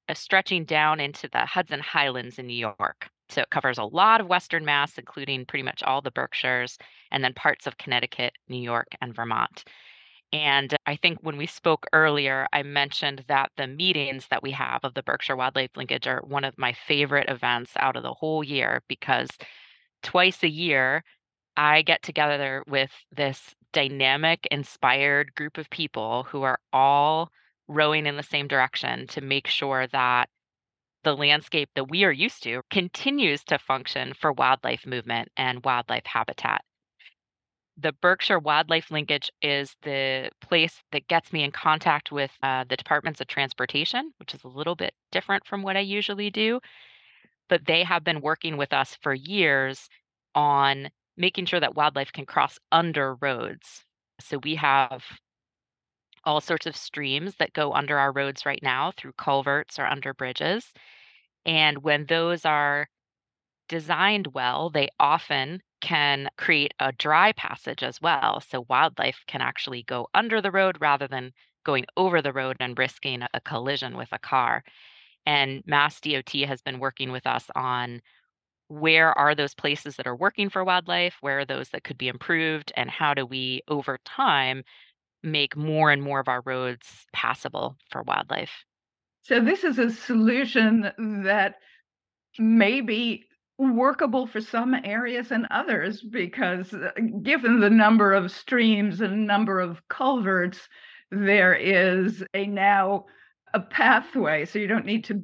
uh, 0.07 0.13
stretching 0.13 0.63
down 0.63 1.01
into 1.01 1.27
the 1.27 1.45
Hudson 1.45 1.81
Highlands 1.81 2.39
in 2.39 2.47
New 2.47 2.53
York. 2.53 3.09
So 3.27 3.41
it 3.41 3.49
covers 3.49 3.77
a 3.77 3.83
lot 3.83 4.21
of 4.21 4.27
Western 4.27 4.63
Mass, 4.63 4.97
including 4.97 5.45
pretty 5.45 5.63
much 5.63 5.83
all 5.83 6.01
the 6.01 6.11
Berkshires, 6.11 6.77
and 7.11 7.23
then 7.23 7.33
parts 7.33 7.67
of 7.67 7.77
Connecticut, 7.77 8.33
New 8.47 8.61
York, 8.61 8.87
and 9.01 9.15
Vermont. 9.15 9.65
And 10.33 10.75
I 10.85 10.95
think 10.95 11.19
when 11.21 11.35
we 11.35 11.45
spoke 11.45 11.85
earlier, 11.91 12.47
I 12.53 12.63
mentioned 12.63 13.25
that 13.27 13.51
the 13.57 13.67
meetings 13.67 14.27
that 14.29 14.41
we 14.41 14.51
have 14.51 14.79
of 14.83 14.93
the 14.93 15.03
Berkshire 15.03 15.35
Wildlife 15.35 15.75
Linkage 15.75 16.07
are 16.07 16.21
one 16.25 16.45
of 16.45 16.57
my 16.57 16.71
favorite 16.71 17.29
events 17.29 17.73
out 17.75 17.97
of 17.97 18.03
the 18.03 18.13
whole 18.13 18.43
year 18.43 18.81
because 18.87 19.29
twice 20.03 20.41
a 20.43 20.49
year, 20.49 21.03
I 21.57 21.81
get 21.81 22.01
together 22.01 22.63
with 22.67 22.91
this 23.11 23.53
dynamic, 23.73 24.47
inspired 24.51 25.35
group 25.35 25.57
of 25.57 25.69
people 25.69 26.23
who 26.23 26.43
are 26.43 26.59
all 26.71 27.29
rowing 27.67 28.05
in 28.05 28.15
the 28.15 28.23
same 28.23 28.47
direction 28.47 29.07
to 29.07 29.21
make 29.21 29.47
sure 29.47 29.87
that 29.87 30.29
the 31.03 31.15
landscape 31.15 31.69
that 31.75 31.89
we 31.89 32.03
are 32.03 32.11
used 32.11 32.43
to 32.43 32.61
continues 32.69 33.43
to 33.45 33.59
function 33.59 34.13
for 34.13 34.31
wildlife 34.31 34.85
movement 34.85 35.29
and 35.35 35.65
wildlife 35.65 36.05
habitat 36.05 36.63
the 37.81 37.93
Berkshire 37.93 38.39
Wildlife 38.39 38.91
Linkage 38.91 39.31
is 39.41 39.75
the 39.81 40.29
place 40.41 40.81
that 40.91 41.07
gets 41.07 41.33
me 41.33 41.43
in 41.43 41.51
contact 41.51 42.11
with 42.11 42.31
uh, 42.43 42.63
the 42.69 42.77
departments 42.77 43.21
of 43.21 43.27
transportation, 43.27 44.11
which 44.17 44.33
is 44.33 44.43
a 44.43 44.47
little 44.47 44.75
bit 44.75 44.93
different 45.11 45.45
from 45.45 45.63
what 45.63 45.77
I 45.77 45.81
usually 45.81 46.29
do. 46.29 46.59
But 47.49 47.65
they 47.65 47.83
have 47.83 48.03
been 48.03 48.21
working 48.21 48.57
with 48.57 48.73
us 48.73 48.97
for 49.01 49.13
years 49.13 49.89
on 50.35 50.89
making 51.17 51.45
sure 51.45 51.59
that 51.59 51.75
wildlife 51.75 52.11
can 52.11 52.25
cross 52.25 52.57
under 52.71 53.15
roads. 53.15 53.83
So 54.19 54.39
we 54.43 54.55
have 54.55 55.03
all 56.23 56.39
sorts 56.39 56.67
of 56.67 56.75
streams 56.75 57.35
that 57.37 57.53
go 57.53 57.73
under 57.73 57.97
our 57.97 58.11
roads 58.11 58.45
right 58.45 58.61
now 58.61 58.91
through 58.95 59.13
culverts 59.17 59.79
or 59.79 59.85
under 59.85 60.13
bridges. 60.13 60.71
And 61.45 61.83
when 61.83 62.05
those 62.05 62.45
are 62.45 62.87
designed 63.67 64.27
well, 64.27 64.69
they 64.69 64.89
often 64.99 65.61
can 65.81 66.29
create 66.37 66.73
a 66.79 66.91
dry 66.91 67.31
passage 67.33 67.83
as 67.83 68.01
well. 68.01 68.41
So 68.41 68.65
wildlife 68.69 69.23
can 69.27 69.41
actually 69.41 69.83
go 69.83 70.07
under 70.13 70.41
the 70.41 70.51
road 70.51 70.77
rather 70.79 71.07
than 71.07 71.33
going 71.63 71.85
over 71.97 72.21
the 72.21 72.33
road 72.33 72.57
and 72.59 72.77
risking 72.77 73.23
a 73.33 73.41
collision 73.41 73.97
with 73.97 74.09
a 74.11 74.19
car. 74.19 74.63
And 75.25 75.63
Mass 75.65 75.99
DOT 75.99 76.31
has 76.47 76.61
been 76.61 76.79
working 76.79 77.11
with 77.11 77.27
us 77.27 77.45
on 77.55 78.01
where 78.67 79.17
are 79.17 79.35
those 79.35 79.53
places 79.53 79.97
that 79.97 80.07
are 80.07 80.15
working 80.15 80.49
for 80.49 80.63
wildlife, 80.63 81.17
where 81.21 81.39
are 81.39 81.45
those 81.45 81.69
that 81.69 81.83
could 81.83 81.97
be 81.97 82.07
improved, 82.07 82.71
and 82.77 82.89
how 82.89 83.13
do 83.13 83.25
we, 83.25 83.61
over 83.67 83.99
time, 84.05 84.63
make 85.23 85.55
more 85.57 85.91
and 85.91 86.01
more 86.01 86.19
of 86.19 86.27
our 86.27 86.41
roads 86.45 87.05
passable 87.11 87.75
for 87.89 88.01
wildlife. 88.03 88.63
So, 89.23 89.39
this 89.39 89.63
is 89.63 89.77
a 89.77 89.91
solution 89.91 90.91
that 91.25 91.55
maybe 92.39 93.25
workable 93.69 94.25
for 94.25 94.41
some 94.41 94.73
areas 94.83 95.31
and 95.31 95.47
others 95.51 96.01
because 96.01 96.73
uh, 96.73 96.89
given 97.21 97.59
the 97.59 97.69
number 97.69 98.13
of 98.13 98.31
streams 98.31 99.01
and 99.01 99.27
number 99.27 99.59
of 99.59 99.87
culverts 99.87 100.67
there 101.11 101.53
is 101.53 102.23
a 102.33 102.47
now 102.47 103.05
a 103.53 103.59
pathway. 103.59 104.45
So 104.45 104.59
you 104.59 104.67
don't 104.67 104.85
need 104.85 105.03
to 105.05 105.21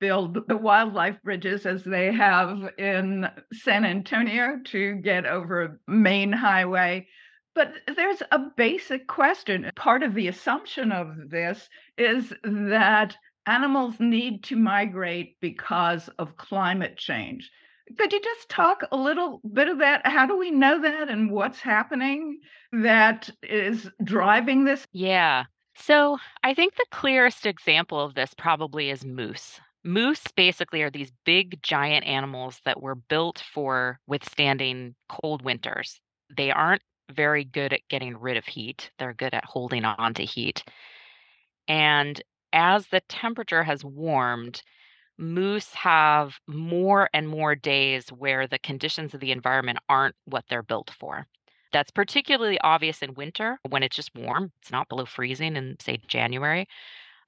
build 0.00 0.38
the 0.48 0.56
wildlife 0.56 1.22
bridges 1.22 1.66
as 1.66 1.84
they 1.84 2.12
have 2.12 2.58
in 2.78 3.28
San 3.52 3.84
Antonio 3.84 4.58
to 4.64 4.94
get 4.96 5.26
over 5.26 5.62
a 5.62 5.76
main 5.86 6.32
highway. 6.32 7.06
But 7.54 7.74
there's 7.94 8.22
a 8.32 8.38
basic 8.56 9.06
question. 9.06 9.70
Part 9.76 10.02
of 10.02 10.14
the 10.14 10.28
assumption 10.28 10.90
of 10.90 11.28
this 11.28 11.68
is 11.98 12.32
that 12.42 13.16
animals 13.46 13.98
need 13.98 14.44
to 14.44 14.56
migrate 14.56 15.36
because 15.40 16.08
of 16.18 16.36
climate 16.36 16.96
change. 16.96 17.50
Could 17.98 18.12
you 18.12 18.20
just 18.20 18.48
talk 18.48 18.82
a 18.92 18.96
little 18.96 19.40
bit 19.52 19.68
of 19.68 19.78
that? 19.78 20.06
How 20.06 20.26
do 20.26 20.36
we 20.36 20.50
know 20.50 20.80
that 20.80 21.08
and 21.08 21.30
what's 21.30 21.60
happening 21.60 22.38
that 22.72 23.30
is 23.42 23.90
driving 24.04 24.64
this? 24.64 24.86
Yeah. 24.92 25.44
So 25.76 26.18
I 26.42 26.54
think 26.54 26.76
the 26.76 26.86
clearest 26.90 27.46
example 27.46 28.00
of 28.00 28.14
this 28.14 28.34
probably 28.36 28.90
is 28.90 29.04
moose. 29.04 29.60
Moose 29.82 30.24
basically 30.36 30.82
are 30.82 30.90
these 30.90 31.10
big, 31.24 31.62
giant 31.62 32.04
animals 32.04 32.60
that 32.64 32.82
were 32.82 32.94
built 32.94 33.42
for 33.52 33.98
withstanding 34.06 34.94
cold 35.08 35.42
winters. 35.42 36.00
They 36.36 36.50
aren't 36.50 36.82
very 37.10 37.44
good 37.44 37.72
at 37.72 37.88
getting 37.88 38.16
rid 38.16 38.36
of 38.36 38.44
heat, 38.44 38.90
they're 38.98 39.14
good 39.14 39.34
at 39.34 39.44
holding 39.44 39.84
on 39.84 40.14
to 40.14 40.24
heat. 40.24 40.62
And 41.66 42.20
as 42.52 42.86
the 42.88 43.00
temperature 43.08 43.62
has 43.62 43.84
warmed, 43.84 44.62
moose 45.20 45.72
have 45.74 46.38
more 46.46 47.08
and 47.12 47.28
more 47.28 47.54
days 47.54 48.08
where 48.08 48.46
the 48.46 48.58
conditions 48.58 49.14
of 49.14 49.20
the 49.20 49.32
environment 49.32 49.78
aren't 49.88 50.16
what 50.24 50.44
they're 50.48 50.62
built 50.62 50.90
for. 50.98 51.26
That's 51.72 51.90
particularly 51.90 52.58
obvious 52.62 53.02
in 53.02 53.14
winter 53.14 53.58
when 53.68 53.82
it's 53.82 53.94
just 53.94 54.14
warm. 54.14 54.50
It's 54.60 54.72
not 54.72 54.88
below 54.88 55.04
freezing 55.04 55.56
in, 55.56 55.76
say, 55.80 55.98
January. 56.08 56.66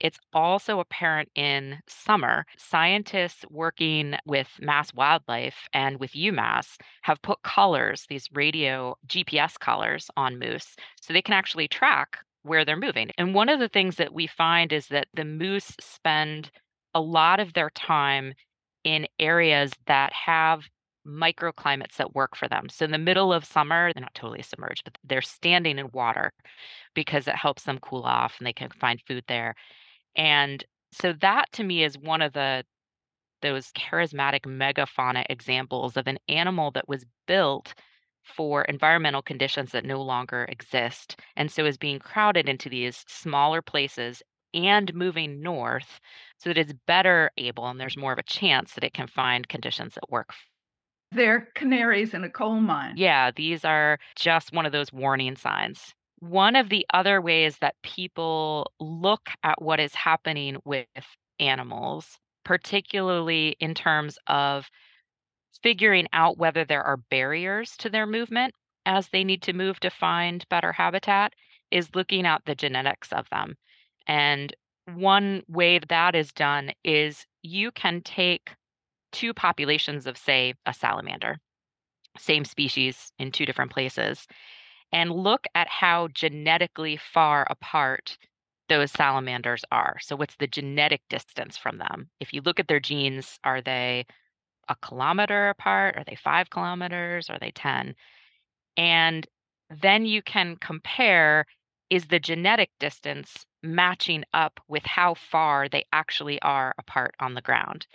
It's 0.00 0.18
also 0.32 0.80
apparent 0.80 1.28
in 1.36 1.78
summer. 1.86 2.44
Scientists 2.58 3.44
working 3.50 4.16
with 4.26 4.48
Mass 4.60 4.92
Wildlife 4.92 5.68
and 5.72 6.00
with 6.00 6.12
UMass 6.12 6.76
have 7.02 7.22
put 7.22 7.42
collars, 7.42 8.06
these 8.08 8.28
radio 8.32 8.96
GPS 9.06 9.56
collars 9.58 10.10
on 10.16 10.40
moose, 10.40 10.74
so 11.00 11.12
they 11.12 11.22
can 11.22 11.34
actually 11.34 11.68
track 11.68 12.18
where 12.42 12.64
they're 12.64 12.76
moving. 12.76 13.12
And 13.16 13.32
one 13.32 13.48
of 13.48 13.60
the 13.60 13.68
things 13.68 13.94
that 13.96 14.12
we 14.12 14.26
find 14.26 14.72
is 14.72 14.88
that 14.88 15.06
the 15.14 15.24
moose 15.24 15.76
spend 15.78 16.50
a 16.94 17.00
lot 17.00 17.40
of 17.40 17.52
their 17.52 17.70
time 17.70 18.34
in 18.84 19.06
areas 19.18 19.72
that 19.86 20.12
have 20.12 20.64
microclimates 21.06 21.96
that 21.96 22.14
work 22.14 22.36
for 22.36 22.48
them. 22.48 22.68
So 22.68 22.84
in 22.84 22.90
the 22.92 22.98
middle 22.98 23.32
of 23.32 23.44
summer, 23.44 23.92
they're 23.92 24.02
not 24.02 24.14
totally 24.14 24.42
submerged, 24.42 24.84
but 24.84 24.98
they're 25.04 25.22
standing 25.22 25.78
in 25.78 25.90
water 25.92 26.32
because 26.94 27.26
it 27.26 27.34
helps 27.34 27.64
them 27.64 27.78
cool 27.80 28.02
off 28.02 28.36
and 28.38 28.46
they 28.46 28.52
can 28.52 28.70
find 28.70 29.00
food 29.06 29.24
there. 29.28 29.54
And 30.16 30.64
so 30.92 31.12
that 31.20 31.46
to 31.52 31.64
me 31.64 31.84
is 31.84 31.98
one 31.98 32.22
of 32.22 32.32
the 32.32 32.64
those 33.40 33.72
charismatic 33.72 34.42
megafauna 34.42 35.24
examples 35.28 35.96
of 35.96 36.06
an 36.06 36.18
animal 36.28 36.70
that 36.70 36.88
was 36.88 37.04
built 37.26 37.74
for 38.22 38.62
environmental 38.62 39.20
conditions 39.20 39.72
that 39.72 39.84
no 39.84 40.00
longer 40.00 40.46
exist 40.48 41.18
and 41.36 41.50
so 41.50 41.64
is 41.66 41.76
being 41.76 41.98
crowded 41.98 42.48
into 42.48 42.68
these 42.68 43.04
smaller 43.08 43.60
places 43.60 44.22
and 44.54 44.92
moving 44.94 45.40
north 45.42 46.00
so 46.38 46.50
that 46.50 46.58
it's 46.58 46.74
better 46.86 47.30
able 47.36 47.66
and 47.66 47.80
there's 47.80 47.96
more 47.96 48.12
of 48.12 48.18
a 48.18 48.24
chance 48.24 48.74
that 48.74 48.84
it 48.84 48.94
can 48.94 49.06
find 49.06 49.48
conditions 49.48 49.94
that 49.94 50.10
work 50.10 50.34
they're 51.12 51.48
canaries 51.54 52.14
in 52.14 52.24
a 52.24 52.30
coal 52.30 52.60
mine. 52.60 52.94
Yeah, 52.96 53.30
these 53.30 53.64
are 53.64 53.98
just 54.16 54.52
one 54.52 54.66
of 54.66 54.72
those 54.72 54.92
warning 54.92 55.36
signs. 55.36 55.94
One 56.20 56.56
of 56.56 56.68
the 56.68 56.86
other 56.92 57.20
ways 57.20 57.58
that 57.58 57.74
people 57.82 58.72
look 58.80 59.28
at 59.42 59.60
what 59.60 59.80
is 59.80 59.94
happening 59.94 60.56
with 60.64 60.86
animals, 61.38 62.18
particularly 62.44 63.56
in 63.60 63.74
terms 63.74 64.18
of 64.26 64.70
figuring 65.62 66.06
out 66.12 66.38
whether 66.38 66.64
there 66.64 66.82
are 66.82 66.96
barriers 66.96 67.76
to 67.78 67.90
their 67.90 68.06
movement 68.06 68.54
as 68.86 69.08
they 69.08 69.24
need 69.24 69.42
to 69.42 69.52
move 69.52 69.78
to 69.80 69.90
find 69.90 70.48
better 70.48 70.72
habitat, 70.72 71.34
is 71.70 71.94
looking 71.94 72.26
at 72.26 72.44
the 72.44 72.54
genetics 72.54 73.12
of 73.12 73.28
them. 73.30 73.54
And 74.06 74.54
one 74.94 75.42
way 75.48 75.78
that 75.78 76.14
is 76.14 76.32
done 76.32 76.72
is 76.84 77.26
you 77.42 77.70
can 77.70 78.00
take 78.02 78.50
two 79.12 79.32
populations 79.34 80.06
of, 80.06 80.16
say, 80.16 80.54
a 80.66 80.74
salamander, 80.74 81.38
same 82.18 82.44
species 82.44 83.12
in 83.18 83.30
two 83.30 83.46
different 83.46 83.70
places, 83.70 84.26
and 84.92 85.10
look 85.10 85.46
at 85.54 85.68
how 85.68 86.08
genetically 86.08 86.96
far 86.96 87.46
apart 87.48 88.16
those 88.68 88.90
salamanders 88.90 89.64
are. 89.70 89.96
So, 90.00 90.16
what's 90.16 90.36
the 90.36 90.46
genetic 90.46 91.02
distance 91.08 91.56
from 91.56 91.78
them? 91.78 92.08
If 92.20 92.32
you 92.32 92.42
look 92.42 92.58
at 92.60 92.68
their 92.68 92.80
genes, 92.80 93.38
are 93.44 93.60
they 93.60 94.06
a 94.68 94.76
kilometer 94.76 95.48
apart? 95.48 95.96
Are 95.96 96.04
they 96.04 96.14
five 96.14 96.50
kilometers? 96.50 97.28
Are 97.28 97.38
they 97.38 97.50
10? 97.50 97.94
And 98.76 99.26
then 99.82 100.06
you 100.06 100.22
can 100.22 100.56
compare 100.56 101.46
is 101.92 102.06
the 102.06 102.18
genetic 102.18 102.70
distance 102.80 103.44
matching 103.62 104.24
up 104.32 104.58
with 104.66 104.86
how 104.86 105.12
far 105.12 105.68
they 105.68 105.84
actually 105.92 106.40
are 106.40 106.74
apart 106.78 107.14
on 107.20 107.34
the 107.34 107.42
ground? 107.42 107.86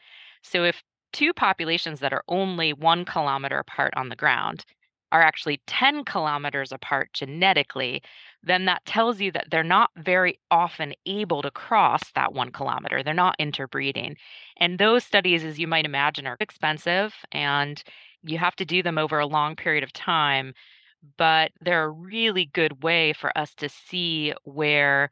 So, 0.43 0.64
if 0.64 0.84
two 1.14 1.34
populations 1.34 2.00
that 2.02 2.14
are 2.14 2.24
only 2.28 2.74
one 2.74 3.06
kilometer 3.06 3.58
apart 3.58 3.95
on 3.98 4.10
the 4.10 4.16
ground 4.16 4.66
are 5.12 5.24
actually 5.24 5.64
10 5.66 6.04
kilometers 6.06 6.72
apart 6.72 7.12
genetically, 7.14 8.04
then 8.43 8.66
that 8.66 8.86
tells 8.86 9.20
you 9.20 9.32
that 9.32 9.48
they're 9.50 9.64
not 9.64 9.89
very 9.98 10.39
often 10.52 10.93
able 11.08 11.41
to 11.41 11.50
cross 11.50 12.12
that 12.14 12.34
one 12.34 12.52
kilometer. 12.52 13.02
They're 13.02 13.16
not 13.16 13.36
interbreeding. 13.39 14.16
And 14.58 14.78
those 14.78 15.06
studies, 15.06 15.43
as 15.43 15.58
you 15.58 15.68
might 15.68 15.86
imagine, 15.86 16.28
are 16.28 16.38
expensive 16.39 17.16
and 17.32 17.82
you 18.22 18.38
have 18.38 18.56
to 18.58 18.66
do 18.66 18.84
them 18.84 19.00
over 19.00 19.18
a 19.18 19.26
long 19.26 19.56
period 19.56 19.84
of 19.84 19.91
time. 19.93 20.54
But 21.18 21.52
they're 21.62 21.86
a 21.86 21.89
really 21.89 22.45
good 22.45 22.84
way 22.84 23.14
for 23.14 23.36
us 23.38 23.54
to 23.56 23.70
see 23.70 24.34
where 24.43 25.10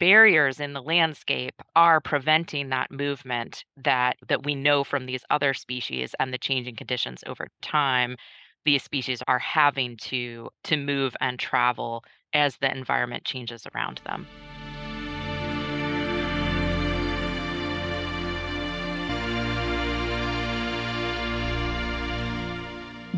barriers 0.00 0.58
in 0.58 0.72
the 0.72 0.82
landscape 0.82 1.62
are 1.76 2.00
preventing 2.00 2.70
that 2.70 2.90
movement 2.90 3.64
that 3.76 4.16
that 4.26 4.44
we 4.44 4.54
know 4.54 4.82
from 4.82 5.06
these 5.06 5.24
other 5.30 5.54
species 5.54 6.14
and 6.18 6.32
the 6.32 6.38
changing 6.38 6.74
conditions 6.74 7.22
over 7.26 7.46
time 7.60 8.16
these 8.64 8.82
species 8.82 9.22
are 9.28 9.38
having 9.38 9.96
to 9.96 10.48
to 10.64 10.76
move 10.76 11.16
and 11.20 11.38
travel 11.38 12.04
as 12.32 12.56
the 12.56 12.70
environment 12.70 13.24
changes 13.24 13.66
around 13.74 14.00
them. 14.04 14.26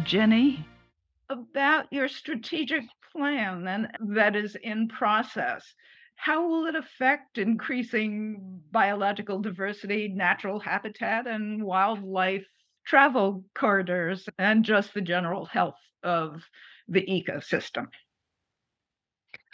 Jenny, 0.04 0.66
about 1.28 1.86
your 1.92 2.08
strategic 2.08 2.84
plan 3.12 3.66
and 3.66 4.14
that 4.14 4.36
is 4.36 4.56
in 4.56 4.88
process 4.88 5.74
how 6.16 6.46
will 6.48 6.66
it 6.66 6.76
affect 6.76 7.38
increasing 7.38 8.62
biological 8.70 9.40
diversity, 9.40 10.08
natural 10.08 10.60
habitat, 10.60 11.26
and 11.26 11.62
wildlife 11.62 12.46
travel 12.86 13.44
corridors, 13.54 14.28
and 14.38 14.64
just 14.64 14.94
the 14.94 15.00
general 15.00 15.44
health 15.44 15.78
of 16.02 16.42
the 16.88 17.02
ecosystem? 17.02 17.88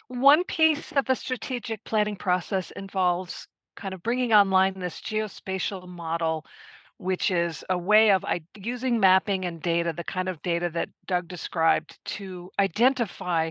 One 0.09 0.45
piece 0.45 0.93
of 0.93 1.07
the 1.07 1.15
strategic 1.15 1.85
planning 1.85 2.17
process 2.17 2.73
involves 2.73 3.47
kind 3.77 3.95
of 3.95 4.03
bringing 4.03 4.33
online 4.33 4.79
this 4.79 5.01
geospatial 5.01 5.87
model, 5.89 6.45
which 7.01 7.31
is 7.31 7.65
a 7.71 7.79
way 7.79 8.11
of 8.11 8.23
using 8.55 9.01
mapping 9.01 9.47
and 9.47 9.63
data, 9.63 9.91
the 9.91 10.05
kind 10.05 10.29
of 10.29 10.43
data 10.43 10.69
that 10.69 10.91
Doug 11.07 11.27
described, 11.29 11.99
to 12.05 12.51
identify 12.59 13.51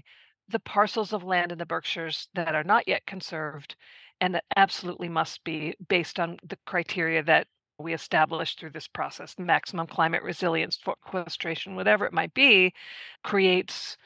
the 0.50 0.60
parcels 0.60 1.14
of 1.14 1.24
land 1.24 1.52
in 1.52 1.58
the 1.58 1.66
Berkshires 1.66 2.28
that 2.36 2.54
are 2.54 2.64
not 2.64 2.88
yet 2.88 3.06
conserved 3.08 3.76
and 4.22 4.36
that 4.36 4.44
absolutely 4.56 5.10
must 5.10 5.44
be 5.44 5.74
based 5.88 6.20
on 6.20 6.38
the 6.48 6.58
criteria 6.68 7.24
that 7.24 7.48
we 7.80 7.94
established 7.94 8.60
through 8.60 8.70
this 8.70 8.88
process. 8.88 9.34
Maximum 9.40 9.88
climate 9.88 10.22
resilience 10.22 10.78
sequestration 10.78 11.76
whatever 11.76 12.06
it 12.06 12.14
might 12.14 12.34
be 12.36 12.72
creates 13.24 13.98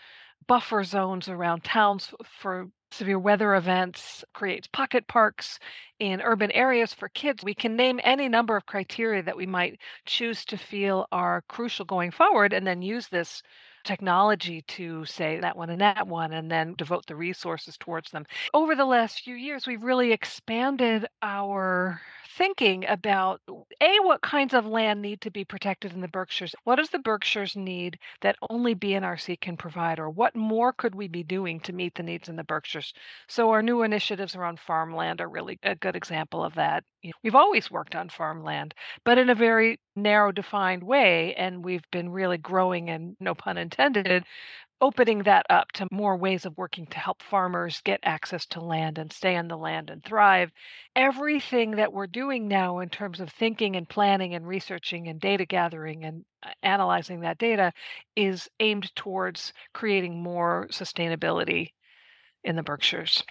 buffer 0.47 0.85
zones 0.85 1.27
around 1.27 1.65
towns 1.65 2.13
for 2.23 2.67
severe 2.93 3.19
weather 3.19 3.55
events 3.55 4.23
creates 4.33 4.67
pocket 4.67 5.07
parks 5.07 5.59
in 5.99 6.21
urban 6.21 6.51
areas 6.51 6.93
for 6.93 7.09
kids. 7.09 7.43
We 7.43 7.55
can 7.55 7.75
name 7.75 7.99
any 8.03 8.29
number 8.29 8.55
of 8.55 8.65
criteria 8.65 9.23
that 9.23 9.37
we 9.37 9.45
might 9.47 9.79
choose 10.05 10.45
to 10.45 10.57
feel 10.57 11.07
are 11.11 11.41
crucial 11.47 11.85
going 11.85 12.11
forward 12.11 12.53
and 12.53 12.65
then 12.67 12.81
use 12.81 13.07
this 13.09 13.43
technology 13.83 14.61
to 14.63 15.05
say 15.05 15.39
that 15.39 15.57
one 15.57 15.69
and 15.69 15.81
that 15.81 16.07
one 16.07 16.33
and 16.33 16.49
then 16.51 16.75
devote 16.77 17.05
the 17.05 17.15
resources 17.15 17.77
towards 17.77 18.11
them. 18.11 18.25
Over 18.53 18.75
the 18.75 18.85
last 18.85 19.21
few 19.21 19.35
years, 19.35 19.67
we've 19.67 19.83
really 19.83 20.11
expanded 20.11 21.05
our 21.21 22.01
thinking 22.37 22.85
about 22.87 23.41
a 23.81 23.99
what 23.99 24.21
kinds 24.21 24.53
of 24.53 24.65
land 24.65 25.01
need 25.01 25.21
to 25.21 25.31
be 25.31 25.45
protected 25.45 25.93
in 25.93 26.01
the 26.01 26.07
Berkshires. 26.07 26.55
What 26.63 26.77
does 26.77 26.89
the 26.89 26.99
Berkshires 26.99 27.55
need 27.55 27.99
that 28.21 28.37
only 28.49 28.73
BNRC 28.75 29.39
can 29.39 29.57
provide, 29.57 29.99
or 29.99 30.09
what 30.09 30.35
more 30.35 30.73
could 30.73 30.95
we 30.95 31.07
be 31.07 31.23
doing 31.23 31.59
to 31.61 31.73
meet 31.73 31.95
the 31.95 32.03
needs 32.03 32.29
in 32.29 32.35
the 32.35 32.43
Berkshires? 32.43 32.93
So 33.27 33.51
our 33.51 33.61
new 33.61 33.83
initiatives 33.83 34.35
around 34.35 34.59
farmland 34.59 35.21
are 35.21 35.29
really 35.29 35.59
a 35.63 35.75
good 35.75 35.95
example 35.95 36.43
of 36.43 36.55
that. 36.55 36.83
You 37.03 37.09
know, 37.09 37.19
we've 37.23 37.35
always 37.35 37.69
worked 37.69 37.95
on 37.95 38.09
farmland, 38.09 38.73
but 39.03 39.17
in 39.17 39.29
a 39.29 39.35
very 39.35 39.79
narrow, 39.95 40.31
defined 40.31 40.83
way, 40.83 41.35
and 41.35 41.63
we've 41.63 41.83
been 41.91 42.09
really 42.09 42.37
growing 42.37 42.89
and 42.89 43.15
no 43.19 43.35
pun 43.35 43.57
intended 43.57 44.25
opening 44.83 45.19
that 45.23 45.45
up 45.49 45.71
to 45.71 45.87
more 45.91 46.17
ways 46.17 46.45
of 46.45 46.57
working 46.57 46.85
to 46.85 46.99
help 46.99 47.23
farmers 47.23 47.79
get 47.85 48.01
access 48.03 48.45
to 48.45 48.59
land 48.59 48.97
and 48.97 49.13
stay 49.13 49.37
on 49.37 49.47
the 49.47 49.55
land 49.57 49.89
and 49.89 50.03
thrive. 50.03 50.51
Everything 50.93 51.71
that 51.71 51.93
we're 51.93 52.05
doing 52.05 52.49
now 52.49 52.79
in 52.79 52.89
terms 52.89 53.21
of 53.21 53.29
thinking 53.29 53.77
and 53.77 53.87
planning 53.87 54.35
and 54.35 54.45
researching 54.45 55.07
and 55.07 55.21
data 55.21 55.45
gathering 55.45 56.03
and 56.03 56.25
uh, 56.45 56.49
analyzing 56.63 57.21
that 57.21 57.37
data 57.37 57.71
is 58.17 58.49
aimed 58.59 58.93
towards 58.93 59.53
creating 59.73 60.21
more 60.21 60.67
sustainability 60.69 61.69
in 62.43 62.57
the 62.57 62.63
Berkshires. 62.63 63.23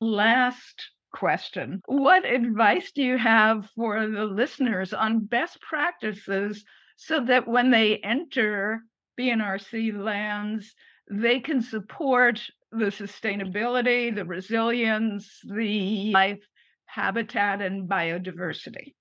Last 0.00 0.91
question 1.12 1.82
What 1.86 2.24
advice 2.24 2.92
do 2.92 3.02
you 3.02 3.18
have 3.18 3.68
for 3.76 4.06
the 4.06 4.24
listeners 4.24 4.92
on 4.92 5.26
best 5.26 5.60
practices 5.60 6.64
so 6.96 7.24
that 7.24 7.46
when 7.46 7.70
they 7.70 7.98
enter 7.98 8.82
BNRC 9.18 9.96
lands, 9.96 10.74
they 11.10 11.40
can 11.40 11.62
support 11.62 12.40
the 12.70 12.86
sustainability, 12.86 14.14
the 14.14 14.24
resilience, 14.24 15.40
the 15.44 16.12
life 16.12 16.40
habitat, 16.86 17.60
and 17.60 17.88
biodiversity? 17.88 18.94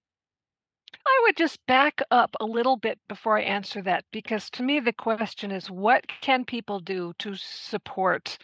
I 1.05 1.19
would 1.23 1.37
just 1.37 1.65
back 1.65 2.01
up 2.11 2.35
a 2.39 2.45
little 2.45 2.77
bit 2.77 2.99
before 3.07 3.37
I 3.37 3.43
answer 3.43 3.81
that 3.83 4.05
because 4.11 4.49
to 4.51 4.63
me 4.63 4.79
the 4.79 4.93
question 4.93 5.51
is 5.51 5.69
what 5.69 6.05
can 6.21 6.45
people 6.45 6.79
do 6.79 7.13
to 7.19 7.35
support 7.35 8.37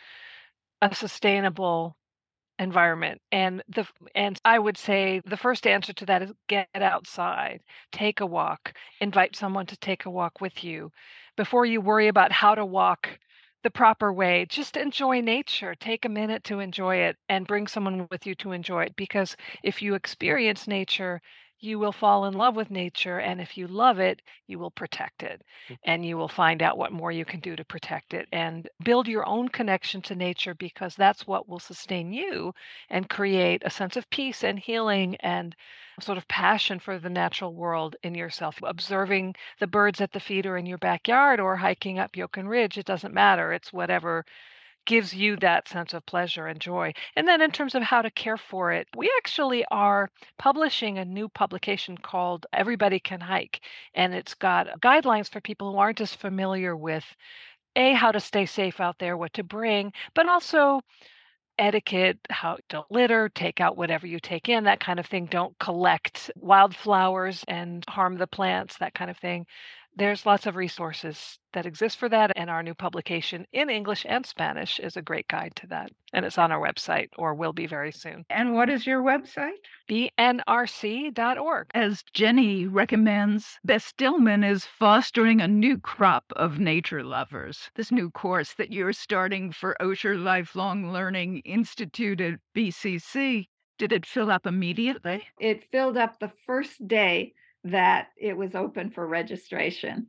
a 0.82 0.94
sustainable 0.94 1.98
environment 2.60 3.22
and 3.32 3.64
the 3.70 3.86
and 4.16 4.40
I 4.46 4.60
would 4.60 4.78
say 4.78 5.22
the 5.26 5.38
first 5.38 5.68
answer 5.68 5.94
to 5.94 6.06
that 6.08 6.24
is 6.24 6.34
get 6.48 6.68
outside, 6.76 7.62
take 7.92 8.20
a 8.20 8.26
walk, 8.26 8.74
invite 9.00 9.36
someone 9.36 9.66
to 9.68 9.78
take 9.78 10.06
a 10.06 10.10
walk 10.10 10.42
with 10.42 10.64
you. 10.64 10.92
Before 11.36 11.66
you 11.66 11.82
worry 11.82 12.08
about 12.08 12.32
how 12.32 12.56
to 12.56 12.66
walk 12.66 13.20
the 13.64 13.70
proper 13.72 14.12
way, 14.14 14.46
just 14.50 14.78
enjoy 14.78 15.22
nature. 15.22 15.76
Take 15.76 16.06
a 16.06 16.10
minute 16.10 16.44
to 16.46 16.60
enjoy 16.60 16.98
it 16.98 17.18
and 17.30 17.48
bring 17.48 17.68
someone 17.68 18.08
with 18.12 18.26
you 18.26 18.36
to 18.36 18.52
enjoy 18.52 18.84
it 18.86 18.96
because 18.96 19.36
if 19.64 19.82
you 19.82 19.96
experience 19.96 20.68
nature, 20.68 21.22
you 21.60 21.80
will 21.80 21.92
fall 21.92 22.26
in 22.26 22.34
love 22.34 22.56
with 22.56 22.70
nature. 22.70 23.20
And 23.20 23.42
if 23.42 23.58
you 23.58 23.68
love 23.68 24.00
it, 24.00 24.22
you 24.48 24.60
will 24.60 24.72
protect 24.72 25.24
it. 25.24 25.44
Mm. 25.70 25.78
And 25.84 26.06
you 26.06 26.18
will 26.18 26.28
find 26.28 26.62
out 26.62 26.78
what 26.78 26.92
more 26.92 27.12
you 27.12 27.26
can 27.26 27.40
do 27.40 27.56
to 27.56 27.66
protect 27.66 28.14
it 28.14 28.28
and 28.32 28.70
build 28.84 29.08
your 29.08 29.28
own 29.28 29.50
connection 29.50 30.02
to 30.04 30.16
nature 30.16 30.54
because 30.54 30.96
that's 30.96 31.26
what 31.26 31.50
will 31.50 31.60
sustain 31.60 32.14
you 32.14 32.54
and 32.90 33.10
create 33.10 33.64
a 33.66 33.70
sense 33.70 33.96
of 33.96 34.10
peace 34.10 34.44
and 34.44 34.60
healing 34.60 35.16
and 35.18 35.56
sort 36.00 36.18
of 36.18 36.28
passion 36.28 36.78
for 36.80 37.00
the 37.00 37.10
natural 37.10 37.54
world 37.56 37.96
in 38.04 38.14
yourself. 38.14 38.60
Observing 38.64 39.36
the 39.60 39.68
birds 39.68 40.00
at 40.00 40.12
the 40.12 40.20
feeder 40.20 40.58
in 40.58 40.66
your 40.66 40.78
backyard 40.78 41.40
or 41.40 41.56
hiking 41.56 41.98
up 41.98 42.14
Yokun 42.14 42.48
Ridge, 42.48 42.78
it 42.78 42.86
doesn't 42.86 43.14
matter. 43.14 43.52
It's 43.52 43.74
whatever 43.74 44.24
gives 44.88 45.14
you 45.14 45.36
that 45.36 45.68
sense 45.68 45.94
of 45.94 46.06
pleasure 46.08 46.48
and 46.48 46.60
joy. 46.60 46.94
And 47.16 47.28
then 47.28 47.42
in 47.42 47.52
terms 47.52 47.76
of 47.76 47.84
how 47.84 48.02
to 48.02 48.10
care 48.10 48.38
for 48.38 48.72
it, 48.72 48.88
we 48.96 49.12
actually 49.18 49.64
are 49.70 50.10
publishing 50.40 50.98
a 50.98 51.06
new 51.06 51.30
publication 51.30 51.98
called 51.98 52.48
Everybody 52.54 53.00
Can 53.00 53.22
Hike. 53.22 53.62
And 53.94 54.16
it's 54.16 54.34
got 54.34 54.82
guidelines 54.82 55.30
for 55.30 55.42
people 55.42 55.72
who 55.72 55.78
aren't 55.78 56.02
as 56.02 56.16
familiar 56.16 56.76
with 56.76 57.06
A, 57.76 57.94
how 57.94 58.12
to 58.12 58.20
stay 58.20 58.48
safe 58.48 58.80
out 58.80 58.98
there, 58.98 59.18
what 59.18 59.34
to 59.34 59.44
bring, 59.44 59.94
but 60.16 60.28
also 60.28 60.82
etiquette, 61.60 62.20
how 62.30 62.58
don't 62.70 62.90
litter, 62.90 63.30
take 63.30 63.60
out 63.60 63.78
whatever 63.78 64.08
you 64.08 64.20
take 64.20 64.48
in, 64.48 64.64
that 64.64 64.80
kind 64.80 65.00
of 65.00 65.06
thing. 65.06 65.26
Don't 65.26 65.58
collect 65.60 66.32
wildflowers 66.38 67.44
and 67.48 67.84
harm 67.90 68.18
the 68.18 68.28
plants, 68.28 68.78
that 68.78 68.94
kind 68.94 69.12
of 69.12 69.18
thing 69.18 69.46
there's 69.98 70.28
lots 70.28 70.46
of 70.46 70.56
resources 70.56 71.40
that 71.54 71.66
exist 71.66 71.98
for 71.98 72.08
that, 72.08 72.32
and 72.36 72.52
our 72.52 72.62
new 72.62 72.76
publication 72.76 73.48
in 73.52 73.68
English 73.68 74.06
and 74.08 74.26
Spanish 74.26 74.80
is 74.80 74.96
a 74.96 75.02
great 75.02 75.28
guide 75.28 75.56
to 75.56 75.66
that. 75.68 75.92
And 76.14 76.24
it's 76.24 76.38
on 76.38 76.52
our 76.52 76.62
website 76.62 77.10
or 77.18 77.34
will 77.34 77.52
be 77.52 77.66
very 77.66 77.92
soon. 77.92 78.24
And 78.30 78.54
what 78.54 78.70
is 78.70 78.86
your 78.86 79.02
website? 79.02 79.58
bnrc.org. 79.90 81.68
As 81.74 82.04
Jenny 82.14 82.68
recommends, 82.68 83.60
Bess 83.64 83.86
Stillman 83.86 84.44
is 84.44 84.66
fostering 84.66 85.42
a 85.42 85.48
new 85.48 85.80
crop 85.80 86.26
of 86.36 86.60
nature 86.60 87.04
lovers. 87.04 87.72
This 87.74 87.92
new 87.92 88.12
course 88.12 88.54
that 88.54 88.72
you're 88.72 88.94
starting 88.94 89.52
for 89.52 89.76
Osher 89.82 90.22
Lifelong 90.22 90.92
Learning 90.92 91.40
Institute 91.40 92.22
at 92.22 92.40
BCC, 92.56 93.48
did 93.80 93.92
it 93.92 94.06
fill 94.06 94.30
up 94.30 94.46
immediately? 94.46 95.28
It 95.40 95.72
filled 95.72 95.98
up 95.98 96.20
the 96.20 96.32
first 96.46 96.88
day 96.88 97.34
that 97.64 98.08
it 98.18 98.36
was 98.36 98.56
open 98.56 98.92
for 98.92 99.06
registration. 99.06 100.08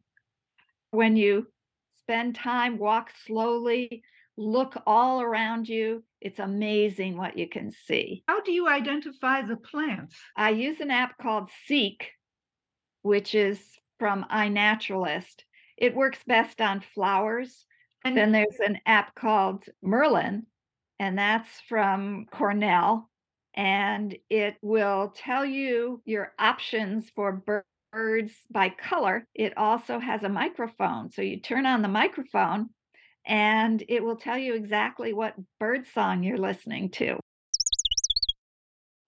When 0.90 1.16
you 1.16 1.46
spend 2.01 2.34
time, 2.34 2.78
walk 2.78 3.11
slowly, 3.26 4.03
look 4.36 4.80
all 4.86 5.20
around 5.20 5.68
you, 5.68 6.05
it's 6.20 6.38
amazing 6.38 7.16
what 7.16 7.36
you 7.36 7.49
can 7.49 7.70
see. 7.70 8.22
How 8.26 8.40
do 8.40 8.53
you 8.53 8.68
identify 8.68 9.42
the 9.42 9.57
plants? 9.57 10.16
I 10.36 10.51
use 10.51 10.80
an 10.80 10.90
app 10.90 11.18
called 11.18 11.51
Seek, 11.66 12.11
which 13.03 13.34
is 13.34 13.61
from 13.99 14.24
iNaturalist. 14.32 15.42
It 15.76 15.94
works 15.94 16.18
best 16.26 16.61
on 16.61 16.80
flowers. 16.94 17.66
And 18.05 18.16
then 18.16 18.32
there's 18.32 18.61
an 18.64 18.78
app 18.86 19.14
called 19.14 19.64
Merlin, 19.82 20.46
and 20.99 21.18
that's 21.18 21.61
from 21.68 22.26
Cornell 22.30 23.07
and 23.59 24.16
it 24.30 24.56
will 24.62 25.12
tell 25.16 25.44
you 25.44 26.00
your 26.04 26.32
options 26.38 27.11
for 27.16 27.42
birds 27.92 28.32
by 28.52 28.68
color. 28.68 29.26
It 29.34 29.59
also 29.59 29.98
has 29.98 30.22
a 30.22 30.28
microphone. 30.28 31.11
So 31.11 31.22
you 31.22 31.40
turn 31.40 31.66
on 31.66 31.82
the 31.82 31.88
microphone 31.88 32.70
and 33.26 33.82
it 33.88 34.04
will 34.04 34.14
tell 34.14 34.38
you 34.38 34.54
exactly 34.54 35.12
what 35.12 35.34
bird 35.59 35.88
song 35.92 36.22
you're 36.22 36.38
listening 36.38 36.90
to. 36.92 37.18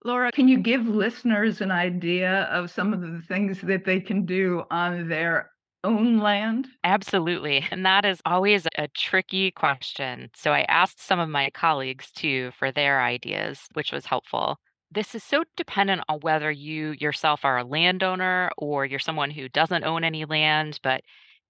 Laura, 0.04 0.32
can 0.32 0.48
you 0.48 0.58
give 0.58 0.84
listeners 0.88 1.60
an 1.60 1.70
idea 1.70 2.48
of 2.50 2.72
some 2.72 2.92
of 2.92 3.02
the 3.02 3.22
things 3.28 3.60
that 3.60 3.84
they 3.84 4.00
can 4.00 4.26
do 4.26 4.64
on 4.68 5.08
their 5.08 5.50
own 5.84 6.18
land? 6.18 6.68
Absolutely. 6.84 7.66
And 7.70 7.84
that 7.86 8.04
is 8.04 8.20
always 8.24 8.66
a 8.76 8.88
tricky 8.88 9.50
question. 9.50 10.30
So 10.34 10.52
I 10.52 10.62
asked 10.62 11.00
some 11.00 11.18
of 11.18 11.28
my 11.28 11.50
colleagues 11.50 12.10
too 12.10 12.52
for 12.58 12.70
their 12.72 13.00
ideas, 13.02 13.60
which 13.74 13.92
was 13.92 14.06
helpful. 14.06 14.58
This 14.90 15.14
is 15.14 15.22
so 15.22 15.44
dependent 15.56 16.02
on 16.08 16.20
whether 16.20 16.50
you 16.50 16.94
yourself 16.98 17.44
are 17.44 17.58
a 17.58 17.64
landowner 17.64 18.50
or 18.58 18.84
you're 18.86 18.98
someone 18.98 19.30
who 19.30 19.48
doesn't 19.48 19.84
own 19.84 20.04
any 20.04 20.24
land, 20.24 20.80
but 20.82 21.02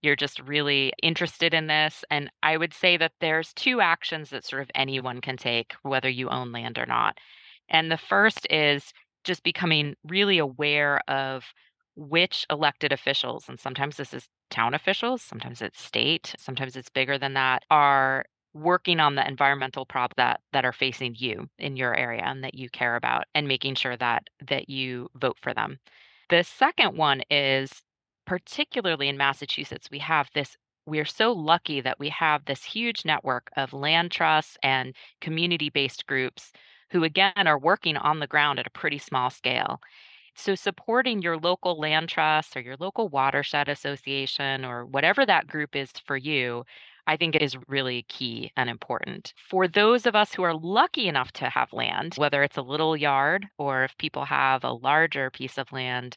you're 0.02 0.16
just 0.16 0.40
really 0.40 0.92
interested 1.02 1.54
in 1.54 1.66
this. 1.66 2.04
And 2.10 2.30
I 2.42 2.56
would 2.56 2.74
say 2.74 2.96
that 2.96 3.12
there's 3.20 3.52
two 3.54 3.80
actions 3.80 4.30
that 4.30 4.44
sort 4.44 4.62
of 4.62 4.70
anyone 4.74 5.20
can 5.20 5.36
take, 5.36 5.74
whether 5.82 6.08
you 6.08 6.28
own 6.28 6.52
land 6.52 6.78
or 6.78 6.86
not. 6.86 7.18
And 7.68 7.90
the 7.90 7.98
first 7.98 8.46
is 8.50 8.92
just 9.24 9.42
becoming 9.42 9.94
really 10.04 10.38
aware 10.38 11.00
of 11.08 11.44
which 12.00 12.46
elected 12.50 12.92
officials, 12.92 13.48
and 13.48 13.60
sometimes 13.60 13.96
this 13.96 14.14
is 14.14 14.26
town 14.50 14.72
officials, 14.74 15.22
sometimes 15.22 15.60
it's 15.60 15.82
state, 15.82 16.34
sometimes 16.38 16.74
it's 16.74 16.88
bigger 16.88 17.18
than 17.18 17.34
that, 17.34 17.62
are 17.70 18.24
working 18.54 18.98
on 19.00 19.14
the 19.14 19.28
environmental 19.28 19.84
problems 19.86 20.14
that 20.16 20.40
that 20.52 20.64
are 20.64 20.72
facing 20.72 21.14
you 21.16 21.48
in 21.58 21.76
your 21.76 21.94
area 21.94 22.22
and 22.24 22.42
that 22.42 22.54
you 22.54 22.68
care 22.70 22.96
about 22.96 23.24
and 23.34 23.46
making 23.46 23.74
sure 23.74 23.96
that 23.96 24.24
that 24.48 24.68
you 24.68 25.08
vote 25.14 25.36
for 25.40 25.54
them. 25.54 25.78
The 26.30 26.42
second 26.42 26.96
one 26.96 27.22
is 27.30 27.70
particularly 28.26 29.08
in 29.08 29.16
Massachusetts 29.16 29.88
we 29.90 29.98
have 30.00 30.28
this 30.34 30.56
we're 30.86 31.04
so 31.04 31.32
lucky 31.32 31.80
that 31.82 32.00
we 32.00 32.08
have 32.08 32.44
this 32.46 32.64
huge 32.64 33.04
network 33.04 33.50
of 33.56 33.72
land 33.72 34.10
trusts 34.10 34.56
and 34.62 34.96
community-based 35.20 36.06
groups 36.06 36.50
who 36.90 37.04
again 37.04 37.46
are 37.46 37.58
working 37.58 37.96
on 37.96 38.18
the 38.18 38.26
ground 38.26 38.58
at 38.58 38.66
a 38.66 38.70
pretty 38.70 38.98
small 38.98 39.30
scale 39.30 39.80
so, 40.34 40.54
supporting 40.54 41.22
your 41.22 41.36
local 41.36 41.78
land 41.78 42.08
trust 42.08 42.56
or 42.56 42.60
your 42.60 42.76
local 42.78 43.08
watershed 43.08 43.68
association 43.68 44.64
or 44.64 44.86
whatever 44.86 45.26
that 45.26 45.46
group 45.46 45.76
is 45.76 45.92
for 46.06 46.16
you, 46.16 46.64
I 47.06 47.16
think 47.16 47.36
is 47.36 47.56
really 47.68 48.04
key 48.04 48.52
and 48.56 48.70
important. 48.70 49.34
For 49.48 49.68
those 49.68 50.06
of 50.06 50.14
us 50.16 50.32
who 50.34 50.42
are 50.42 50.54
lucky 50.54 51.08
enough 51.08 51.32
to 51.32 51.50
have 51.50 51.72
land, 51.72 52.14
whether 52.16 52.42
it's 52.42 52.56
a 52.56 52.62
little 52.62 52.96
yard 52.96 53.46
or 53.58 53.84
if 53.84 53.96
people 53.98 54.24
have 54.24 54.64
a 54.64 54.72
larger 54.72 55.30
piece 55.30 55.58
of 55.58 55.72
land, 55.72 56.16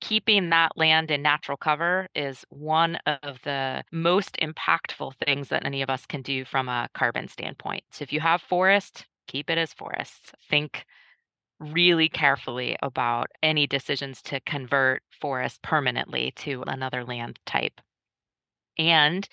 keeping 0.00 0.50
that 0.50 0.76
land 0.76 1.10
in 1.10 1.22
natural 1.22 1.56
cover 1.56 2.08
is 2.14 2.44
one 2.50 2.96
of 3.06 3.38
the 3.44 3.84
most 3.92 4.36
impactful 4.42 5.14
things 5.24 5.48
that 5.48 5.64
any 5.64 5.82
of 5.82 5.90
us 5.90 6.06
can 6.06 6.22
do 6.22 6.44
from 6.44 6.68
a 6.68 6.88
carbon 6.94 7.28
standpoint. 7.28 7.84
So, 7.90 8.02
if 8.02 8.12
you 8.12 8.20
have 8.20 8.42
forest, 8.42 9.06
keep 9.26 9.48
it 9.50 9.58
as 9.58 9.72
forests. 9.72 10.32
Think 10.50 10.84
really 11.60 12.08
carefully 12.08 12.76
about 12.82 13.30
any 13.42 13.66
decisions 13.66 14.22
to 14.22 14.40
convert 14.40 15.02
forest 15.20 15.62
permanently 15.62 16.32
to 16.36 16.62
another 16.66 17.04
land 17.04 17.38
type. 17.46 17.80
And 18.78 19.28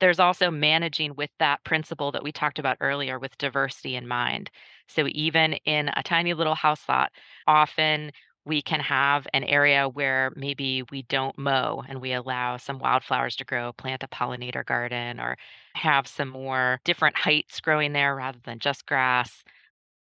there's 0.00 0.18
also 0.18 0.50
managing 0.50 1.14
with 1.14 1.30
that 1.38 1.62
principle 1.64 2.10
that 2.12 2.24
we 2.24 2.32
talked 2.32 2.58
about 2.58 2.76
earlier 2.80 3.18
with 3.18 3.38
diversity 3.38 3.94
in 3.94 4.08
mind. 4.08 4.50
So, 4.88 5.06
even 5.12 5.54
in 5.64 5.90
a 5.96 6.02
tiny 6.02 6.34
little 6.34 6.56
house 6.56 6.88
lot, 6.88 7.12
often 7.46 8.10
we 8.44 8.60
can 8.60 8.80
have 8.80 9.26
an 9.32 9.44
area 9.44 9.88
where 9.88 10.32
maybe 10.34 10.82
we 10.90 11.02
don't 11.02 11.38
mow 11.38 11.84
and 11.88 12.00
we 12.00 12.12
allow 12.12 12.56
some 12.56 12.80
wildflowers 12.80 13.36
to 13.36 13.44
grow, 13.44 13.72
plant 13.72 14.02
a 14.02 14.08
pollinator 14.08 14.66
garden, 14.66 15.20
or 15.20 15.36
have 15.74 16.08
some 16.08 16.28
more 16.28 16.80
different 16.84 17.16
heights 17.16 17.60
growing 17.60 17.92
there 17.92 18.16
rather 18.16 18.40
than 18.44 18.58
just 18.58 18.86
grass. 18.86 19.44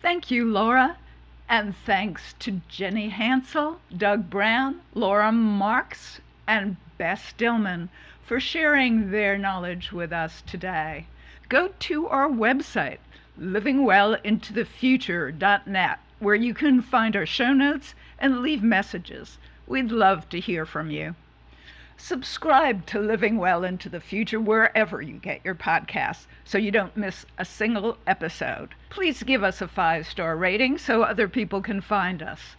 Thank 0.02 0.32
you, 0.32 0.46
Laura. 0.46 0.98
And 1.48 1.76
thanks 1.76 2.34
to 2.40 2.62
Jenny 2.68 3.12
Hansell, 3.12 3.78
Doug 3.96 4.32
Brown, 4.32 4.82
Laura 4.96 5.32
Marx, 5.32 6.20
and 6.48 6.78
Bess 6.98 7.24
Stillman 7.24 7.90
for 8.26 8.40
sharing 8.40 9.12
their 9.12 9.38
knowledge 9.38 9.92
with 9.92 10.12
us 10.12 10.42
today. 10.42 11.06
Go 11.48 11.68
to 11.68 12.08
our 12.08 12.28
website, 12.28 12.98
livingwellintothefuture.net, 13.40 16.00
where 16.18 16.36
you 16.36 16.56
can 16.56 16.82
find 16.82 17.16
our 17.16 17.28
show 17.28 17.54
notes 17.54 17.94
and 18.18 18.42
leave 18.42 18.64
messages. 18.64 19.38
We'd 19.68 19.92
love 19.92 20.28
to 20.30 20.40
hear 20.40 20.66
from 20.66 20.90
you. 20.90 21.14
Subscribe 21.98 22.86
to 22.88 23.00
Living 23.00 23.38
Well 23.38 23.64
into 23.64 23.88
the 23.88 24.02
Future 24.02 24.40
wherever 24.40 25.02
you 25.02 25.14
get 25.14 25.40
your 25.46 25.56
podcasts 25.56 26.26
so 26.44 26.58
you 26.58 26.70
don't 26.70 26.98
miss 26.98 27.26
a 27.38 27.46
single 27.46 27.98
episode. 28.06 28.76
Please 28.90 29.24
give 29.24 29.44
us 29.44 29.62
a 29.62 29.68
five 29.68 30.06
star 30.06 30.36
rating 30.36 30.78
so 30.78 31.04
other 31.04 31.30
people 31.30 31.62
can 31.62 31.80
find 31.80 32.22
us. 32.22 32.58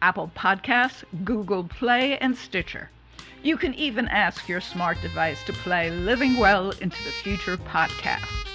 Apple 0.00 0.30
Podcasts, 0.34 1.04
Google 1.24 1.64
Play, 1.64 2.16
and 2.18 2.36
Stitcher. 2.36 2.90
You 3.42 3.56
can 3.56 3.74
even 3.74 4.08
ask 4.08 4.48
your 4.48 4.60
smart 4.60 5.00
device 5.02 5.42
to 5.44 5.52
play 5.52 5.90
Living 5.90 6.38
Well 6.38 6.70
into 6.70 7.02
the 7.04 7.10
Future 7.10 7.56
podcast. 7.56 8.53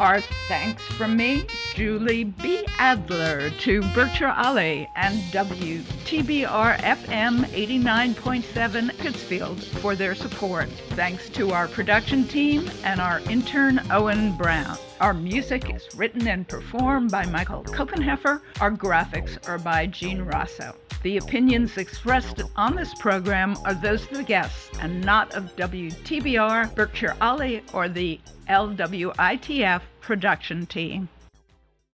Our 0.00 0.22
thanks 0.48 0.82
from 0.94 1.14
me, 1.14 1.44
Julie 1.74 2.24
B. 2.24 2.64
Adler, 2.78 3.50
to 3.50 3.82
Berkshire 3.92 4.32
Alley 4.34 4.88
and 4.96 5.20
WTBR 5.24 6.78
FM 6.78 7.44
89.7 7.44 8.96
Pittsfield 8.96 9.62
for 9.62 9.94
their 9.94 10.14
support. 10.14 10.70
Thanks 10.96 11.28
to 11.28 11.52
our 11.52 11.68
production 11.68 12.26
team 12.26 12.70
and 12.82 12.98
our 12.98 13.20
intern, 13.28 13.82
Owen 13.90 14.34
Brown. 14.38 14.78
Our 15.02 15.12
music 15.12 15.68
is 15.68 15.86
written 15.94 16.26
and 16.28 16.48
performed 16.48 17.10
by 17.10 17.26
Michael 17.26 17.62
Kopenheffer. 17.64 18.40
Our 18.62 18.72
graphics 18.72 19.46
are 19.46 19.58
by 19.58 19.84
Gene 19.84 20.22
Rosso. 20.22 20.74
The 21.02 21.18
opinions 21.18 21.78
expressed 21.78 22.42
on 22.56 22.74
this 22.74 22.92
program 22.94 23.54
are 23.64 23.72
those 23.74 24.04
of 24.04 24.16
the 24.16 24.22
guests 24.22 24.70
and 24.80 25.02
not 25.02 25.34
of 25.34 25.54
WTBR, 25.56 26.74
Berkshire 26.74 27.16
Alley, 27.20 27.62
or 27.72 27.88
the 27.88 28.20
LWITF 28.50 29.80
production 30.00 30.66
team. 30.66 31.08